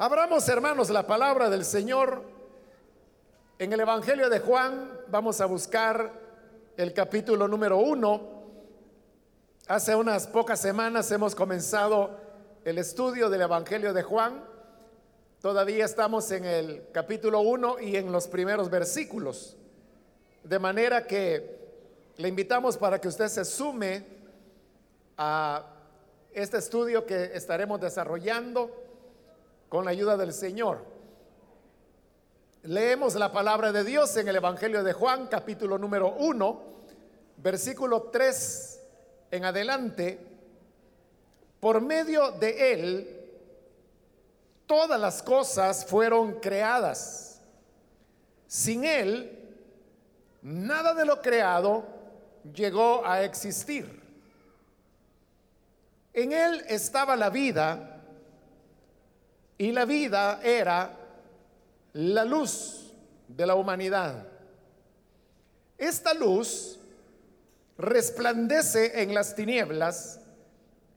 Abramos, 0.00 0.48
hermanos, 0.48 0.90
la 0.90 1.08
palabra 1.08 1.50
del 1.50 1.64
Señor 1.64 2.22
en 3.58 3.72
el 3.72 3.80
Evangelio 3.80 4.30
de 4.30 4.38
Juan. 4.38 4.92
Vamos 5.08 5.40
a 5.40 5.46
buscar 5.46 6.12
el 6.76 6.92
capítulo 6.92 7.48
número 7.48 7.78
uno. 7.78 8.20
Hace 9.66 9.96
unas 9.96 10.28
pocas 10.28 10.60
semanas 10.60 11.10
hemos 11.10 11.34
comenzado 11.34 12.16
el 12.64 12.78
estudio 12.78 13.28
del 13.28 13.40
Evangelio 13.40 13.92
de 13.92 14.04
Juan. 14.04 14.44
Todavía 15.40 15.84
estamos 15.84 16.30
en 16.30 16.44
el 16.44 16.86
capítulo 16.92 17.40
1 17.40 17.80
y 17.80 17.96
en 17.96 18.12
los 18.12 18.28
primeros 18.28 18.70
versículos. 18.70 19.56
De 20.44 20.60
manera 20.60 21.08
que 21.08 21.58
le 22.18 22.28
invitamos 22.28 22.76
para 22.76 23.00
que 23.00 23.08
usted 23.08 23.26
se 23.26 23.44
sume 23.44 24.06
a 25.16 25.66
este 26.32 26.58
estudio 26.58 27.04
que 27.04 27.32
estaremos 27.34 27.80
desarrollando 27.80 28.87
con 29.68 29.84
la 29.84 29.90
ayuda 29.90 30.16
del 30.16 30.32
Señor. 30.32 30.84
Leemos 32.62 33.14
la 33.14 33.32
palabra 33.32 33.72
de 33.72 33.84
Dios 33.84 34.16
en 34.16 34.28
el 34.28 34.36
Evangelio 34.36 34.82
de 34.82 34.92
Juan, 34.92 35.26
capítulo 35.28 35.78
número 35.78 36.14
1, 36.18 36.62
versículo 37.38 38.02
3 38.04 38.80
en 39.30 39.44
adelante. 39.44 40.26
Por 41.60 41.80
medio 41.80 42.32
de 42.32 42.72
él, 42.72 43.30
todas 44.66 45.00
las 45.00 45.22
cosas 45.22 45.84
fueron 45.84 46.40
creadas. 46.40 47.40
Sin 48.46 48.84
él, 48.84 49.38
nada 50.42 50.94
de 50.94 51.04
lo 51.04 51.20
creado 51.20 51.84
llegó 52.54 53.04
a 53.06 53.22
existir. 53.22 53.98
En 56.12 56.32
él 56.32 56.64
estaba 56.68 57.14
la 57.16 57.30
vida 57.30 57.97
y 59.58 59.72
la 59.72 59.84
vida 59.84 60.40
era 60.42 60.96
la 61.92 62.24
luz 62.24 62.92
de 63.26 63.44
la 63.44 63.56
humanidad. 63.56 64.26
Esta 65.76 66.14
luz 66.14 66.78
resplandece 67.76 69.02
en 69.02 69.14
las 69.14 69.34
tinieblas 69.34 70.20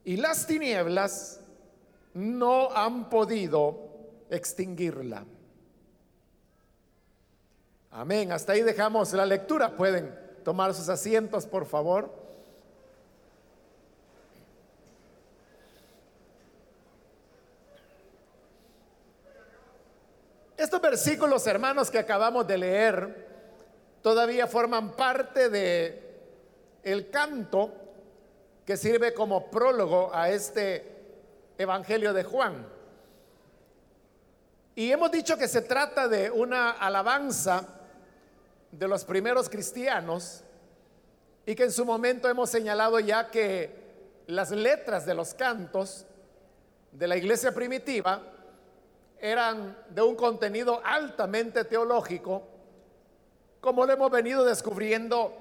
y 0.04 0.18
las 0.18 0.46
tinieblas 0.46 1.40
no 2.14 2.72
han 2.72 3.10
podido 3.10 3.90
extinguirla. 4.30 5.26
Amén. 7.92 8.32
Hasta 8.32 8.54
ahí 8.54 8.62
dejamos 8.62 9.12
la 9.14 9.26
lectura. 9.26 9.76
Pueden 9.76 10.18
tomar 10.44 10.74
sus 10.74 10.88
asientos, 10.88 11.46
por 11.46 11.66
favor. 11.66 12.21
Estos 20.62 20.80
versículos, 20.80 21.48
hermanos, 21.48 21.90
que 21.90 21.98
acabamos 21.98 22.46
de 22.46 22.56
leer, 22.56 23.28
todavía 24.04 24.46
forman 24.46 24.96
parte 24.96 25.50
de 25.50 26.20
el 26.84 27.10
canto 27.10 27.74
que 28.64 28.78
sirve 28.78 29.12
como 29.12 29.50
prólogo 29.50 30.12
a 30.14 30.30
este 30.30 30.86
Evangelio 31.58 32.14
de 32.14 32.24
Juan. 32.24 32.68
Y 34.76 34.92
hemos 34.92 35.10
dicho 35.10 35.36
que 35.36 35.48
se 35.48 35.64
trata 35.64 36.08
de 36.08 36.30
una 36.30 36.70
alabanza 36.70 37.68
de 38.72 38.88
los 38.88 39.04
primeros 39.04 39.50
cristianos 39.50 40.44
y 41.44 41.56
que 41.56 41.64
en 41.64 41.72
su 41.72 41.86
momento 41.86 42.30
hemos 42.30 42.52
señalado 42.52 43.00
ya 43.00 43.32
que 43.32 44.24
las 44.28 44.52
letras 44.52 45.08
de 45.08 45.16
los 45.16 45.34
cantos 45.34 46.06
de 46.92 47.08
la 47.08 47.18
iglesia 47.18 47.52
primitiva 47.52 48.31
eran 49.22 49.78
de 49.90 50.02
un 50.02 50.16
contenido 50.16 50.82
altamente 50.84 51.64
teológico, 51.64 52.42
como 53.62 53.86
lo 53.86 53.94
hemos 53.94 54.10
venido 54.10 54.44
descubriendo 54.44 55.32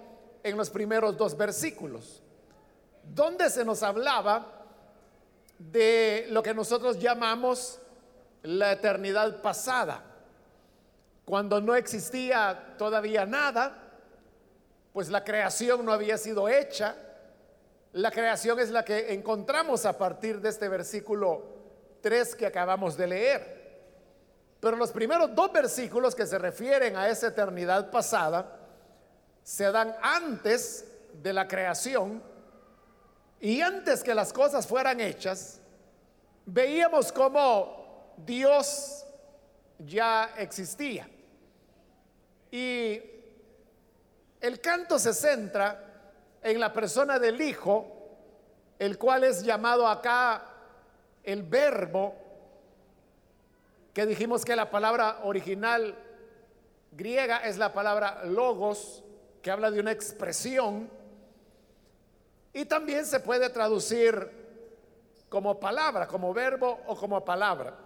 en 0.42 0.56
los 0.56 0.68
primeros 0.68 1.16
dos 1.16 1.36
versículos, 1.36 2.22
donde 3.02 3.48
se 3.48 3.64
nos 3.64 3.82
hablaba 3.82 4.66
de 5.58 6.26
lo 6.28 6.42
que 6.42 6.52
nosotros 6.52 6.98
llamamos 6.98 7.80
la 8.42 8.72
eternidad 8.72 9.40
pasada, 9.40 10.04
cuando 11.24 11.60
no 11.60 11.74
existía 11.74 12.74
todavía 12.76 13.24
nada, 13.24 13.76
pues 14.92 15.08
la 15.08 15.24
creación 15.24 15.86
no 15.86 15.92
había 15.92 16.18
sido 16.18 16.48
hecha, 16.48 16.96
la 17.92 18.10
creación 18.10 18.60
es 18.60 18.70
la 18.70 18.84
que 18.84 19.14
encontramos 19.14 19.86
a 19.86 19.96
partir 19.96 20.40
de 20.40 20.50
este 20.50 20.68
versículo 20.68 21.42
3 22.02 22.36
que 22.36 22.46
acabamos 22.46 22.96
de 22.96 23.06
leer. 23.06 23.59
Pero 24.60 24.76
los 24.76 24.92
primeros 24.92 25.34
dos 25.34 25.52
versículos 25.52 26.14
que 26.14 26.26
se 26.26 26.38
refieren 26.38 26.96
a 26.96 27.08
esa 27.08 27.28
eternidad 27.28 27.90
pasada 27.90 28.58
se 29.42 29.72
dan 29.72 29.96
antes 30.02 30.86
de 31.14 31.32
la 31.32 31.48
creación 31.48 32.22
y 33.40 33.62
antes 33.62 34.02
que 34.02 34.14
las 34.14 34.34
cosas 34.34 34.66
fueran 34.66 35.00
hechas, 35.00 35.60
veíamos 36.44 37.10
cómo 37.10 38.14
Dios 38.18 39.06
ya 39.78 40.32
existía. 40.36 41.08
Y 42.50 43.00
el 44.40 44.60
canto 44.60 44.98
se 44.98 45.14
centra 45.14 45.84
en 46.42 46.60
la 46.60 46.70
persona 46.70 47.18
del 47.18 47.40
Hijo, 47.40 47.96
el 48.78 48.98
cual 48.98 49.24
es 49.24 49.42
llamado 49.42 49.88
acá 49.88 50.42
el 51.22 51.42
verbo 51.42 52.14
que 53.92 54.06
dijimos 54.06 54.44
que 54.44 54.56
la 54.56 54.70
palabra 54.70 55.20
original 55.24 55.96
griega 56.92 57.38
es 57.38 57.58
la 57.58 57.72
palabra 57.72 58.24
logos, 58.24 59.02
que 59.42 59.50
habla 59.50 59.70
de 59.70 59.80
una 59.80 59.92
expresión, 59.92 60.90
y 62.52 62.64
también 62.64 63.06
se 63.06 63.20
puede 63.20 63.48
traducir 63.50 64.30
como 65.28 65.58
palabra, 65.58 66.06
como 66.06 66.34
verbo 66.34 66.80
o 66.86 66.96
como 66.96 67.24
palabra. 67.24 67.76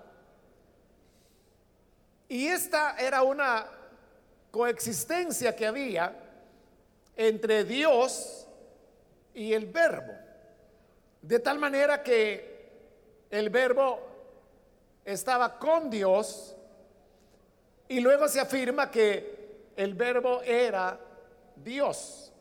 Y 2.29 2.47
esta 2.47 2.97
era 2.99 3.23
una 3.23 3.67
coexistencia 4.51 5.55
que 5.55 5.67
había 5.67 6.17
entre 7.17 7.65
Dios 7.65 8.47
y 9.35 9.53
el 9.53 9.67
verbo, 9.67 10.13
de 11.21 11.39
tal 11.39 11.59
manera 11.59 12.03
que 12.03 12.55
el 13.31 13.51
verbo 13.51 14.14
estaba 15.05 15.59
con 15.59 15.91
Dios 15.91 16.57
y 17.89 18.01
luego 18.01 18.29
se 18.29 18.41
afirma 18.41 18.91
que 18.91 19.73
el 19.77 19.95
verbo 19.95 20.43
era 20.43 20.99
Dios. 21.57 22.33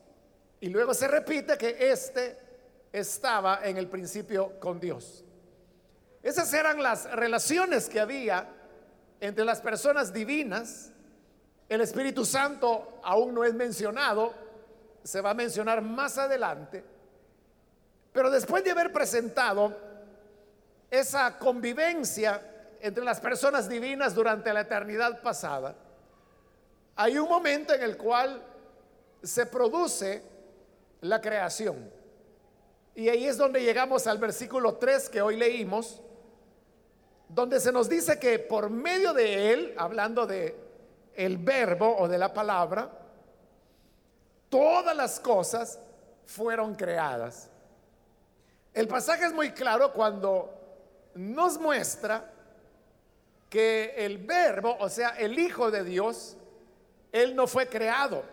Y 0.60 0.68
luego 0.68 0.94
se 0.94 1.08
repite 1.08 1.58
que 1.58 1.90
éste 1.90 2.38
estaba 2.92 3.60
en 3.64 3.76
el 3.76 3.88
principio 3.88 4.58
con 4.58 4.80
Dios. 4.80 5.24
Esas 6.22 6.52
eran 6.54 6.82
las 6.82 7.10
relaciones 7.10 7.88
que 7.88 8.00
había 8.00 8.48
entre 9.20 9.44
las 9.44 9.60
personas 9.60 10.12
divinas. 10.12 10.90
El 11.68 11.82
Espíritu 11.82 12.24
Santo 12.24 13.00
aún 13.02 13.34
no 13.34 13.44
es 13.44 13.52
mencionado, 13.52 14.32
se 15.02 15.20
va 15.20 15.30
a 15.30 15.34
mencionar 15.34 15.82
más 15.82 16.16
adelante. 16.16 16.82
Pero 18.12 18.30
después 18.30 18.64
de 18.64 18.70
haber 18.70 18.92
presentado 18.92 19.76
esa 20.90 21.38
convivencia 21.38 22.53
entre 22.80 23.04
las 23.04 23.20
personas 23.20 23.68
divinas 23.68 24.14
durante 24.14 24.52
la 24.52 24.60
eternidad 24.60 25.20
pasada, 25.22 25.74
hay 26.96 27.18
un 27.18 27.28
momento 27.28 27.74
en 27.74 27.82
el 27.82 27.96
cual 27.96 28.42
se 29.22 29.46
produce 29.46 30.22
la 31.00 31.20
creación. 31.20 31.90
Y 32.94 33.08
ahí 33.08 33.26
es 33.26 33.36
donde 33.36 33.62
llegamos 33.62 34.06
al 34.06 34.18
versículo 34.18 34.74
3 34.74 35.08
que 35.08 35.20
hoy 35.20 35.36
leímos, 35.36 36.00
donde 37.28 37.58
se 37.58 37.72
nos 37.72 37.88
dice 37.88 38.18
que 38.18 38.38
por 38.38 38.70
medio 38.70 39.12
de 39.12 39.52
él, 39.52 39.74
hablando 39.76 40.26
de 40.26 40.56
el 41.14 41.38
verbo 41.38 41.96
o 41.98 42.06
de 42.06 42.18
la 42.18 42.32
palabra, 42.32 42.90
todas 44.48 44.96
las 44.96 45.18
cosas 45.18 45.78
fueron 46.26 46.74
creadas. 46.74 47.50
El 48.72 48.88
pasaje 48.88 49.26
es 49.26 49.32
muy 49.32 49.52
claro 49.52 49.92
cuando 49.92 50.52
nos 51.14 51.58
muestra 51.58 52.30
que 53.54 53.94
el 53.96 54.18
verbo, 54.18 54.76
o 54.80 54.88
sea, 54.88 55.10
el 55.10 55.38
Hijo 55.38 55.70
de 55.70 55.84
Dios, 55.84 56.36
Él 57.12 57.36
no 57.36 57.46
fue 57.46 57.68
creado. 57.68 58.24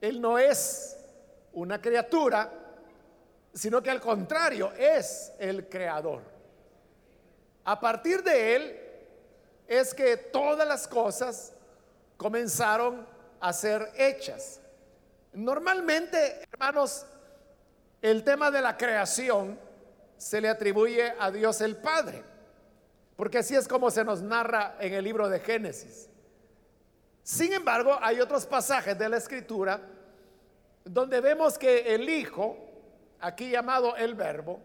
Él 0.00 0.20
no 0.20 0.38
es 0.38 0.96
una 1.52 1.82
criatura, 1.82 2.48
sino 3.52 3.82
que 3.82 3.90
al 3.90 4.00
contrario, 4.00 4.72
es 4.78 5.32
el 5.40 5.68
creador. 5.68 6.22
A 7.64 7.80
partir 7.80 8.22
de 8.22 8.54
Él 8.54 8.80
es 9.66 9.92
que 9.92 10.16
todas 10.16 10.68
las 10.68 10.86
cosas 10.86 11.52
comenzaron 12.16 13.04
a 13.40 13.52
ser 13.52 13.90
hechas. 13.96 14.60
Normalmente, 15.32 16.44
hermanos, 16.52 17.06
el 18.00 18.22
tema 18.22 18.52
de 18.52 18.60
la 18.60 18.76
creación 18.76 19.58
se 20.16 20.40
le 20.40 20.48
atribuye 20.48 21.12
a 21.18 21.32
Dios 21.32 21.60
el 21.60 21.74
Padre 21.74 22.30
porque 23.22 23.38
así 23.38 23.54
es 23.54 23.68
como 23.68 23.88
se 23.88 24.02
nos 24.04 24.20
narra 24.20 24.74
en 24.80 24.94
el 24.94 25.04
libro 25.04 25.28
de 25.28 25.38
Génesis. 25.38 26.08
Sin 27.22 27.52
embargo, 27.52 27.96
hay 28.02 28.20
otros 28.20 28.46
pasajes 28.46 28.98
de 28.98 29.08
la 29.08 29.18
escritura 29.18 29.80
donde 30.84 31.20
vemos 31.20 31.56
que 31.56 31.94
el 31.94 32.08
Hijo, 32.08 32.56
aquí 33.20 33.48
llamado 33.48 33.94
el 33.94 34.16
Verbo, 34.16 34.58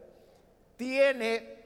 tiene 0.76 1.66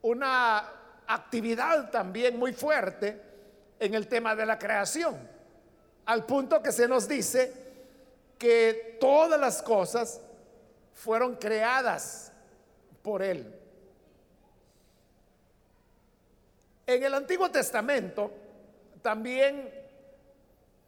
una 0.00 0.66
actividad 1.06 1.90
también 1.90 2.38
muy 2.38 2.54
fuerte 2.54 3.20
en 3.78 3.92
el 3.92 4.08
tema 4.08 4.34
de 4.34 4.46
la 4.46 4.58
creación, 4.58 5.18
al 6.06 6.24
punto 6.24 6.62
que 6.62 6.72
se 6.72 6.88
nos 6.88 7.06
dice 7.06 7.52
que 8.38 8.96
todas 8.98 9.38
las 9.38 9.60
cosas 9.60 10.22
fueron 10.94 11.36
creadas 11.36 12.32
por 13.02 13.22
Él. 13.22 13.65
En 16.86 17.02
el 17.02 17.14
Antiguo 17.14 17.50
Testamento 17.50 18.30
también 19.02 19.68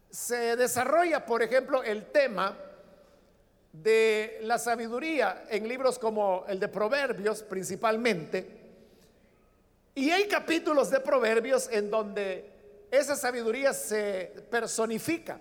se 0.08 0.54
desarrolla, 0.54 1.26
por 1.26 1.42
ejemplo, 1.42 1.82
el 1.82 2.06
tema 2.12 2.56
de 3.72 4.38
la 4.42 4.58
sabiduría 4.58 5.44
en 5.48 5.66
libros 5.66 5.98
como 5.98 6.44
el 6.46 6.60
de 6.60 6.68
Proverbios 6.68 7.42
principalmente. 7.42 8.46
Y 9.96 10.10
hay 10.10 10.28
capítulos 10.28 10.88
de 10.90 11.00
Proverbios 11.00 11.68
en 11.72 11.90
donde 11.90 12.48
esa 12.92 13.16
sabiduría 13.16 13.74
se 13.74 14.32
personifica. 14.50 15.40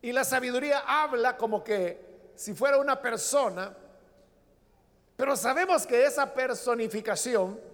Y 0.00 0.12
la 0.12 0.24
sabiduría 0.24 0.82
habla 0.86 1.36
como 1.36 1.62
que 1.62 2.00
si 2.34 2.54
fuera 2.54 2.78
una 2.78 3.02
persona, 3.02 3.76
pero 5.14 5.36
sabemos 5.36 5.86
que 5.86 6.06
esa 6.06 6.32
personificación 6.32 7.73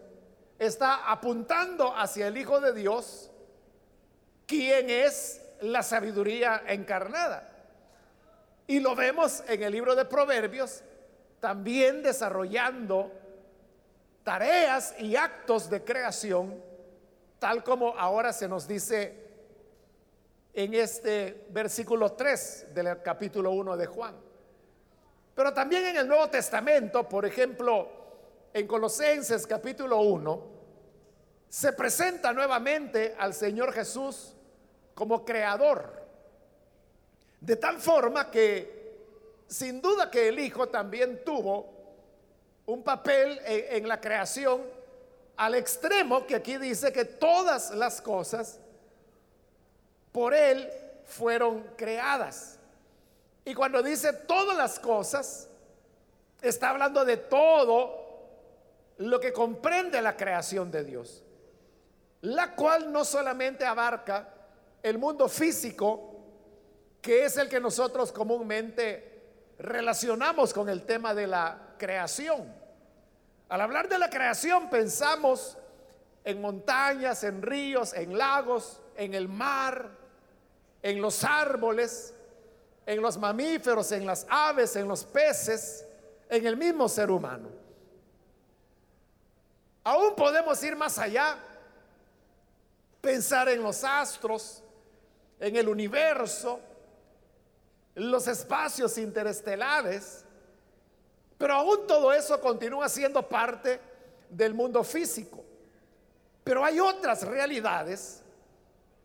está 0.61 1.11
apuntando 1.11 1.97
hacia 1.97 2.29
el 2.29 2.37
Hijo 2.37 2.61
de 2.61 2.75
Dios, 2.75 3.31
quien 4.47 4.91
es 4.91 5.41
la 5.63 5.83
sabiduría 5.83 6.63
encarnada. 6.67 7.49
Y 8.67 8.79
lo 8.81 8.95
vemos 8.95 9.43
en 9.49 9.63
el 9.63 9.73
libro 9.73 9.97
de 9.97 10.05
Proverbios, 10.05 10.83
también 11.41 12.03
desarrollando 12.03 13.11
tareas 14.23 14.95
y 14.99 15.17
actos 15.17 15.71
de 15.71 15.83
creación, 15.83 16.63
tal 17.39 17.65
como 17.65 17.99
ahora 17.99 18.35
se 18.35 18.47
nos 18.47 18.69
dice 18.69 19.17
en 20.53 20.75
este 20.75 21.47
versículo 21.49 22.13
3 22.13 22.75
del 22.75 23.01
capítulo 23.01 23.53
1 23.53 23.79
de 23.79 23.87
Juan. 23.87 24.15
Pero 25.35 25.55
también 25.55 25.87
en 25.87 25.97
el 25.97 26.07
Nuevo 26.07 26.29
Testamento, 26.29 27.09
por 27.09 27.25
ejemplo, 27.25 28.00
en 28.53 28.67
Colosenses 28.67 29.47
capítulo 29.47 30.01
1, 30.01 30.61
se 31.49 31.73
presenta 31.73 32.33
nuevamente 32.33 33.15
al 33.19 33.35
Señor 33.35 33.73
Jesús 33.73 34.35
como 34.95 35.25
creador. 35.25 36.01
De 37.41 37.57
tal 37.57 37.79
forma 37.81 38.31
que 38.31 38.81
sin 39.49 39.81
duda 39.81 40.11
que 40.11 40.29
el 40.29 40.39
Hijo 40.39 40.69
también 40.69 41.25
tuvo 41.25 41.81
un 42.67 42.85
papel 42.85 43.41
en, 43.45 43.89
la 43.89 44.01
creación 44.01 44.63
al 45.37 45.57
extremo 45.57 46.25
que 46.25 46.37
aquí 46.37 46.57
dice 46.57 46.93
que 46.93 47.05
todas 47.05 47.73
las 47.73 48.01
cosas 48.01 48.61
por 50.13 50.35
Él 50.35 50.71
fueron 51.05 51.65
creadas. 51.77 52.59
Y 53.45 53.55
cuando 53.55 53.83
dice 53.83 54.13
todas 54.13 54.57
las 54.57 54.79
cosas, 54.79 55.49
está 56.43 56.71
hablando 56.71 57.05
de 57.05 57.17
todo 57.17 58.00
lo 59.01 59.19
que 59.19 59.33
comprende 59.33 60.03
la 60.03 60.15
creación 60.15 60.71
de 60.71 60.85
Dios, 60.85 61.23
la 62.21 62.55
cual 62.55 62.93
no 62.93 63.03
solamente 63.05 63.65
abarca 63.65 64.29
el 64.83 64.99
mundo 64.99 65.27
físico, 65.27 66.19
que 67.01 67.25
es 67.25 67.39
el 67.39 67.49
que 67.49 67.61
nosotros 67.61 68.13
comúnmente 68.13 69.23
relacionamos 69.59 70.53
con 70.53 70.69
el 70.69 70.85
tema 70.85 71.15
de 71.15 71.27
la 71.27 71.75
creación. 71.79 72.55
Al 73.49 73.63
hablar 73.63 73.89
de 73.89 73.99
la 73.99 74.11
creación 74.11 74.69
pensamos 74.69 75.57
en 76.23 76.39
montañas, 76.43 77.25
en 77.25 77.41
ríos, 77.41 77.95
en 77.95 78.19
lagos, 78.19 78.83
en 78.97 79.15
el 79.15 79.29
mar, 79.29 79.89
en 80.83 81.01
los 81.01 81.25
árboles, 81.25 82.13
en 82.85 83.01
los 83.01 83.17
mamíferos, 83.17 83.93
en 83.93 84.05
las 84.05 84.27
aves, 84.29 84.77
en 84.77 84.87
los 84.87 85.05
peces, 85.07 85.87
en 86.29 86.45
el 86.45 86.59
mismo 86.59 86.87
ser 86.87 87.11
humano. 87.11 87.60
Aún 89.85 90.15
podemos 90.15 90.63
ir 90.63 90.77
más 90.77 90.99
allá, 90.99 91.39
pensar 93.01 93.49
en 93.49 93.63
los 93.63 93.83
astros, 93.83 94.63
en 95.39 95.57
el 95.57 95.69
universo, 95.69 96.61
los 97.95 98.29
espacios 98.29 98.99
interestelares, 98.99 100.25
pero 101.39 101.55
aún 101.55 101.87
todo 101.87 102.13
eso 102.13 102.41
continúa 102.41 102.89
siendo 102.89 103.27
parte 103.27 103.81
del 104.29 104.53
mundo 104.53 104.85
físico. 104.85 105.43
Pero 106.45 106.65
hay 106.65 106.79
otras 106.79 107.23
realidades 107.23 108.23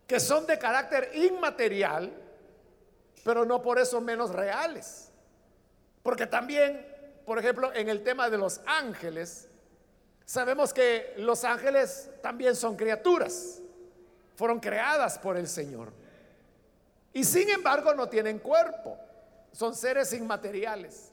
que 0.06 0.19
son 0.19 0.45
de 0.45 0.60
carácter 0.60 1.12
inmaterial, 1.16 2.12
pero 3.24 3.45
no 3.45 3.62
por 3.62 3.80
eso 3.80 4.01
menos 4.01 4.31
reales. 4.31 5.10
Porque 6.04 6.27
también, 6.27 6.86
por 7.25 7.39
ejemplo, 7.39 7.74
en 7.74 7.89
el 7.89 8.04
tema 8.04 8.30
de 8.30 8.38
los 8.38 8.62
ángeles, 8.66 9.50
sabemos 10.25 10.74
que 10.74 11.13
los 11.18 11.44
ángeles 11.44 12.10
también 12.22 12.56
son 12.56 12.75
criaturas, 12.75 13.62
fueron 14.36 14.60
creadas 14.60 15.18
por 15.19 15.38
el 15.38 15.48
Señor. 15.48 15.94
Y 17.13 17.24
sin 17.24 17.50
embargo 17.50 17.94
no 17.94 18.10
tienen 18.10 18.39
cuerpo, 18.39 18.98
son 19.51 19.75
seres 19.75 20.12
inmateriales. 20.13 21.12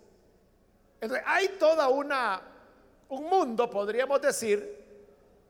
Entonces, 1.00 1.24
hay 1.26 1.48
toda 1.58 1.88
una 1.88 2.42
un 3.12 3.28
mundo, 3.28 3.68
podríamos 3.68 4.22
decir, 4.22 4.82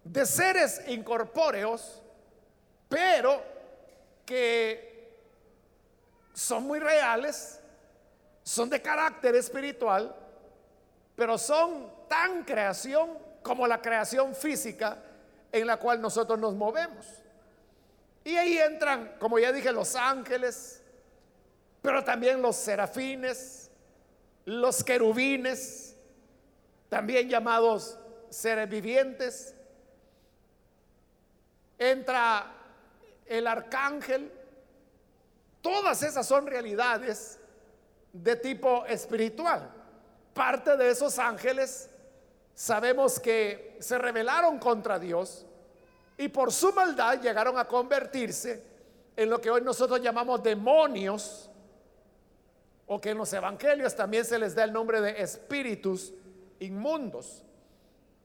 de 0.03 0.27
seres 0.27 0.83
incorpóreos, 0.89 2.03
pero 2.89 3.41
que 4.27 5.17
son 6.33 6.65
muy 6.65 6.81
reales, 6.81 7.61
son 8.43 8.69
de 8.69 8.83
carácter 8.83 9.37
espiritual, 9.37 10.13
pero 11.15 11.39
son 11.39 11.89
tan 12.09 12.43
creación 12.43 13.17
como 13.43 13.67
la 13.67 13.81
creación 13.81 14.35
física 14.35 14.99
en 15.51 15.67
la 15.67 15.77
cual 15.77 16.01
nosotros 16.01 16.39
nos 16.39 16.55
movemos. 16.55 17.07
Y 18.25 18.37
ahí 18.37 18.57
entran, 18.59 19.17
como 19.19 19.39
ya 19.39 19.53
dije, 19.53 19.73
los 19.73 19.97
ángeles, 19.97 20.83
pero 21.81 22.05
también 22.05 22.41
los 22.41 22.57
serafines, 22.57 23.71
los 24.45 24.85
querubines, 24.85 25.97
también 26.89 27.29
llamados 27.29 27.99
seres 28.31 28.69
vivientes. 28.69 29.55
Entra 31.79 32.53
el 33.27 33.47
arcángel. 33.47 34.31
Todas 35.61 36.03
esas 36.03 36.27
son 36.27 36.47
realidades 36.47 37.39
de 38.13 38.37
tipo 38.37 38.85
espiritual. 38.87 39.69
Parte 40.33 40.77
de 40.77 40.91
esos 40.91 41.19
ángeles 41.19 41.89
sabemos 42.55 43.19
que 43.19 43.77
se 43.81 43.99
rebelaron 43.99 44.59
contra 44.59 44.99
Dios 44.99 45.47
y 46.17 46.29
por 46.29 46.53
su 46.53 46.73
maldad 46.73 47.21
llegaron 47.21 47.59
a 47.59 47.67
convertirse 47.67 48.63
en 49.17 49.31
lo 49.31 49.41
que 49.41 49.51
hoy 49.51 49.63
nosotros 49.63 50.01
llamamos 50.01 50.43
demonios, 50.43 51.51
o 52.87 53.01
que 53.01 53.11
en 53.11 53.19
los 53.19 53.33
evangelios 53.33 53.95
también 53.95 54.25
se 54.25 54.39
les 54.39 54.55
da 54.55 54.65
el 54.65 54.73
nombre 54.73 55.01
de 55.01 55.23
espíritus 55.23 56.13
inmundos. 56.61 57.43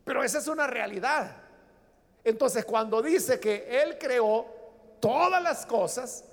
Pero 0.04 0.24
esa 0.24 0.40
es 0.40 0.48
una 0.48 0.68
realidad. 0.68 1.38
Entonces, 2.24 2.66
cuando 2.66 3.02
dice 3.02 3.40
que 3.40 3.82
Él 3.82 3.98
creó 3.98 4.46
todas 5.00 5.42
las 5.42 5.66
cosas, 5.66 6.26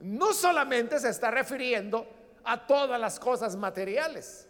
no 0.00 0.32
solamente 0.32 0.98
se 0.98 1.10
está 1.10 1.30
refiriendo 1.30 2.06
a 2.44 2.66
todas 2.66 2.98
las 3.00 3.18
cosas 3.18 3.56
materiales, 3.56 4.48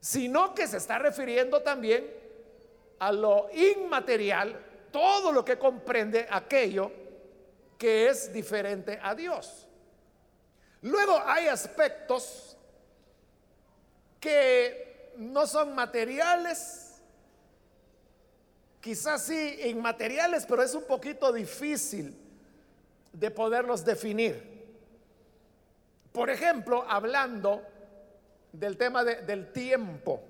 sino 0.00 0.54
que 0.54 0.66
se 0.66 0.78
está 0.78 0.98
refiriendo 0.98 1.60
también 1.62 2.10
a 2.98 3.12
lo 3.12 3.48
inmaterial 3.52 4.58
todo 4.90 5.30
lo 5.30 5.44
que 5.44 5.58
comprende 5.58 6.26
aquello 6.30 6.90
que 7.78 8.08
es 8.08 8.32
diferente 8.32 8.98
a 9.02 9.14
Dios. 9.14 9.66
Luego 10.82 11.20
hay 11.24 11.48
aspectos 11.48 12.56
que 14.18 15.12
no 15.16 15.46
son 15.46 15.74
materiales, 15.74 17.02
quizás 18.80 19.22
sí 19.22 19.60
inmateriales, 19.64 20.46
pero 20.46 20.62
es 20.62 20.74
un 20.74 20.84
poquito 20.84 21.32
difícil 21.32 22.16
de 23.12 23.30
poderlos 23.30 23.84
definir. 23.84 24.50
Por 26.12 26.30
ejemplo, 26.30 26.84
hablando 26.88 27.62
del 28.52 28.76
tema 28.76 29.04
del 29.04 29.52
tiempo, 29.52 30.22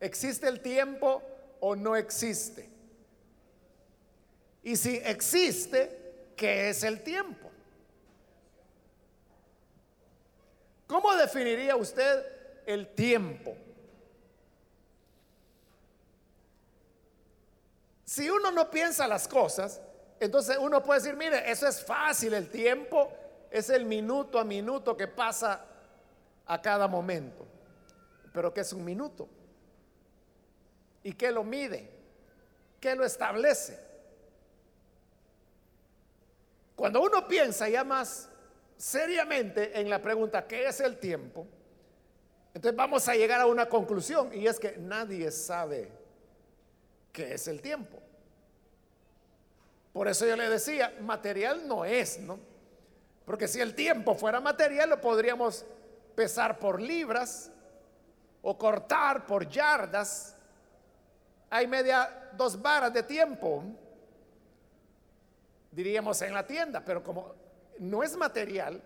¿existe 0.00 0.48
el 0.48 0.60
tiempo 0.60 1.22
o 1.60 1.74
no 1.74 1.96
existe? 1.96 2.68
Y 4.62 4.76
si 4.76 4.96
existe, 4.96 6.32
¿qué 6.36 6.70
es 6.70 6.82
el 6.84 7.02
tiempo? 7.02 7.50
¿Cómo 10.86 11.14
definiría 11.16 11.76
usted 11.76 12.24
el 12.66 12.94
tiempo? 12.94 13.56
Si 18.04 18.30
uno 18.30 18.50
no 18.52 18.70
piensa 18.70 19.08
las 19.08 19.26
cosas, 19.26 19.80
entonces 20.20 20.56
uno 20.58 20.82
puede 20.82 21.00
decir, 21.00 21.16
mire, 21.16 21.50
eso 21.50 21.66
es 21.66 21.84
fácil, 21.84 22.32
el 22.34 22.48
tiempo 22.48 23.12
es 23.50 23.70
el 23.70 23.84
minuto 23.84 24.38
a 24.38 24.44
minuto 24.44 24.96
que 24.96 25.08
pasa 25.08 25.64
a 26.46 26.60
cada 26.60 26.88
momento. 26.88 27.46
Pero 28.32 28.52
¿qué 28.52 28.60
es 28.60 28.72
un 28.72 28.84
minuto? 28.84 29.28
¿Y 31.02 31.12
qué 31.12 31.30
lo 31.30 31.44
mide? 31.44 31.90
¿Qué 32.80 32.94
lo 32.94 33.04
establece? 33.04 33.78
Cuando 36.74 37.02
uno 37.02 37.26
piensa 37.28 37.68
ya 37.68 37.84
más 37.84 38.28
seriamente 38.76 39.78
en 39.80 39.88
la 39.88 40.02
pregunta, 40.02 40.46
¿qué 40.46 40.66
es 40.66 40.80
el 40.80 40.98
tiempo? 40.98 41.46
Entonces 42.52 42.76
vamos 42.76 43.08
a 43.08 43.14
llegar 43.14 43.40
a 43.40 43.46
una 43.46 43.68
conclusión 43.68 44.32
y 44.32 44.46
es 44.46 44.58
que 44.58 44.76
nadie 44.78 45.30
sabe 45.30 45.90
qué 47.12 47.34
es 47.34 47.48
el 47.48 47.60
tiempo. 47.60 48.00
Por 49.92 50.08
eso 50.08 50.26
yo 50.26 50.36
le 50.36 50.48
decía, 50.48 50.92
material 51.00 51.68
no 51.68 51.84
es, 51.84 52.18
¿no? 52.18 52.38
Porque 53.24 53.48
si 53.48 53.60
el 53.60 53.74
tiempo 53.74 54.14
fuera 54.16 54.40
material, 54.40 54.90
lo 54.90 55.00
podríamos 55.00 55.64
pesar 56.14 56.58
por 56.58 56.80
libras 56.80 57.50
o 58.42 58.56
cortar 58.56 59.26
por 59.26 59.48
yardas. 59.48 60.36
Hay 61.50 61.66
media, 61.66 62.30
dos 62.32 62.60
varas 62.60 62.92
de 62.92 63.02
tiempo, 63.02 63.62
diríamos 65.70 66.20
en 66.22 66.34
la 66.34 66.46
tienda, 66.46 66.84
pero 66.84 67.02
como 67.02 67.34
no 67.78 68.02
es 68.02 68.16
material, 68.16 68.82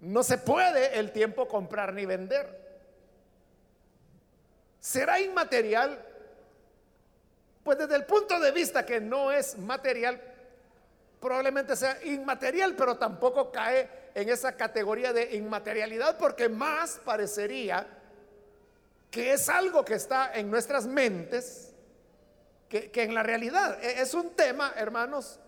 no 0.00 0.22
se 0.22 0.38
puede 0.38 0.98
el 0.98 1.12
tiempo 1.12 1.48
comprar 1.48 1.92
ni 1.92 2.06
vender. 2.06 2.66
¿Será 4.80 5.20
inmaterial? 5.20 6.04
Pues 7.64 7.78
desde 7.78 7.96
el 7.96 8.04
punto 8.04 8.38
de 8.38 8.52
vista 8.52 8.86
que 8.86 9.00
no 9.00 9.32
es 9.32 9.58
material, 9.58 10.20
probablemente 11.20 11.76
sea 11.76 12.02
inmaterial, 12.04 12.74
pero 12.76 12.96
tampoco 12.96 13.50
cae 13.50 13.97
en 14.14 14.28
esa 14.28 14.56
categoría 14.56 15.12
de 15.12 15.36
inmaterialidad 15.36 16.18
porque 16.18 16.48
más 16.48 17.00
parecería 17.04 17.86
que 19.10 19.32
es 19.32 19.48
algo 19.48 19.84
que 19.84 19.94
está 19.94 20.32
en 20.34 20.50
nuestras 20.50 20.86
mentes 20.86 21.72
que, 22.68 22.90
en 22.94 23.14
la 23.14 23.22
realidad. 23.22 23.82
E, 23.82 24.02
es 24.02 24.14
un 24.14 24.30
tema, 24.30 24.72
hermanos, 24.76 25.40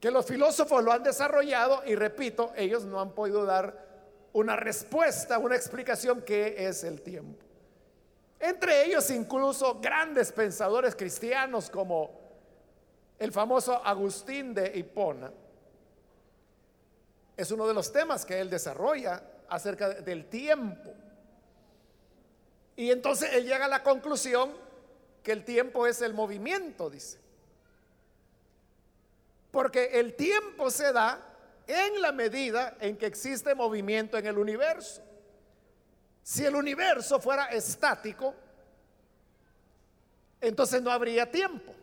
que 0.00 0.10
los 0.10 0.26
filósofos 0.26 0.82
lo 0.82 0.92
han 0.92 1.02
desarrollado 1.02 1.82
y 1.84 1.94
repito, 1.94 2.52
ellos 2.56 2.84
no 2.84 3.00
han 3.00 3.12
podido 3.12 3.44
dar 3.44 3.86
una 4.32 4.56
respuesta, 4.56 5.38
una 5.38 5.56
explicación 5.56 6.22
que 6.22 6.66
es 6.66 6.84
el 6.84 7.02
tiempo. 7.02 7.44
Entre 8.40 8.86
ellos 8.86 9.08
incluso 9.10 9.78
grandes 9.80 10.32
pensadores 10.32 10.96
cristianos 10.96 11.70
como 11.70 12.20
el 13.18 13.30
famoso 13.30 13.80
Agustín 13.84 14.52
de 14.52 14.72
Hipona. 14.74 15.30
Es 17.42 17.50
uno 17.50 17.66
de 17.66 17.74
los 17.74 17.92
temas 17.92 18.24
que 18.24 18.38
él 18.40 18.48
desarrolla 18.48 19.20
acerca 19.48 19.88
del 19.88 20.26
tiempo. 20.26 20.94
Y 22.76 22.92
entonces 22.92 23.32
él 23.32 23.46
llega 23.46 23.64
a 23.64 23.68
la 23.68 23.82
conclusión 23.82 24.52
que 25.24 25.32
el 25.32 25.44
tiempo 25.44 25.88
es 25.88 26.02
el 26.02 26.14
movimiento, 26.14 26.88
dice. 26.88 27.18
Porque 29.50 29.98
el 29.98 30.14
tiempo 30.14 30.70
se 30.70 30.92
da 30.92 31.20
en 31.66 32.00
la 32.00 32.12
medida 32.12 32.76
en 32.78 32.96
que 32.96 33.06
existe 33.06 33.56
movimiento 33.56 34.16
en 34.16 34.26
el 34.26 34.38
universo. 34.38 35.02
Si 36.22 36.44
el 36.44 36.54
universo 36.54 37.18
fuera 37.18 37.46
estático, 37.46 38.36
entonces 40.40 40.80
no 40.80 40.92
habría 40.92 41.28
tiempo. 41.28 41.74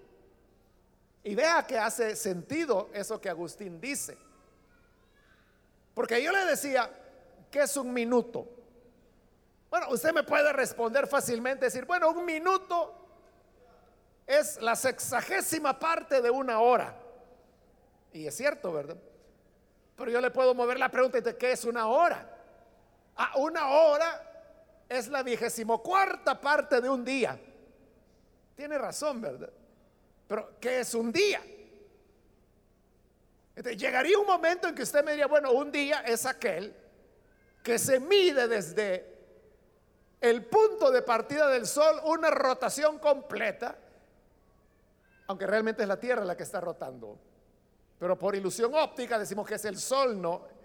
Y 1.22 1.36
vea 1.36 1.68
que 1.68 1.78
hace 1.78 2.16
sentido 2.16 2.90
eso 2.94 3.20
que 3.20 3.30
Agustín 3.30 3.82
dice. 3.82 4.29
Porque 5.94 6.22
yo 6.24 6.32
le 6.32 6.46
decía, 6.46 6.90
¿qué 7.52 7.62
es 7.62 7.78
un 7.78 7.94
minuto? 7.94 8.48
Bueno, 9.70 9.88
usted 9.90 10.14
me 10.14 10.24
puede 10.24 10.52
responder 10.54 11.08
fácilmente, 11.08 11.66
decir, 11.66 11.86
bueno, 11.86 12.10
un 12.10 12.26
minuto 12.26 12.96
es 14.26 14.62
la 14.62 14.76
sexagésima 14.76 15.78
parte 15.78 16.22
de 16.22 16.30
una 16.30 16.60
hora. 16.60 16.96
Y 18.14 18.26
es 18.26 18.36
cierto, 18.36 18.72
¿verdad? 18.72 18.98
Pero 19.96 20.10
yo 20.10 20.22
le 20.22 20.32
puedo 20.32 20.56
mover 20.56 20.80
la 20.80 20.90
pregunta 20.90 21.20
de 21.20 21.38
qué 21.38 21.52
es 21.52 21.66
una 21.66 21.88
hora. 21.88 22.38
A 23.16 23.38
una 23.38 23.68
hora 23.68 24.86
es 24.88 25.08
la 25.08 25.22
vigésimo 25.24 25.84
cuarta 25.84 26.40
parte 26.40 26.82
de 26.82 26.90
un 26.90 27.04
día. 27.04 27.40
Tiene 28.56 28.78
razón, 28.78 29.22
¿verdad? 29.22 29.50
Pero, 30.28 30.58
¿qué 30.60 30.80
es 30.80 30.94
un 30.94 31.12
día? 31.12 31.42
Llegaría 33.78 34.18
un 34.18 34.28
momento 34.28 34.68
en 34.68 34.76
que 34.76 34.84
usted 34.84 35.04
me 35.04 35.12
diría, 35.12 35.28
bueno, 35.28 35.52
un 35.52 35.72
día 35.72 36.02
es 36.02 36.26
aquel 36.26 36.76
que 37.64 37.78
se 37.78 38.00
mide 38.00 38.48
desde 38.48 39.18
el 40.22 40.46
punto 40.46 40.92
de 40.92 41.02
partida 41.02 41.48
del 41.48 41.68
Sol 41.68 42.00
una 42.06 42.30
rotación 42.30 43.00
completa, 43.00 43.78
aunque 45.28 45.46
realmente 45.46 45.82
es 45.82 45.88
la 45.88 46.00
Tierra 46.00 46.26
la 46.26 46.36
que 46.36 46.44
está 46.44 46.60
rotando. 46.62 47.18
Pero 48.00 48.18
por 48.18 48.36
ilusión 48.36 48.74
óptica 48.76 49.20
decimos 49.20 49.48
que 49.48 49.56
es 49.56 49.66
el 49.66 49.78
Sol, 49.78 50.22
no 50.22 50.60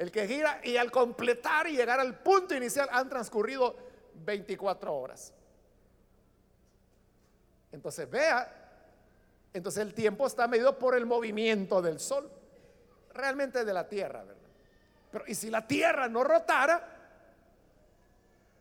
el 0.00 0.10
que 0.10 0.26
gira, 0.26 0.62
y 0.64 0.78
al 0.78 0.90
completar 0.90 1.66
y 1.66 1.76
llegar 1.76 2.00
al 2.00 2.20
punto 2.20 2.54
inicial 2.54 2.88
han 2.90 3.10
transcurrido 3.10 3.76
24 4.14 4.94
horas. 4.94 5.34
Entonces 7.70 8.08
vea, 8.08 8.50
entonces 9.52 9.82
el 9.82 9.92
tiempo 9.92 10.26
está 10.26 10.48
medido 10.48 10.78
por 10.78 10.96
el 10.96 11.04
movimiento 11.04 11.82
del 11.82 12.00
sol, 12.00 12.30
realmente 13.12 13.64
de 13.64 13.72
la 13.72 13.88
Tierra, 13.88 14.24
¿verdad? 14.24 14.40
Pero 15.10 15.24
y 15.26 15.34
si 15.34 15.50
la 15.50 15.66
Tierra 15.66 16.08
no 16.08 16.22
rotara, 16.22 16.82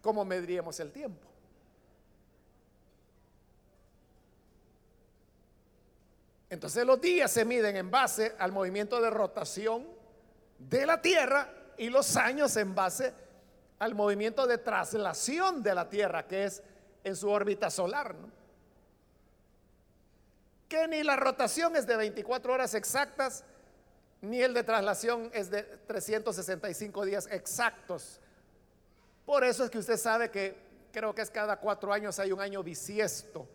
¿cómo 0.01 0.25
mediríamos 0.25 0.79
el 0.79 0.91
tiempo? 0.91 1.27
Entonces 6.49 6.83
los 6.85 6.99
días 6.99 7.31
se 7.31 7.45
miden 7.45 7.75
en 7.75 7.91
base 7.91 8.35
al 8.39 8.51
movimiento 8.51 8.99
de 8.99 9.11
rotación 9.11 9.87
de 10.57 10.85
la 10.85 11.01
Tierra 11.01 11.47
y 11.77 11.89
los 11.89 12.17
años 12.17 12.55
en 12.57 12.73
base 12.73 13.13
al 13.77 13.93
movimiento 13.93 14.47
de 14.47 14.57
traslación 14.57 15.61
de 15.61 15.75
la 15.75 15.87
Tierra, 15.89 16.27
que 16.27 16.45
es 16.45 16.63
en 17.03 17.15
su 17.15 17.29
órbita 17.29 17.69
solar. 17.69 18.15
Que 20.67 20.87
ni 20.87 21.03
la 21.03 21.15
rotación 21.15 21.75
es 21.75 21.85
de 21.85 21.95
24 21.95 22.53
horas 22.53 22.73
exactas, 22.73 23.43
ni 24.21 24.41
el 24.41 24.53
de 24.53 24.63
traslación 24.63 25.29
es 25.33 25.49
de 25.49 25.63
365 25.63 27.05
días 27.05 27.27
exactos. 27.31 28.19
Por 29.25 29.43
eso 29.43 29.63
es 29.63 29.69
que 29.69 29.77
usted 29.77 29.97
sabe 29.97 30.29
que 30.29 30.57
creo 30.91 31.13
que 31.13 31.21
es 31.21 31.29
cada 31.29 31.57
cuatro 31.57 31.93
años 31.93 32.19
hay 32.19 32.31
un 32.31 32.41
año 32.41 32.63
bisiesto. 32.63 33.47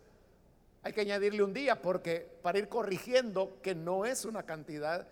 Hay 0.81 0.93
que 0.93 1.01
añadirle 1.01 1.43
un 1.43 1.53
día 1.53 1.81
porque 1.81 2.27
para 2.41 2.59
ir 2.59 2.69
corrigiendo 2.69 3.59
que 3.61 3.75
no 3.75 4.05
es 4.05 4.25
una 4.25 4.43
cantidad 4.43 5.07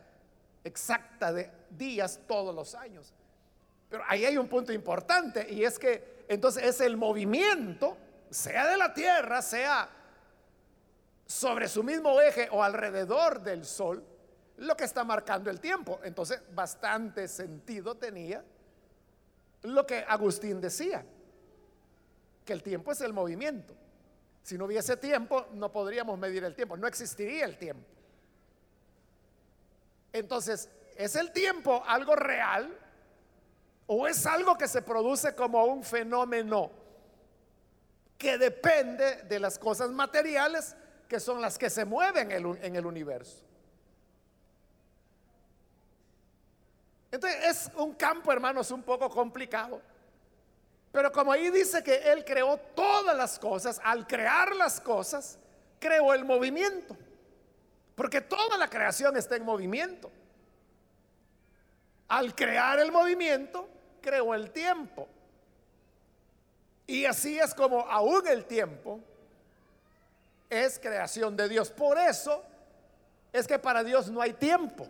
exacta 0.63 1.33
de 1.33 1.51
días 1.69 2.19
todos 2.27 2.53
los 2.53 2.75
años. 2.75 3.13
Pero 3.89 4.03
ahí 4.07 4.25
hay 4.25 4.37
un 4.37 4.47
punto 4.47 4.71
importante 4.71 5.51
y 5.51 5.63
es 5.63 5.77
que 5.77 6.25
entonces 6.27 6.63
es 6.63 6.81
el 6.81 6.97
movimiento, 6.97 7.97
sea 8.29 8.67
de 8.67 8.77
la 8.77 8.93
Tierra, 8.93 9.41
sea 9.41 9.89
sobre 11.25 11.67
su 11.67 11.83
mismo 11.83 12.19
eje 12.21 12.47
o 12.51 12.63
alrededor 12.63 13.41
del 13.41 13.65
Sol, 13.65 14.03
lo 14.57 14.75
que 14.75 14.83
está 14.83 15.03
marcando 15.03 15.49
el 15.49 15.59
tiempo. 15.59 15.99
Entonces, 16.03 16.41
bastante 16.53 17.27
sentido 17.27 17.95
tenía 17.95 18.43
lo 19.63 19.85
que 19.85 19.99
Agustín 20.07 20.59
decía, 20.59 21.05
que 22.45 22.53
el 22.53 22.61
tiempo 22.61 22.91
es 22.91 23.01
el 23.01 23.13
movimiento. 23.13 23.73
Si 24.41 24.57
no 24.57 24.65
hubiese 24.65 24.97
tiempo, 24.97 25.47
no 25.53 25.71
podríamos 25.71 26.19
medir 26.19 26.43
el 26.43 26.53
tiempo, 26.53 26.75
no 26.75 26.85
existiría 26.85 27.45
el 27.45 27.57
tiempo. 27.57 27.87
Entonces, 30.11 30.69
¿es 30.97 31.15
el 31.15 31.31
tiempo 31.31 31.81
algo 31.87 32.15
real 32.15 32.77
o 33.87 34.07
es 34.07 34.25
algo 34.25 34.57
que 34.57 34.67
se 34.67 34.81
produce 34.81 35.33
como 35.33 35.63
un 35.65 35.83
fenómeno 35.83 36.71
que 38.17 38.37
depende 38.37 39.23
de 39.23 39.39
las 39.39 39.59
cosas 39.59 39.89
materiales 39.91 40.75
que 41.07 41.19
son 41.19 41.41
las 41.41 41.57
que 41.57 41.69
se 41.69 41.85
mueven 41.85 42.31
en 42.31 42.75
el, 42.75 42.85
universo. 42.85 43.43
Entonces 47.13 47.45
es 47.45 47.71
un 47.75 47.93
campo, 47.93 48.31
hermanos, 48.31 48.71
un 48.71 48.81
poco 48.81 49.07
complicado. 49.07 49.79
Pero 50.91 51.11
como 51.11 51.31
ahí 51.31 51.51
dice 51.51 51.83
que 51.83 52.11
Él 52.11 52.25
creó 52.25 52.57
todas 52.57 53.15
las 53.15 53.37
cosas, 53.37 53.79
al 53.83 54.07
crear 54.07 54.55
las 54.55 54.81
cosas, 54.81 55.37
creó 55.79 56.11
el 56.15 56.25
movimiento. 56.25 56.97
Porque 57.93 58.19
toda 58.19 58.57
la 58.57 58.67
creación 58.67 59.15
está 59.15 59.35
en 59.35 59.45
movimiento. 59.45 60.09
Al 62.07 62.33
crear 62.33 62.79
el 62.79 62.91
movimiento, 62.91 63.69
creó 64.01 64.33
el 64.33 64.49
tiempo. 64.49 65.07
Y 66.87 67.05
así 67.05 67.37
es 67.37 67.53
como 67.53 67.81
aún 67.81 68.27
el 68.27 68.45
tiempo 68.45 68.99
es 70.49 70.79
creación 70.79 71.37
de 71.37 71.47
Dios. 71.47 71.69
Por 71.69 71.95
eso 71.99 72.43
es 73.31 73.45
que 73.45 73.59
para 73.59 73.83
Dios 73.83 74.09
no 74.09 74.19
hay 74.19 74.33
tiempo. 74.33 74.89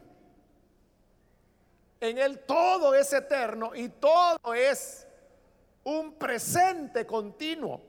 En 2.04 2.18
Él 2.18 2.40
todo 2.40 2.94
es 2.94 3.14
eterno 3.14 3.74
y 3.74 3.88
todo 3.88 4.54
es 4.54 5.08
un 5.86 6.16
presente 6.16 7.06
continuo. 7.06 7.82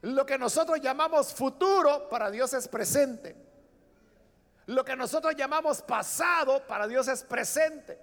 Lo 0.00 0.26
que 0.26 0.36
nosotros 0.36 0.80
llamamos 0.80 1.32
futuro 1.32 2.08
para 2.08 2.32
Dios 2.32 2.52
es 2.52 2.66
presente. 2.66 3.36
Lo 4.66 4.84
que 4.84 4.96
nosotros 4.96 5.36
llamamos 5.36 5.82
pasado 5.82 6.66
para 6.66 6.88
Dios 6.88 7.06
es 7.06 7.22
presente. 7.22 7.96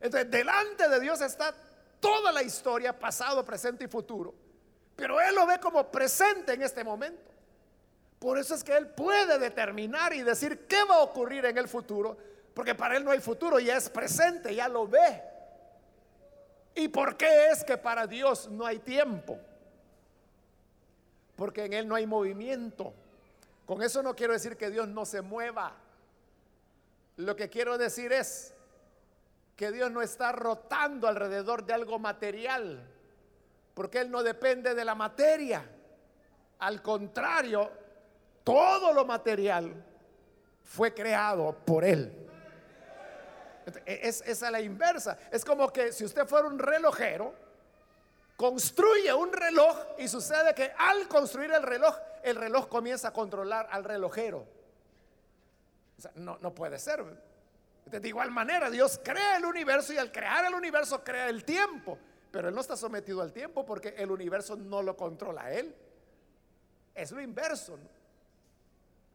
Entonces, 0.00 0.30
delante 0.30 0.88
de 0.88 0.98
Dios 0.98 1.20
está 1.20 1.54
toda 2.00 2.32
la 2.32 2.42
historia, 2.42 2.98
pasado, 2.98 3.44
presente 3.44 3.84
y 3.84 3.88
futuro. 3.88 4.32
Pero 4.96 5.20
Él 5.20 5.34
lo 5.34 5.46
ve 5.46 5.60
como 5.60 5.92
presente 5.92 6.54
en 6.54 6.62
este 6.62 6.82
momento. 6.82 7.30
Por 8.18 8.38
eso 8.38 8.54
es 8.54 8.64
que 8.64 8.74
Él 8.74 8.86
puede 8.88 9.38
determinar 9.38 10.14
y 10.14 10.22
decir 10.22 10.66
qué 10.66 10.84
va 10.84 10.94
a 10.94 11.02
ocurrir 11.02 11.44
en 11.44 11.58
el 11.58 11.68
futuro, 11.68 12.16
porque 12.54 12.74
para 12.74 12.96
Él 12.96 13.04
no 13.04 13.10
hay 13.10 13.20
futuro, 13.20 13.58
ya 13.58 13.76
es 13.76 13.88
presente, 13.88 14.54
ya 14.54 14.68
lo 14.68 14.86
ve. 14.86 15.22
¿Y 16.74 16.88
por 16.88 17.16
qué 17.16 17.48
es 17.50 17.64
que 17.64 17.76
para 17.76 18.06
Dios 18.06 18.48
no 18.50 18.66
hay 18.66 18.78
tiempo? 18.78 19.38
Porque 21.36 21.64
en 21.64 21.72
Él 21.72 21.88
no 21.88 21.94
hay 21.94 22.06
movimiento. 22.06 22.92
Con 23.66 23.82
eso 23.82 24.02
no 24.02 24.14
quiero 24.14 24.32
decir 24.32 24.56
que 24.56 24.70
Dios 24.70 24.88
no 24.88 25.04
se 25.04 25.22
mueva. 25.22 25.74
Lo 27.16 27.36
que 27.36 27.48
quiero 27.48 27.78
decir 27.78 28.12
es 28.12 28.54
que 29.56 29.70
Dios 29.70 29.90
no 29.90 30.02
está 30.02 30.32
rotando 30.32 31.08
alrededor 31.08 31.64
de 31.64 31.72
algo 31.72 31.98
material, 31.98 32.82
porque 33.74 34.00
Él 34.00 34.10
no 34.10 34.22
depende 34.22 34.74
de 34.74 34.84
la 34.84 34.94
materia. 34.94 35.64
Al 36.58 36.82
contrario, 36.82 37.70
todo 38.44 38.92
lo 38.92 39.04
material 39.04 39.72
fue 40.64 40.94
creado 40.94 41.54
por 41.64 41.84
Él. 41.84 42.22
Es, 43.86 44.22
es 44.22 44.42
a 44.42 44.50
la 44.50 44.60
inversa. 44.60 45.18
Es 45.30 45.44
como 45.44 45.72
que 45.72 45.92
si 45.92 46.04
usted 46.04 46.26
fuera 46.26 46.46
un 46.46 46.58
relojero, 46.58 47.34
construye 48.36 49.12
un 49.12 49.32
reloj 49.32 49.76
y 49.98 50.08
sucede 50.08 50.54
que 50.54 50.72
al 50.76 51.08
construir 51.08 51.52
el 51.52 51.62
reloj, 51.62 51.96
el 52.22 52.36
reloj 52.36 52.68
comienza 52.68 53.08
a 53.08 53.12
controlar 53.12 53.68
al 53.70 53.84
relojero. 53.84 54.46
no, 56.14 56.38
no 56.40 56.54
puede 56.54 56.78
ser. 56.78 57.04
De 57.86 58.08
igual 58.08 58.30
manera, 58.30 58.70
Dios 58.70 59.00
crea 59.02 59.36
el 59.36 59.44
universo 59.44 59.92
y 59.92 59.98
al 59.98 60.10
crear 60.10 60.44
el 60.44 60.54
universo 60.54 61.02
crea 61.04 61.28
el 61.28 61.44
tiempo. 61.44 61.98
Pero 62.30 62.48
Él 62.48 62.54
no 62.54 62.62
está 62.62 62.76
sometido 62.76 63.20
al 63.20 63.32
tiempo 63.32 63.66
porque 63.66 63.94
el 63.98 64.10
universo 64.10 64.56
no 64.56 64.82
lo 64.82 64.96
controla 64.96 65.52
Él. 65.52 65.74
Es 66.94 67.12
lo 67.12 67.20
inverso. 67.20 67.78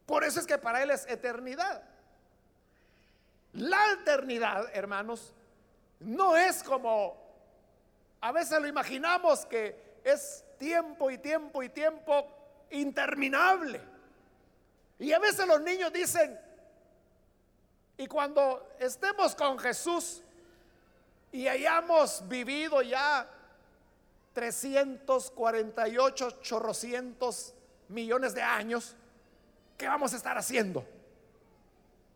Por 0.06 0.24
eso 0.24 0.40
es 0.40 0.46
que 0.46 0.58
para 0.58 0.84
Él 0.84 0.92
es 0.92 1.08
eternidad. 1.08 1.84
La 3.58 3.94
eternidad, 3.94 4.70
hermanos, 4.74 5.34
no 6.00 6.38
es 6.38 6.62
como 6.62 7.18
a 8.22 8.32
veces 8.32 8.62
lo 8.62 8.68
imaginamos 8.68 9.48
que 9.48 10.00
es 10.04 10.46
tiempo 10.60 11.10
y 11.10 11.18
tiempo 11.18 11.64
y 11.64 11.70
tiempo 11.70 12.28
interminable. 12.70 13.82
Y 15.00 15.12
a 15.12 15.18
veces 15.18 15.48
los 15.48 15.60
niños 15.62 15.92
dicen, 15.92 16.40
y 17.98 18.06
cuando 18.06 18.76
estemos 18.80 19.34
con 19.34 19.58
Jesús 19.58 20.22
y 21.32 21.48
hayamos 21.48 22.28
vivido 22.28 22.84
ya 22.84 23.28
348 24.34 26.42
chorrocientos 26.42 27.56
millones 27.88 28.36
de 28.36 28.44
años, 28.44 28.96
¿qué 29.78 29.88
vamos 29.88 30.14
a 30.14 30.18
estar 30.18 30.38
haciendo? 30.38 30.86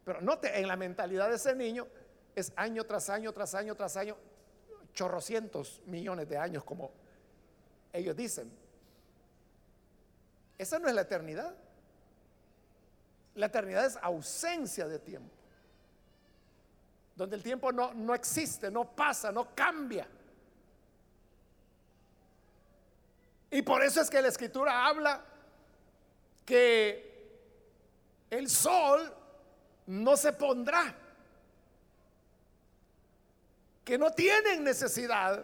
Pero 0.03 0.21
note, 0.21 0.59
en 0.59 0.67
la 0.67 0.75
mentalidad 0.75 1.29
de 1.29 1.35
ese 1.35 1.55
niño 1.55 1.87
es 2.35 2.51
año 2.55 2.85
tras 2.85 3.09
año, 3.09 3.31
tras 3.33 3.53
año, 3.55 3.75
tras 3.75 3.97
año, 3.97 4.17
chorrocientos 4.93 5.81
millones 5.85 6.27
de 6.27 6.37
años, 6.37 6.63
como 6.63 6.91
ellos 7.93 8.15
dicen. 8.15 8.51
Esa 10.57 10.79
no 10.79 10.87
es 10.87 10.93
la 10.93 11.01
eternidad. 11.01 11.55
La 13.35 13.45
eternidad 13.47 13.85
es 13.85 13.97
ausencia 14.01 14.87
de 14.87 14.99
tiempo 14.99 15.41
donde 17.21 17.35
el 17.35 17.43
tiempo 17.43 17.71
no, 17.71 17.93
no 17.93 18.15
existe, 18.15 18.71
no 18.71 18.95
pasa, 18.95 19.31
no 19.31 19.53
cambia. 19.53 20.07
Y 23.51 23.61
por 23.61 23.83
eso 23.83 24.01
es 24.01 24.09
que 24.09 24.21
la 24.21 24.29
escritura 24.29 24.87
habla 24.87 25.23
que 26.43 27.11
el 28.29 28.49
sol 28.49 29.13
no 29.91 30.15
se 30.15 30.31
pondrá, 30.31 30.95
que 33.83 33.97
no 33.97 34.09
tienen 34.11 34.63
necesidad 34.63 35.43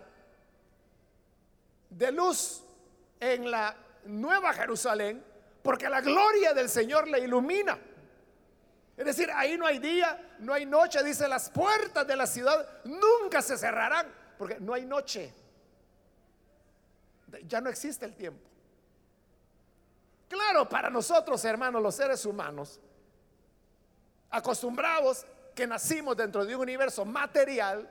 de 1.90 2.12
luz 2.14 2.64
en 3.20 3.52
la 3.52 3.76
nueva 4.06 4.54
Jerusalén, 4.54 5.22
porque 5.62 5.90
la 5.90 6.00
gloria 6.00 6.54
del 6.54 6.70
Señor 6.70 7.10
le 7.10 7.20
ilumina. 7.20 7.78
Es 8.96 9.06
decir, 9.06 9.30
ahí 9.36 9.58
no 9.58 9.66
hay 9.66 9.80
día, 9.80 10.38
no 10.40 10.54
hay 10.54 10.66
noche. 10.66 11.04
Dice, 11.04 11.28
las 11.28 11.50
puertas 11.50 12.08
de 12.08 12.16
la 12.16 12.26
ciudad 12.26 12.66
nunca 12.86 13.42
se 13.42 13.58
cerrarán 13.58 14.08
porque 14.38 14.62
no 14.62 14.74
hay 14.74 14.86
noche. 14.86 15.34
Ya 17.46 17.60
no 17.60 17.70
existe 17.70 18.06
el 18.06 18.16
tiempo. 18.16 18.48
Claro, 20.30 20.70
para 20.70 20.90
nosotros, 20.90 21.44
hermanos, 21.44 21.82
los 21.82 21.96
seres 21.96 22.26
humanos, 22.26 22.80
acostumbrados 24.30 25.26
que 25.56 25.68
nacimos 25.68 26.16
dentro 26.16 26.46
de 26.46 26.56
un 26.56 26.62
universo 26.62 27.06
material, 27.06 27.90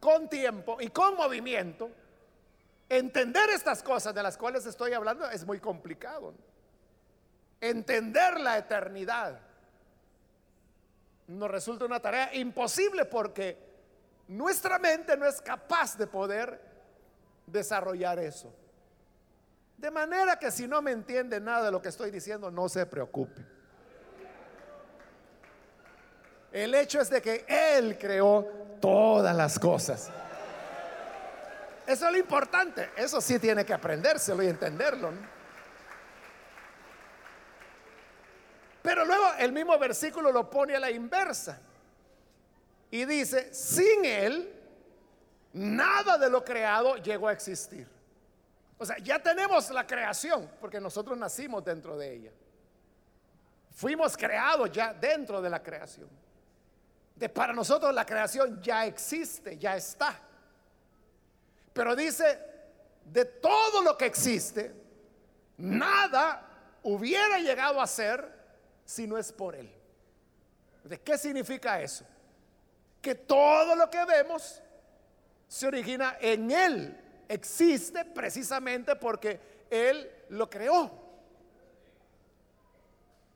con 0.00 0.28
tiempo 0.28 0.78
y 0.80 0.88
con 0.88 1.16
movimiento, 1.16 1.90
entender 2.88 3.48
estas 3.50 3.82
cosas 3.82 4.14
de 4.14 4.22
las 4.22 4.36
cuales 4.36 4.66
estoy 4.66 4.92
hablando 4.92 5.28
es 5.30 5.46
muy 5.46 5.60
complicado. 5.60 6.34
Entender 7.60 8.38
la 8.40 8.58
eternidad 8.58 9.40
nos 11.26 11.50
resulta 11.50 11.86
una 11.86 12.00
tarea 12.00 12.34
imposible 12.34 13.06
porque 13.06 13.58
nuestra 14.28 14.78
mente 14.78 15.16
no 15.16 15.26
es 15.26 15.40
capaz 15.40 15.96
de 15.96 16.06
poder 16.06 16.60
desarrollar 17.46 18.18
eso. 18.18 18.54
De 19.78 19.90
manera 19.90 20.38
que 20.38 20.50
si 20.50 20.68
no 20.68 20.82
me 20.82 20.92
entiende 20.92 21.40
nada 21.40 21.66
de 21.66 21.72
lo 21.72 21.80
que 21.80 21.88
estoy 21.88 22.10
diciendo, 22.10 22.50
no 22.50 22.68
se 22.68 22.86
preocupe. 22.86 23.53
El 26.54 26.72
hecho 26.76 27.00
es 27.00 27.10
de 27.10 27.20
que 27.20 27.44
Él 27.48 27.98
creó 27.98 28.46
todas 28.80 29.34
las 29.34 29.58
cosas. 29.58 30.08
Eso 31.84 32.06
es 32.06 32.12
lo 32.12 32.16
importante. 32.16 32.90
Eso 32.96 33.20
sí 33.20 33.40
tiene 33.40 33.66
que 33.66 33.74
aprendérselo 33.74 34.40
y 34.40 34.46
entenderlo. 34.46 35.10
Pero 38.82 39.04
luego 39.04 39.24
el 39.40 39.50
mismo 39.50 39.76
versículo 39.80 40.30
lo 40.30 40.48
pone 40.48 40.76
a 40.76 40.78
la 40.78 40.92
inversa. 40.92 41.58
Y 42.88 43.04
dice, 43.04 43.52
sin 43.52 44.04
Él, 44.04 44.54
nada 45.54 46.18
de 46.18 46.30
lo 46.30 46.44
creado 46.44 46.98
llegó 46.98 47.26
a 47.26 47.32
existir. 47.32 47.88
O 48.78 48.86
sea, 48.86 48.96
ya 48.98 49.20
tenemos 49.20 49.70
la 49.70 49.84
creación, 49.84 50.48
porque 50.60 50.80
nosotros 50.80 51.18
nacimos 51.18 51.64
dentro 51.64 51.96
de 51.96 52.12
ella. 52.14 52.30
Fuimos 53.72 54.16
creados 54.16 54.70
ya 54.70 54.94
dentro 54.94 55.42
de 55.42 55.50
la 55.50 55.60
creación. 55.60 56.22
De 57.14 57.28
para 57.28 57.52
nosotros 57.52 57.94
la 57.94 58.04
creación 58.04 58.60
ya 58.60 58.86
existe, 58.86 59.56
ya 59.56 59.76
está. 59.76 60.20
Pero 61.72 61.94
dice, 61.94 62.38
de 63.04 63.24
todo 63.24 63.82
lo 63.82 63.96
que 63.96 64.06
existe, 64.06 64.74
nada 65.58 66.48
hubiera 66.82 67.38
llegado 67.38 67.80
a 67.80 67.86
ser 67.86 68.32
si 68.84 69.06
no 69.06 69.16
es 69.16 69.32
por 69.32 69.54
Él. 69.54 69.70
¿De 70.84 71.00
qué 71.00 71.16
significa 71.16 71.80
eso? 71.80 72.04
Que 73.00 73.14
todo 73.14 73.74
lo 73.74 73.88
que 73.90 74.04
vemos 74.04 74.60
se 75.48 75.66
origina 75.66 76.16
en 76.20 76.50
Él, 76.50 77.00
existe 77.28 78.04
precisamente 78.04 78.96
porque 78.96 79.66
Él 79.70 80.10
lo 80.30 80.48
creó. 80.50 80.90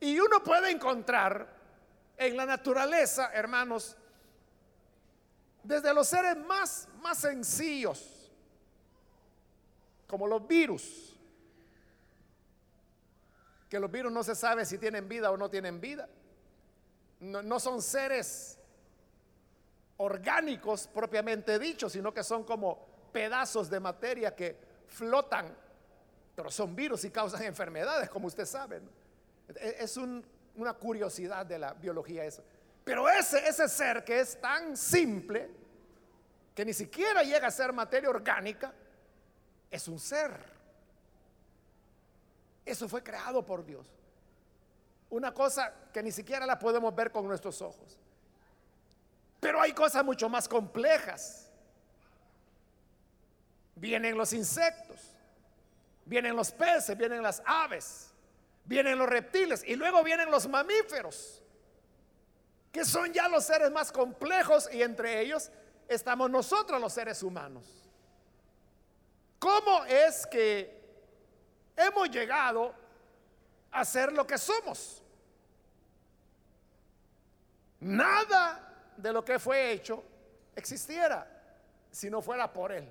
Y 0.00 0.18
uno 0.18 0.42
puede 0.42 0.70
encontrar 0.70 1.57
en 2.18 2.36
la 2.36 2.44
naturaleza, 2.44 3.30
hermanos, 3.32 3.96
desde 5.62 5.94
los 5.94 6.08
seres 6.08 6.36
más, 6.36 6.88
más 7.00 7.18
sencillos, 7.18 8.30
como 10.06 10.26
los 10.26 10.46
virus, 10.46 11.16
que 13.68 13.78
los 13.78 13.90
virus 13.90 14.10
no 14.10 14.24
se 14.24 14.34
sabe 14.34 14.64
si 14.64 14.78
tienen 14.78 15.08
vida 15.08 15.30
o 15.30 15.36
no 15.36 15.48
tienen 15.48 15.80
vida. 15.80 16.08
no, 17.20 17.42
no 17.42 17.60
son 17.60 17.82
seres 17.82 18.58
orgánicos 19.98 20.88
propiamente 20.88 21.58
dichos, 21.58 21.92
sino 21.92 22.12
que 22.14 22.24
son 22.24 22.44
como 22.44 22.86
pedazos 23.12 23.68
de 23.68 23.80
materia 23.80 24.34
que 24.34 24.56
flotan, 24.86 25.54
pero 26.34 26.50
son 26.50 26.74
virus 26.74 27.04
y 27.04 27.10
causan 27.10 27.42
enfermedades, 27.42 28.08
como 28.08 28.26
usted 28.26 28.46
sabe. 28.46 28.80
E, 29.48 29.76
es 29.80 29.96
una 30.58 30.74
curiosidad 30.74 31.46
de 31.46 31.58
la 31.58 31.72
biología 31.72 32.24
eso. 32.24 32.44
Pero 32.84 33.08
ese, 33.08 33.46
ese 33.48 33.68
ser 33.68 34.04
que 34.04 34.20
es 34.20 34.40
tan 34.40 34.76
simple, 34.76 35.50
que 36.54 36.64
ni 36.64 36.72
siquiera 36.72 37.22
llega 37.22 37.46
a 37.46 37.50
ser 37.50 37.72
materia 37.72 38.10
orgánica, 38.10 38.72
es 39.70 39.86
un 39.88 39.98
ser. 39.98 40.32
Eso 42.64 42.88
fue 42.88 43.02
creado 43.02 43.44
por 43.46 43.64
Dios. 43.64 43.86
Una 45.10 45.32
cosa 45.32 45.72
que 45.92 46.02
ni 46.02 46.12
siquiera 46.12 46.44
la 46.44 46.58
podemos 46.58 46.94
ver 46.94 47.10
con 47.12 47.26
nuestros 47.26 47.62
ojos. 47.62 47.98
Pero 49.40 49.60
hay 49.60 49.72
cosas 49.72 50.04
mucho 50.04 50.28
más 50.28 50.48
complejas. 50.48 51.50
Vienen 53.76 54.18
los 54.18 54.32
insectos, 54.32 55.14
vienen 56.04 56.34
los 56.34 56.50
peces, 56.50 56.98
vienen 56.98 57.22
las 57.22 57.40
aves, 57.46 58.07
vienen 58.68 58.98
los 58.98 59.08
reptiles 59.08 59.64
y 59.66 59.74
luego 59.76 60.04
vienen 60.04 60.30
los 60.30 60.46
mamíferos, 60.46 61.42
que 62.70 62.84
son 62.84 63.12
ya 63.12 63.26
los 63.26 63.44
seres 63.44 63.70
más 63.72 63.90
complejos 63.90 64.68
y 64.70 64.82
entre 64.82 65.20
ellos 65.22 65.50
estamos 65.88 66.30
nosotros 66.30 66.78
los 66.78 66.92
seres 66.92 67.22
humanos. 67.22 67.64
¿Cómo 69.38 69.84
es 69.86 70.26
que 70.26 70.78
hemos 71.76 72.10
llegado 72.10 72.74
a 73.70 73.84
ser 73.86 74.12
lo 74.12 74.26
que 74.26 74.36
somos? 74.36 75.02
Nada 77.80 78.92
de 78.98 79.12
lo 79.12 79.24
que 79.24 79.38
fue 79.38 79.72
hecho 79.72 80.04
existiera 80.54 81.26
si 81.90 82.10
no 82.10 82.20
fuera 82.20 82.52
por 82.52 82.70
Él. 82.70 82.86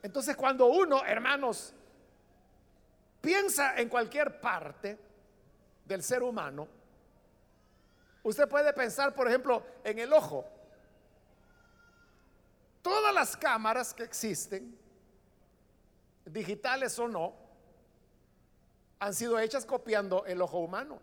Entonces 0.00 0.36
cuando 0.36 0.66
uno, 0.66 1.04
hermanos, 1.04 1.74
piensa 3.24 3.74
en 3.76 3.88
cualquier 3.88 4.38
parte 4.38 4.98
del 5.86 6.02
ser 6.02 6.22
humano, 6.22 6.68
usted 8.22 8.46
puede 8.46 8.72
pensar, 8.74 9.14
por 9.14 9.26
ejemplo, 9.26 9.64
en 9.82 9.98
el 9.98 10.12
ojo. 10.12 10.46
Todas 12.82 13.14
las 13.14 13.34
cámaras 13.34 13.94
que 13.94 14.02
existen, 14.02 14.78
digitales 16.26 16.98
o 16.98 17.08
no, 17.08 17.34
han 18.98 19.14
sido 19.14 19.38
hechas 19.38 19.64
copiando 19.64 20.26
el 20.26 20.42
ojo 20.42 20.58
humano. 20.58 21.00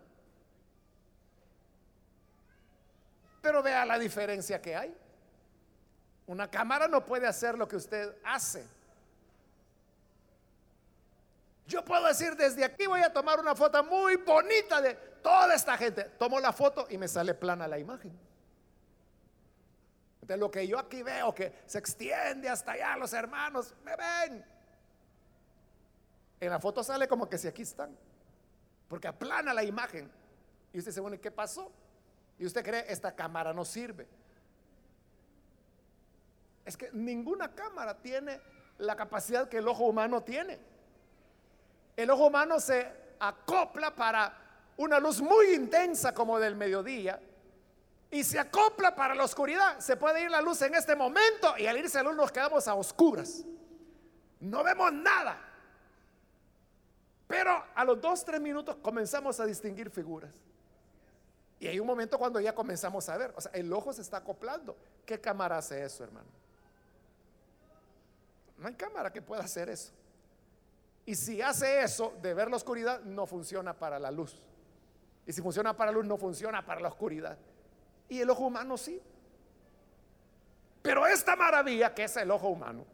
Pero 3.41 3.63
vea 3.63 3.83
la 3.83 3.97
diferencia 3.97 4.61
que 4.61 4.75
hay. 4.75 4.95
Una 6.27 6.49
cámara 6.49 6.87
no 6.87 7.03
puede 7.03 7.25
hacer 7.25 7.57
lo 7.57 7.67
que 7.67 7.75
usted 7.75 8.15
hace. 8.23 8.63
Yo 11.71 11.85
puedo 11.85 12.05
decir, 12.05 12.35
desde 12.35 12.65
aquí 12.65 12.85
voy 12.85 12.99
a 12.99 13.13
tomar 13.13 13.39
una 13.39 13.55
foto 13.55 13.81
muy 13.85 14.17
bonita 14.17 14.81
de 14.81 14.93
toda 15.23 15.55
esta 15.55 15.77
gente. 15.77 16.03
Tomo 16.03 16.37
la 16.37 16.51
foto 16.51 16.85
y 16.89 16.97
me 16.97 17.07
sale 17.07 17.33
plana 17.33 17.65
la 17.65 17.79
imagen. 17.79 18.11
Entonces 20.15 20.37
lo 20.37 20.51
que 20.51 20.67
yo 20.67 20.77
aquí 20.77 21.01
veo 21.01 21.33
que 21.33 21.61
se 21.65 21.77
extiende 21.77 22.49
hasta 22.49 22.73
allá, 22.73 22.97
los 22.97 23.13
hermanos 23.13 23.73
me 23.85 23.95
ven. 23.95 24.45
En 26.41 26.49
la 26.49 26.59
foto 26.59 26.83
sale 26.83 27.07
como 27.07 27.29
que 27.29 27.37
si 27.37 27.47
aquí 27.47 27.61
están. 27.61 27.97
Porque 28.89 29.07
aplana 29.07 29.53
la 29.53 29.63
imagen. 29.63 30.11
Y 30.73 30.79
usted 30.79 30.91
se 30.91 31.01
pone, 31.01 31.21
¿qué 31.21 31.31
pasó? 31.31 31.71
Y 32.37 32.45
usted 32.45 32.65
cree, 32.65 32.83
esta 32.89 33.15
cámara 33.15 33.53
no 33.53 33.63
sirve. 33.63 34.09
Es 36.65 36.75
que 36.75 36.89
ninguna 36.91 37.55
cámara 37.55 37.97
tiene 37.97 38.41
la 38.77 38.97
capacidad 38.97 39.47
que 39.47 39.59
el 39.59 39.69
ojo 39.69 39.85
humano 39.85 40.21
tiene. 40.21 40.70
El 41.95 42.09
ojo 42.09 42.27
humano 42.27 42.59
se 42.59 42.87
acopla 43.19 43.95
para 43.95 44.37
una 44.77 44.99
luz 44.99 45.21
muy 45.21 45.53
intensa 45.53 46.13
como 46.13 46.39
del 46.39 46.55
mediodía 46.55 47.19
y 48.09 48.23
se 48.23 48.39
acopla 48.39 48.95
para 48.95 49.15
la 49.15 49.23
oscuridad. 49.23 49.79
Se 49.79 49.95
puede 49.95 50.23
ir 50.23 50.31
la 50.31 50.41
luz 50.41 50.61
en 50.61 50.75
este 50.75 50.95
momento 50.95 51.57
y 51.57 51.67
al 51.67 51.77
irse 51.77 51.97
la 51.97 52.03
luz 52.03 52.15
nos 52.15 52.31
quedamos 52.31 52.67
a 52.67 52.75
oscuras. 52.75 53.43
No 54.39 54.63
vemos 54.63 54.91
nada. 54.91 55.39
Pero 57.27 57.63
a 57.73 57.85
los 57.85 58.01
dos, 58.01 58.25
tres 58.25 58.41
minutos 58.41 58.75
comenzamos 58.81 59.39
a 59.39 59.45
distinguir 59.45 59.89
figuras. 59.89 60.31
Y 61.59 61.67
hay 61.67 61.79
un 61.79 61.87
momento 61.87 62.17
cuando 62.17 62.39
ya 62.39 62.53
comenzamos 62.53 63.07
a 63.07 63.17
ver, 63.17 63.33
o 63.37 63.39
sea, 63.39 63.51
el 63.53 63.71
ojo 63.71 63.93
se 63.93 64.01
está 64.01 64.17
acoplando. 64.17 64.75
¿Qué 65.05 65.21
cámara 65.21 65.59
hace 65.59 65.83
eso, 65.83 66.03
hermano? 66.03 66.27
No 68.57 68.67
hay 68.67 68.73
cámara 68.73 69.13
que 69.13 69.21
pueda 69.21 69.43
hacer 69.43 69.69
eso. 69.69 69.93
Y 71.11 71.15
si 71.15 71.41
hace 71.41 71.81
eso 71.81 72.13
de 72.21 72.33
ver 72.33 72.49
la 72.49 72.55
oscuridad, 72.55 73.01
no 73.01 73.25
funciona 73.25 73.77
para 73.77 73.99
la 73.99 74.09
luz. 74.11 74.41
Y 75.27 75.33
si 75.33 75.41
funciona 75.41 75.75
para 75.75 75.91
la 75.91 75.97
luz, 75.97 76.05
no 76.05 76.15
funciona 76.15 76.65
para 76.65 76.79
la 76.79 76.87
oscuridad. 76.87 77.37
Y 78.07 78.21
el 78.21 78.29
ojo 78.29 78.45
humano 78.45 78.77
sí. 78.77 78.97
Pero 80.81 81.05
esta 81.05 81.35
maravilla 81.35 81.93
que 81.93 82.05
es 82.05 82.15
el 82.15 82.31
ojo 82.31 82.47
humano, 82.47 82.85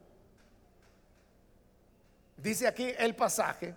dice 2.38 2.68
aquí 2.68 2.92
el 2.98 3.16
pasaje, 3.16 3.76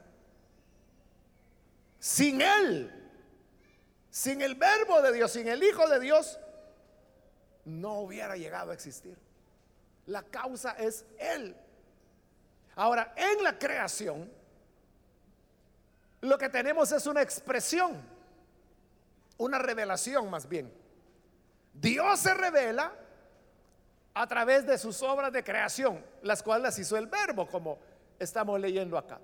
sin 1.98 2.40
él 2.40 2.90
sin 4.08 4.40
el 4.40 4.54
verbo 4.54 5.02
de 5.02 5.12
Dios, 5.12 5.32
sin 5.32 5.48
el 5.48 5.62
Hijo 5.62 5.86
de 5.86 6.00
Dios, 6.00 6.40
no 7.66 8.00
hubiera 8.00 8.38
llegado 8.38 8.70
a 8.70 8.74
existir. 8.74 9.18
La 10.06 10.22
causa 10.22 10.72
es 10.78 11.04
Él. 11.18 11.54
Ahora, 12.76 13.12
en 13.16 13.42
la 13.42 13.58
creación, 13.58 14.30
lo 16.20 16.38
que 16.38 16.48
tenemos 16.48 16.92
es 16.92 17.06
una 17.06 17.22
expresión, 17.22 18.00
una 19.38 19.58
revelación 19.58 20.28
más 20.30 20.48
bien. 20.48 20.72
Dios 21.72 22.20
se 22.20 22.34
revela 22.34 22.92
a 24.14 24.26
través 24.26 24.66
de 24.66 24.76
sus 24.76 25.02
obras 25.02 25.32
de 25.32 25.42
creación, 25.42 26.04
las 26.22 26.42
cuales 26.42 26.62
las 26.64 26.78
hizo 26.78 26.96
el 26.96 27.06
verbo, 27.06 27.46
como 27.46 27.78
estamos 28.18 28.60
leyendo 28.60 28.98
acá. 28.98 29.18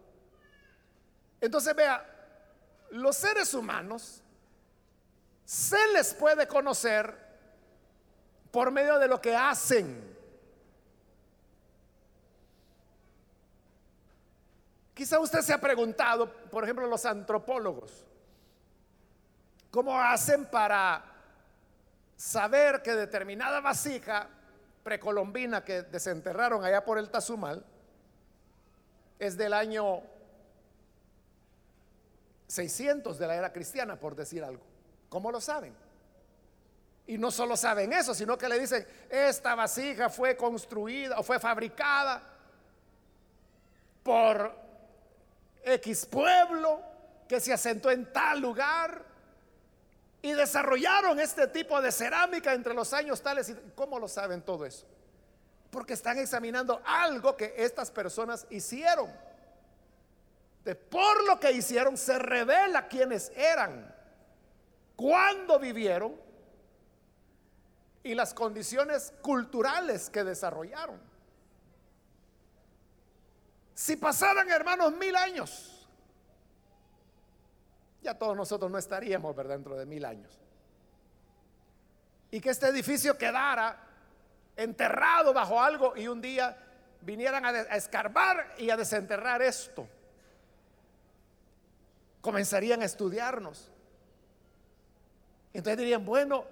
Entonces 1.41 1.75
vea, 1.75 2.05
los 2.91 3.17
seres 3.17 3.53
humanos 3.53 4.23
se 5.45 5.79
les 5.93 6.15
puede 6.15 6.47
conocer 6.47 7.27
por 8.51 8.71
medio 8.71 8.99
de 8.99 9.09
lo 9.09 9.21
que 9.21 9.37
hacen. 9.37 10.17
Quizá 14.97 15.21
usted 15.21 15.43
se 15.43 15.53
ha 15.53 15.61
preguntado, 15.61 16.33
por 16.51 16.65
ejemplo, 16.65 16.87
los 16.87 17.05
antropólogos, 17.05 18.07
¿cómo 19.71 20.01
hacen 20.01 20.47
para 20.47 21.05
saber 22.17 22.81
que 22.81 22.93
determinada 22.93 23.61
vasija 23.61 24.27
precolombina 24.83 25.63
que 25.63 25.83
desenterraron 25.83 26.65
allá 26.65 26.83
por 26.83 26.97
el 26.97 27.11
Tazumal 27.11 27.63
es 29.19 29.37
del 29.37 29.53
año 29.53 30.01
600 32.47 33.19
de 33.19 33.27
la 33.27 33.35
era 33.37 33.53
cristiana, 33.53 34.01
por 34.01 34.17
decir 34.17 34.43
algo? 34.43 34.65
¿Cómo 35.11 35.31
lo 35.31 35.43
saben? 35.43 35.75
Y 37.07 37.19
no 37.19 37.31
solo 37.31 37.55
saben 37.59 37.93
eso, 37.93 38.15
sino 38.15 38.39
que 38.39 38.49
le 38.49 38.59
dicen, 38.59 38.87
esta 39.11 39.55
vasija 39.55 40.09
fue 40.09 40.39
construida 40.39 41.19
o 41.19 41.23
fue 41.23 41.39
fabricada 41.39 42.23
por 44.03 44.66
X 45.67 46.07
pueblo 46.07 46.81
que 47.29 47.41
se 47.41 47.53
asentó 47.53 47.91
en 47.91 48.13
tal 48.13 48.41
lugar 48.41 49.05
y 50.23 50.33
desarrollaron 50.33 51.19
este 51.19 51.49
tipo 51.49 51.83
de 51.83 51.91
cerámica 51.91 52.55
entre 52.55 52.73
los 52.73 52.93
años 52.93 53.21
tales. 53.21 53.53
¿Cómo 53.75 53.99
lo 53.99 54.07
saben 54.07 54.43
todo 54.43 54.65
eso? 54.65 54.87
Porque 55.71 55.95
están 55.95 56.19
examinando 56.19 56.81
algo 56.85 57.37
que 57.37 57.55
estas 57.59 57.91
personas 57.91 58.47
hicieron. 58.49 59.13
De 60.65 60.75
por 60.77 61.25
lo 61.27 61.39
que 61.41 61.51
hicieron 61.53 61.97
se 61.97 62.19
revela 62.19 62.89
quiénes 62.89 63.31
eran 63.37 63.95
cuándo 64.97 65.59
vivieron 65.59 66.15
y 68.03 68.15
las 68.15 68.33
condiciones 68.33 69.13
culturales 69.21 70.09
que 70.11 70.25
desarrollaron. 70.25 71.01
Si 73.77 73.95
pasaran, 73.95 74.49
hermanos, 74.49 74.95
mil 74.95 75.15
años, 75.15 75.87
ya 78.01 78.15
todos 78.15 78.35
nosotros 78.35 78.71
no 78.71 78.79
estaríamos, 78.79 79.37
¿verdad? 79.37 79.57
Dentro 79.57 79.77
de 79.77 79.85
mil 79.85 80.07
años. 80.07 80.41
Y 82.31 82.41
que 82.41 82.49
este 82.49 82.69
edificio 82.69 83.19
quedara 83.19 83.79
enterrado 84.57 85.35
bajo 85.35 85.61
algo 85.61 85.95
y 85.95 86.09
un 86.09 86.23
día 86.23 86.57
vinieran 87.03 87.45
a, 87.45 87.51
a 87.51 87.77
escarbar 87.77 88.55
y 88.57 88.71
a 88.71 88.79
desenterrar 88.79 89.43
esto. 89.43 89.87
Comenzarían 92.23 92.81
a 92.81 92.87
estudiarnos 92.87 93.71
Entonces 95.53 95.77
dirían, 95.77 96.03
bueno, 96.03 96.47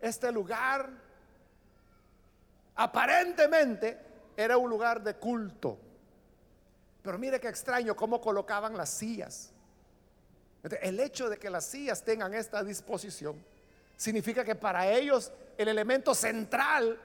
este 0.00 0.32
lugar 0.32 0.90
aparentemente 2.74 3.96
era 4.36 4.58
un 4.58 4.68
lugar 4.68 5.04
de 5.04 5.14
culto. 5.14 5.83
Pero 7.04 7.18
mire 7.18 7.38
qué 7.38 7.48
extraño 7.48 7.94
cómo 7.94 8.18
colocaban 8.18 8.76
las 8.76 8.88
sillas. 8.88 9.52
El 10.80 10.98
hecho 10.98 11.28
de 11.28 11.36
que 11.36 11.50
las 11.50 11.66
sillas 11.66 12.02
tengan 12.02 12.32
esta 12.32 12.64
disposición 12.64 13.44
significa 13.94 14.42
que 14.42 14.54
para 14.54 14.88
ellos 14.88 15.30
el 15.58 15.68
elemento 15.68 16.14
central 16.14 16.98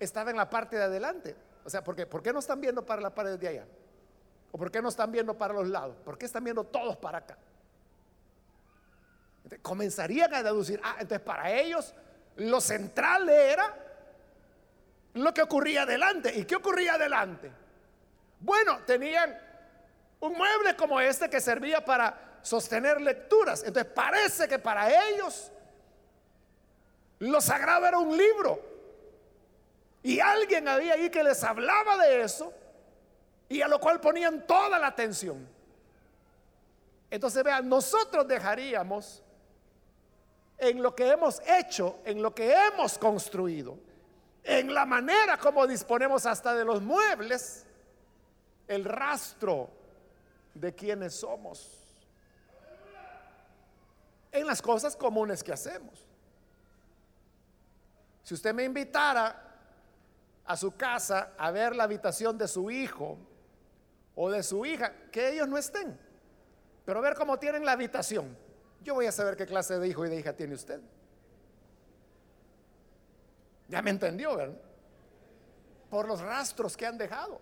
estaba 0.00 0.32
en 0.32 0.36
la 0.36 0.50
parte 0.50 0.76
de 0.76 0.82
adelante. 0.82 1.36
O 1.64 1.70
sea, 1.70 1.84
¿por 1.84 1.94
qué, 1.94 2.04
¿por 2.04 2.20
qué 2.20 2.32
no 2.32 2.40
están 2.40 2.60
viendo 2.60 2.84
para 2.84 3.00
la 3.00 3.14
pared 3.14 3.38
de 3.38 3.46
allá? 3.46 3.66
¿O 4.50 4.58
por 4.58 4.72
qué 4.72 4.82
no 4.82 4.88
están 4.88 5.12
viendo 5.12 5.38
para 5.38 5.54
los 5.54 5.68
lados? 5.68 5.94
¿Por 6.04 6.18
qué 6.18 6.26
están 6.26 6.42
viendo 6.42 6.64
todos 6.64 6.96
para 6.96 7.18
acá? 7.18 7.38
comenzarían 9.62 10.34
a 10.34 10.42
deducir, 10.42 10.78
ah, 10.84 10.96
entonces 11.00 11.24
para 11.24 11.50
ellos 11.50 11.94
lo 12.36 12.60
central 12.60 13.26
era 13.30 13.74
lo 15.14 15.32
que 15.32 15.40
ocurría 15.40 15.82
adelante. 15.82 16.38
¿Y 16.38 16.44
qué 16.44 16.56
ocurría 16.56 16.94
adelante? 16.94 17.50
Bueno, 18.40 18.80
tenían 18.86 19.38
un 20.20 20.32
mueble 20.32 20.76
como 20.76 21.00
este 21.00 21.28
que 21.28 21.40
servía 21.40 21.84
para 21.84 22.38
sostener 22.42 23.00
lecturas. 23.00 23.62
Entonces 23.64 23.92
parece 23.92 24.48
que 24.48 24.58
para 24.58 24.90
ellos 25.08 25.50
lo 27.18 27.40
sagrado 27.40 27.86
era 27.86 27.98
un 27.98 28.16
libro. 28.16 28.60
Y 30.02 30.20
alguien 30.20 30.68
había 30.68 30.94
ahí 30.94 31.10
que 31.10 31.22
les 31.22 31.42
hablaba 31.42 31.98
de 31.98 32.22
eso 32.22 32.52
y 33.48 33.62
a 33.62 33.68
lo 33.68 33.80
cual 33.80 34.00
ponían 34.00 34.46
toda 34.46 34.78
la 34.78 34.88
atención. 34.88 35.48
Entonces 37.10 37.42
vean, 37.42 37.68
nosotros 37.68 38.28
dejaríamos 38.28 39.22
en 40.58 40.82
lo 40.82 40.94
que 40.94 41.08
hemos 41.08 41.40
hecho, 41.46 41.98
en 42.04 42.22
lo 42.22 42.34
que 42.34 42.52
hemos 42.52 42.98
construido, 42.98 43.78
en 44.42 44.72
la 44.74 44.84
manera 44.84 45.38
como 45.38 45.66
disponemos 45.66 46.26
hasta 46.26 46.54
de 46.54 46.64
los 46.64 46.82
muebles, 46.82 47.66
el 48.68 48.84
rastro 48.84 49.70
de 50.54 50.74
quienes 50.74 51.14
somos, 51.14 51.74
en 54.30 54.46
las 54.46 54.60
cosas 54.60 54.94
comunes 54.94 55.42
que 55.42 55.52
hacemos. 55.52 56.06
Si 58.22 58.34
usted 58.34 58.52
me 58.52 58.64
invitara 58.64 59.44
a 60.44 60.56
su 60.56 60.76
casa 60.76 61.32
a 61.38 61.50
ver 61.50 61.74
la 61.74 61.84
habitación 61.84 62.36
de 62.36 62.46
su 62.46 62.70
hijo 62.70 63.18
o 64.14 64.30
de 64.30 64.42
su 64.42 64.66
hija, 64.66 64.92
que 65.10 65.30
ellos 65.30 65.48
no 65.48 65.56
estén, 65.56 65.98
pero 66.84 67.00
ver 67.00 67.14
cómo 67.14 67.38
tienen 67.38 67.64
la 67.64 67.72
habitación, 67.72 68.36
yo 68.82 68.94
voy 68.94 69.06
a 69.06 69.12
saber 69.12 69.36
qué 69.36 69.46
clase 69.46 69.78
de 69.78 69.88
hijo 69.88 70.04
y 70.04 70.10
de 70.10 70.18
hija 70.18 70.34
tiene 70.34 70.54
usted. 70.54 70.80
Ya 73.68 73.82
me 73.82 73.90
entendió, 73.90 74.36
¿verdad? 74.36 74.60
Por 75.90 76.06
los 76.06 76.20
rastros 76.20 76.76
que 76.76 76.86
han 76.86 76.96
dejado. 76.96 77.40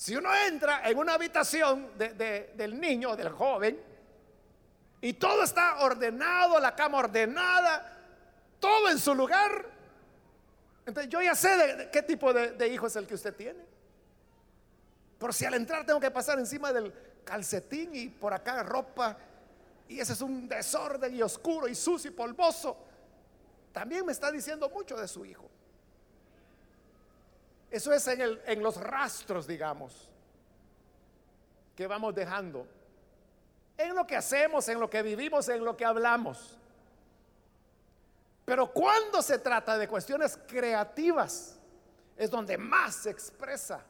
Si 0.00 0.16
uno 0.16 0.30
entra 0.34 0.88
en 0.88 0.96
una 0.96 1.12
habitación 1.12 1.90
del 1.98 2.80
niño, 2.80 3.14
del 3.14 3.28
joven, 3.28 3.78
y 4.98 5.12
todo 5.12 5.42
está 5.42 5.80
ordenado, 5.80 6.58
la 6.58 6.74
cama 6.74 6.96
ordenada, 6.96 7.98
todo 8.58 8.88
en 8.88 8.98
su 8.98 9.14
lugar, 9.14 9.66
entonces 10.86 11.12
yo 11.12 11.20
ya 11.20 11.34
sé 11.34 11.54
de, 11.54 11.90
qué 11.90 12.00
tipo 12.00 12.32
de, 12.32 12.66
hijo 12.68 12.86
es 12.86 12.96
el 12.96 13.06
que 13.06 13.12
usted 13.12 13.36
tiene. 13.36 13.62
Por 15.18 15.34
si 15.34 15.44
al 15.44 15.52
entrar 15.52 15.84
tengo 15.84 16.00
que 16.00 16.10
pasar 16.10 16.38
encima 16.38 16.72
del 16.72 16.94
calcetín 17.22 17.94
y 17.94 18.08
por 18.08 18.32
acá 18.32 18.62
ropa, 18.62 19.18
y 19.86 20.00
ese 20.00 20.14
es 20.14 20.22
un 20.22 20.48
desorden 20.48 21.14
y 21.14 21.20
oscuro 21.20 21.68
y 21.68 21.74
sucio 21.74 22.10
y 22.10 22.14
polvoso, 22.14 22.74
también 23.70 24.06
me 24.06 24.12
está 24.12 24.32
diciendo 24.32 24.70
mucho 24.70 24.96
de 24.96 25.06
su 25.06 25.26
hijo. 25.26 25.49
Eso 27.70 27.92
es 27.92 28.06
en, 28.08 28.62
los 28.62 28.76
rastros, 28.76 29.46
digamos, 29.46 30.08
que 31.76 31.86
vamos 31.86 32.14
dejando. 32.14 32.66
En 33.78 33.94
lo 33.94 34.06
que 34.06 34.16
hacemos, 34.16 34.68
en 34.68 34.80
lo 34.80 34.90
que 34.90 35.02
vivimos, 35.02 35.48
en 35.48 35.64
lo 35.64 35.76
que 35.76 35.84
hablamos. 35.84 36.58
Pero 38.44 38.72
cuando 38.72 39.22
se 39.22 39.38
trata 39.38 39.78
de 39.78 39.86
cuestiones 39.86 40.38
creativas, 40.48 41.56
es 42.16 42.28
donde 42.28 42.58
más 42.58 42.96
se 42.96 43.10
expresa 43.10 43.80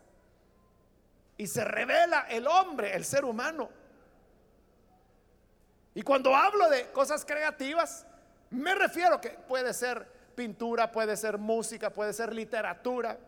y 1.39 1.47
se 1.47 1.65
revela 1.65 2.27
el 2.29 2.47
hombre, 2.47 2.95
el 2.95 3.05
ser 3.05 3.25
humano. 3.25 3.71
Y 5.95 6.03
cuando 6.03 6.37
hablo 6.37 6.69
de 6.69 6.93
cosas 6.93 7.25
creativas, 7.25 8.07
me 8.51 8.75
refiero 8.75 9.21
que 9.21 9.31
puede 9.31 9.73
ser 9.73 10.07
pintura, 10.35 10.93
puede 10.93 11.17
ser 11.17 11.39
música, 11.39 11.91
puede 11.91 12.13
ser 12.13 12.35
literatura, 12.35 13.19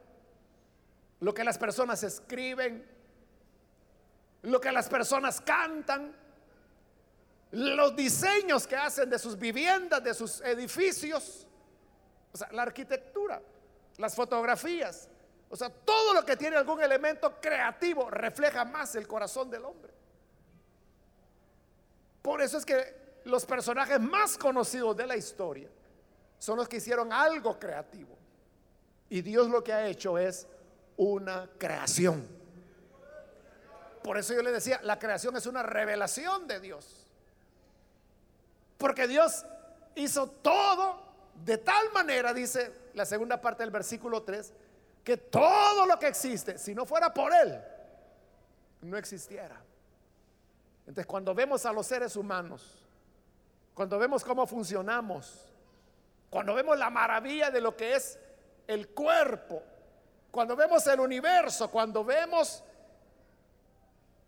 lo 1.23 1.33
que 1.33 1.45
las 1.45 1.57
personas 1.57 2.03
escriben, 2.03 2.85
lo 4.43 4.61
que 4.61 4.73
las 4.73 4.89
personas 4.89 5.41
cantan, 5.41 6.13
los 7.53 7.95
diseños 7.95 8.67
que 8.67 8.75
hacen 8.75 9.09
de 9.09 9.21
sus 9.21 9.39
viviendas, 9.39 10.03
de 10.03 10.15
sus 10.15 10.41
edificios, 10.41 11.47
o 12.33 12.37
sea, 12.37 12.49
la 12.51 12.63
arquitectura, 12.63 13.41
las 13.99 14.17
fotografías, 14.17 15.09
o 15.49 15.55
sea, 15.55 15.71
todo 15.71 16.13
lo 16.13 16.25
que 16.25 16.37
tiene 16.37 16.57
algún 16.57 16.83
elemento 16.83 17.41
creativo 17.41 18.11
refleja 18.11 18.65
más 18.65 18.97
el 18.97 19.07
corazón 19.07 19.49
del 19.49 19.65
hombre. 19.65 19.95
Por 22.21 22.43
eso 22.43 22.59
es 22.59 22.67
que 22.67 23.21
los 23.27 23.47
personajes 23.47 24.01
más 24.01 24.37
conocidos 24.37 24.97
de 24.97 25.07
la 25.07 25.17
historia 25.17 25.69
son 26.41 26.57
los 26.57 26.69
que 26.69 26.79
hicieron 26.79 27.13
algo 27.13 27.61
creativo. 27.61 28.19
Y 29.09 29.23
Dios 29.23 29.49
lo 29.49 29.63
que 29.63 29.73
ha 29.73 29.87
hecho 29.87 30.19
es 30.19 30.49
una 30.97 31.49
creación. 31.59 32.27
Por 34.03 34.19
eso 34.19 34.35
yo 34.35 34.43
le 34.43 34.51
decía, 34.51 34.81
la 34.83 34.99
creación 34.99 35.37
es 35.37 35.47
una 35.47 35.63
revelación 35.63 36.47
de 36.49 36.61
Dios. 36.61 37.07
Porque 38.79 39.07
Dios 39.07 39.45
hizo 39.95 40.29
todo 40.29 41.01
de 41.45 41.59
tal 41.59 41.93
manera, 41.93 42.35
dice 42.35 42.73
la 42.95 43.05
segunda 43.05 43.41
parte 43.41 43.63
del 43.63 43.71
versículo 43.71 44.23
3, 44.23 44.53
que 45.05 45.17
todo 45.17 45.87
lo 45.87 45.99
que 45.99 46.09
existe, 46.09 46.59
si 46.59 46.75
no 46.75 46.85
fuera 46.85 47.13
por 47.13 47.33
Él, 47.33 47.61
no 48.83 48.97
existiera. 48.97 49.61
Entonces 50.81 51.07
cuando 51.07 51.35
vemos 51.35 51.65
a 51.65 51.73
los 51.73 51.87
seres 51.87 52.17
humanos, 52.17 52.85
cuando 53.75 53.99
vemos 53.99 54.25
cómo 54.25 54.47
funcionamos, 54.47 55.49
cuando 56.29 56.55
vemos 56.55 56.79
la 56.79 56.91
maravilla 56.91 57.51
de 57.51 57.61
lo 57.61 57.77
que 57.77 57.95
es 57.95 58.19
el 58.67 58.89
cuerpo, 58.89 59.63
cuando 60.33 60.57
vemos 60.57 60.87
el 60.87 60.99
universo, 60.99 61.71
cuando 61.71 62.03
vemos 62.03 62.65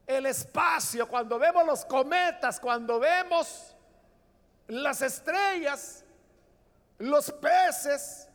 el 0.06 0.26
espacio, 0.26 1.08
cuando 1.08 1.38
vemos 1.38 1.64
los 1.64 1.86
cometas, 1.86 2.60
cuando 2.60 3.00
vemos 3.00 3.74
las 4.68 5.00
estrellas, 5.00 6.04
los 6.98 7.32
peces, 7.32 8.28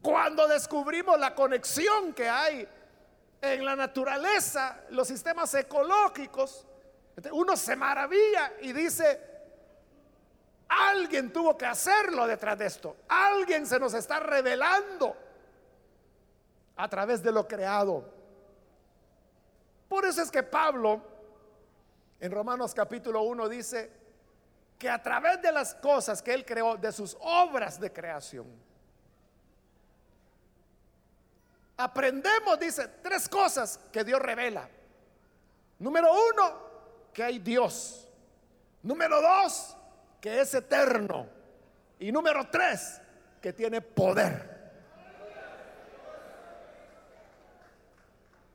cuando 0.00 0.46
descubrimos 0.46 1.18
la 1.18 1.34
conexión 1.34 2.14
que 2.14 2.28
hay 2.28 2.68
en 3.40 3.64
la 3.64 3.74
naturaleza, 3.74 4.78
los 4.90 5.08
sistemas 5.08 5.52
ecológicos, 5.54 6.64
uno 7.32 7.56
se 7.56 7.74
maravilla 7.74 8.52
y 8.60 8.72
dice, 8.72 9.20
alguien 10.68 11.32
tuvo 11.32 11.58
que 11.58 11.66
hacerlo 11.66 12.28
detrás 12.28 12.56
de 12.58 12.66
esto, 12.66 12.96
alguien 13.08 13.66
se 13.66 13.80
nos 13.80 13.92
está 13.94 14.20
revelando 14.20 15.31
a 16.76 16.88
través 16.88 17.22
de 17.22 17.32
lo 17.32 17.46
creado. 17.46 18.08
Por 19.88 20.04
eso 20.04 20.22
es 20.22 20.30
que 20.30 20.42
Pablo 20.42 21.02
en 22.20 22.30
Romanos 22.30 22.72
capítulo 22.72 23.22
1 23.22 23.48
dice 23.48 23.90
que 24.78 24.88
a 24.88 25.02
través 25.02 25.42
de 25.42 25.52
las 25.52 25.74
cosas 25.74 26.22
que 26.22 26.32
él 26.32 26.44
creó, 26.44 26.76
de 26.76 26.92
sus 26.92 27.16
obras 27.20 27.78
de 27.78 27.92
creación, 27.92 28.46
aprendemos, 31.76 32.58
dice, 32.58 32.88
tres 33.02 33.28
cosas 33.28 33.78
que 33.92 34.04
Dios 34.04 34.20
revela. 34.20 34.68
Número 35.78 36.10
uno, 36.12 36.72
que 37.12 37.22
hay 37.22 37.38
Dios. 37.38 38.08
Número 38.82 39.20
dos, 39.20 39.76
que 40.20 40.40
es 40.40 40.54
eterno. 40.54 41.26
Y 41.98 42.10
número 42.12 42.48
tres, 42.50 43.00
que 43.40 43.52
tiene 43.52 43.80
poder. 43.80 44.51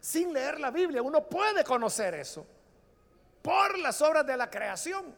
Sin 0.08 0.32
leer 0.32 0.58
la 0.58 0.72
Biblia. 0.72 1.02
Uno 1.02 1.28
puede 1.28 1.66
conocer 1.66 2.14
eso 2.16 2.48
por 3.42 3.78
las 3.78 4.02
obras 4.02 4.26
de 4.26 4.38
la 4.38 4.50
creación. 4.50 5.14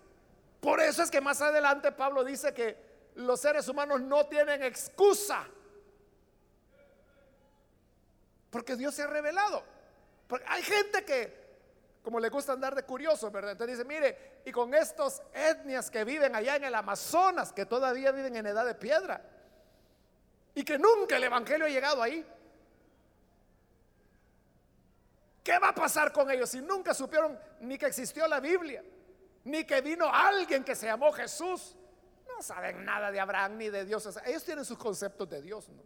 Por 0.60 0.82
eso 0.82 1.04
es 1.04 1.12
que 1.12 1.22
más 1.22 1.40
adelante 1.44 1.92
Pablo 1.92 2.24
dice 2.24 2.56
que 2.56 2.76
los 3.14 3.40
seres 3.40 3.68
humanos 3.68 4.02
no 4.02 4.26
tienen 4.26 4.64
excusa. 4.64 5.46
Porque 8.50 8.76
Dios 8.76 8.96
se 8.96 9.04
ha 9.04 9.08
revelado. 9.08 9.64
Porque 10.28 10.46
hay 10.50 10.64
gente 10.64 11.06
que 11.06 11.50
como 12.02 12.20
le 12.20 12.30
gusta 12.30 12.54
andar 12.54 12.74
de 12.74 12.82
curioso, 12.82 13.30
¿verdad? 13.30 13.52
Entonces 13.52 13.78
dice, 13.78 13.88
mire, 13.88 14.42
y 14.44 14.52
con 14.52 14.74
estos 14.74 15.22
etnias 15.36 15.92
que 15.92 16.04
viven 16.04 16.36
allá 16.36 16.56
en 16.56 16.64
el 16.64 16.74
Amazonas, 16.74 17.54
que 17.54 17.68
todavía 17.68 18.12
viven 18.12 18.36
en 18.36 18.48
edad 18.48 18.66
de 18.66 18.74
piedra, 18.74 19.22
y 20.56 20.64
que 20.64 20.80
nunca 20.80 21.18
el 21.18 21.26
Evangelio 21.26 21.68
ha 21.68 21.70
llegado 21.70 22.02
ahí. 22.02 22.26
¿Qué 25.44 25.58
va 25.58 25.70
a 25.70 25.76
pasar 25.76 26.12
con 26.12 26.30
ellos 26.30 26.50
si 26.50 26.62
nunca 26.62 26.94
supieron 26.94 27.40
ni 27.62 27.78
que 27.78 27.88
existió 27.88 28.28
la 28.28 28.40
Biblia, 28.40 28.84
ni 29.46 29.64
que 29.64 29.82
vino 29.82 30.14
alguien 30.14 30.64
que 30.64 30.76
se 30.76 30.88
llamó 30.88 31.12
Jesús? 31.12 31.76
No 32.28 32.42
saben 32.42 32.84
nada 32.86 33.12
de 33.12 33.20
Abraham 33.20 33.58
ni 33.58 33.70
de 33.70 33.86
Dios. 33.86 34.08
ellos 34.26 34.44
tienen 34.44 34.66
sus 34.66 34.78
conceptos 34.78 35.30
de 35.30 35.42
Dios, 35.42 35.70
¿no? 35.70 35.84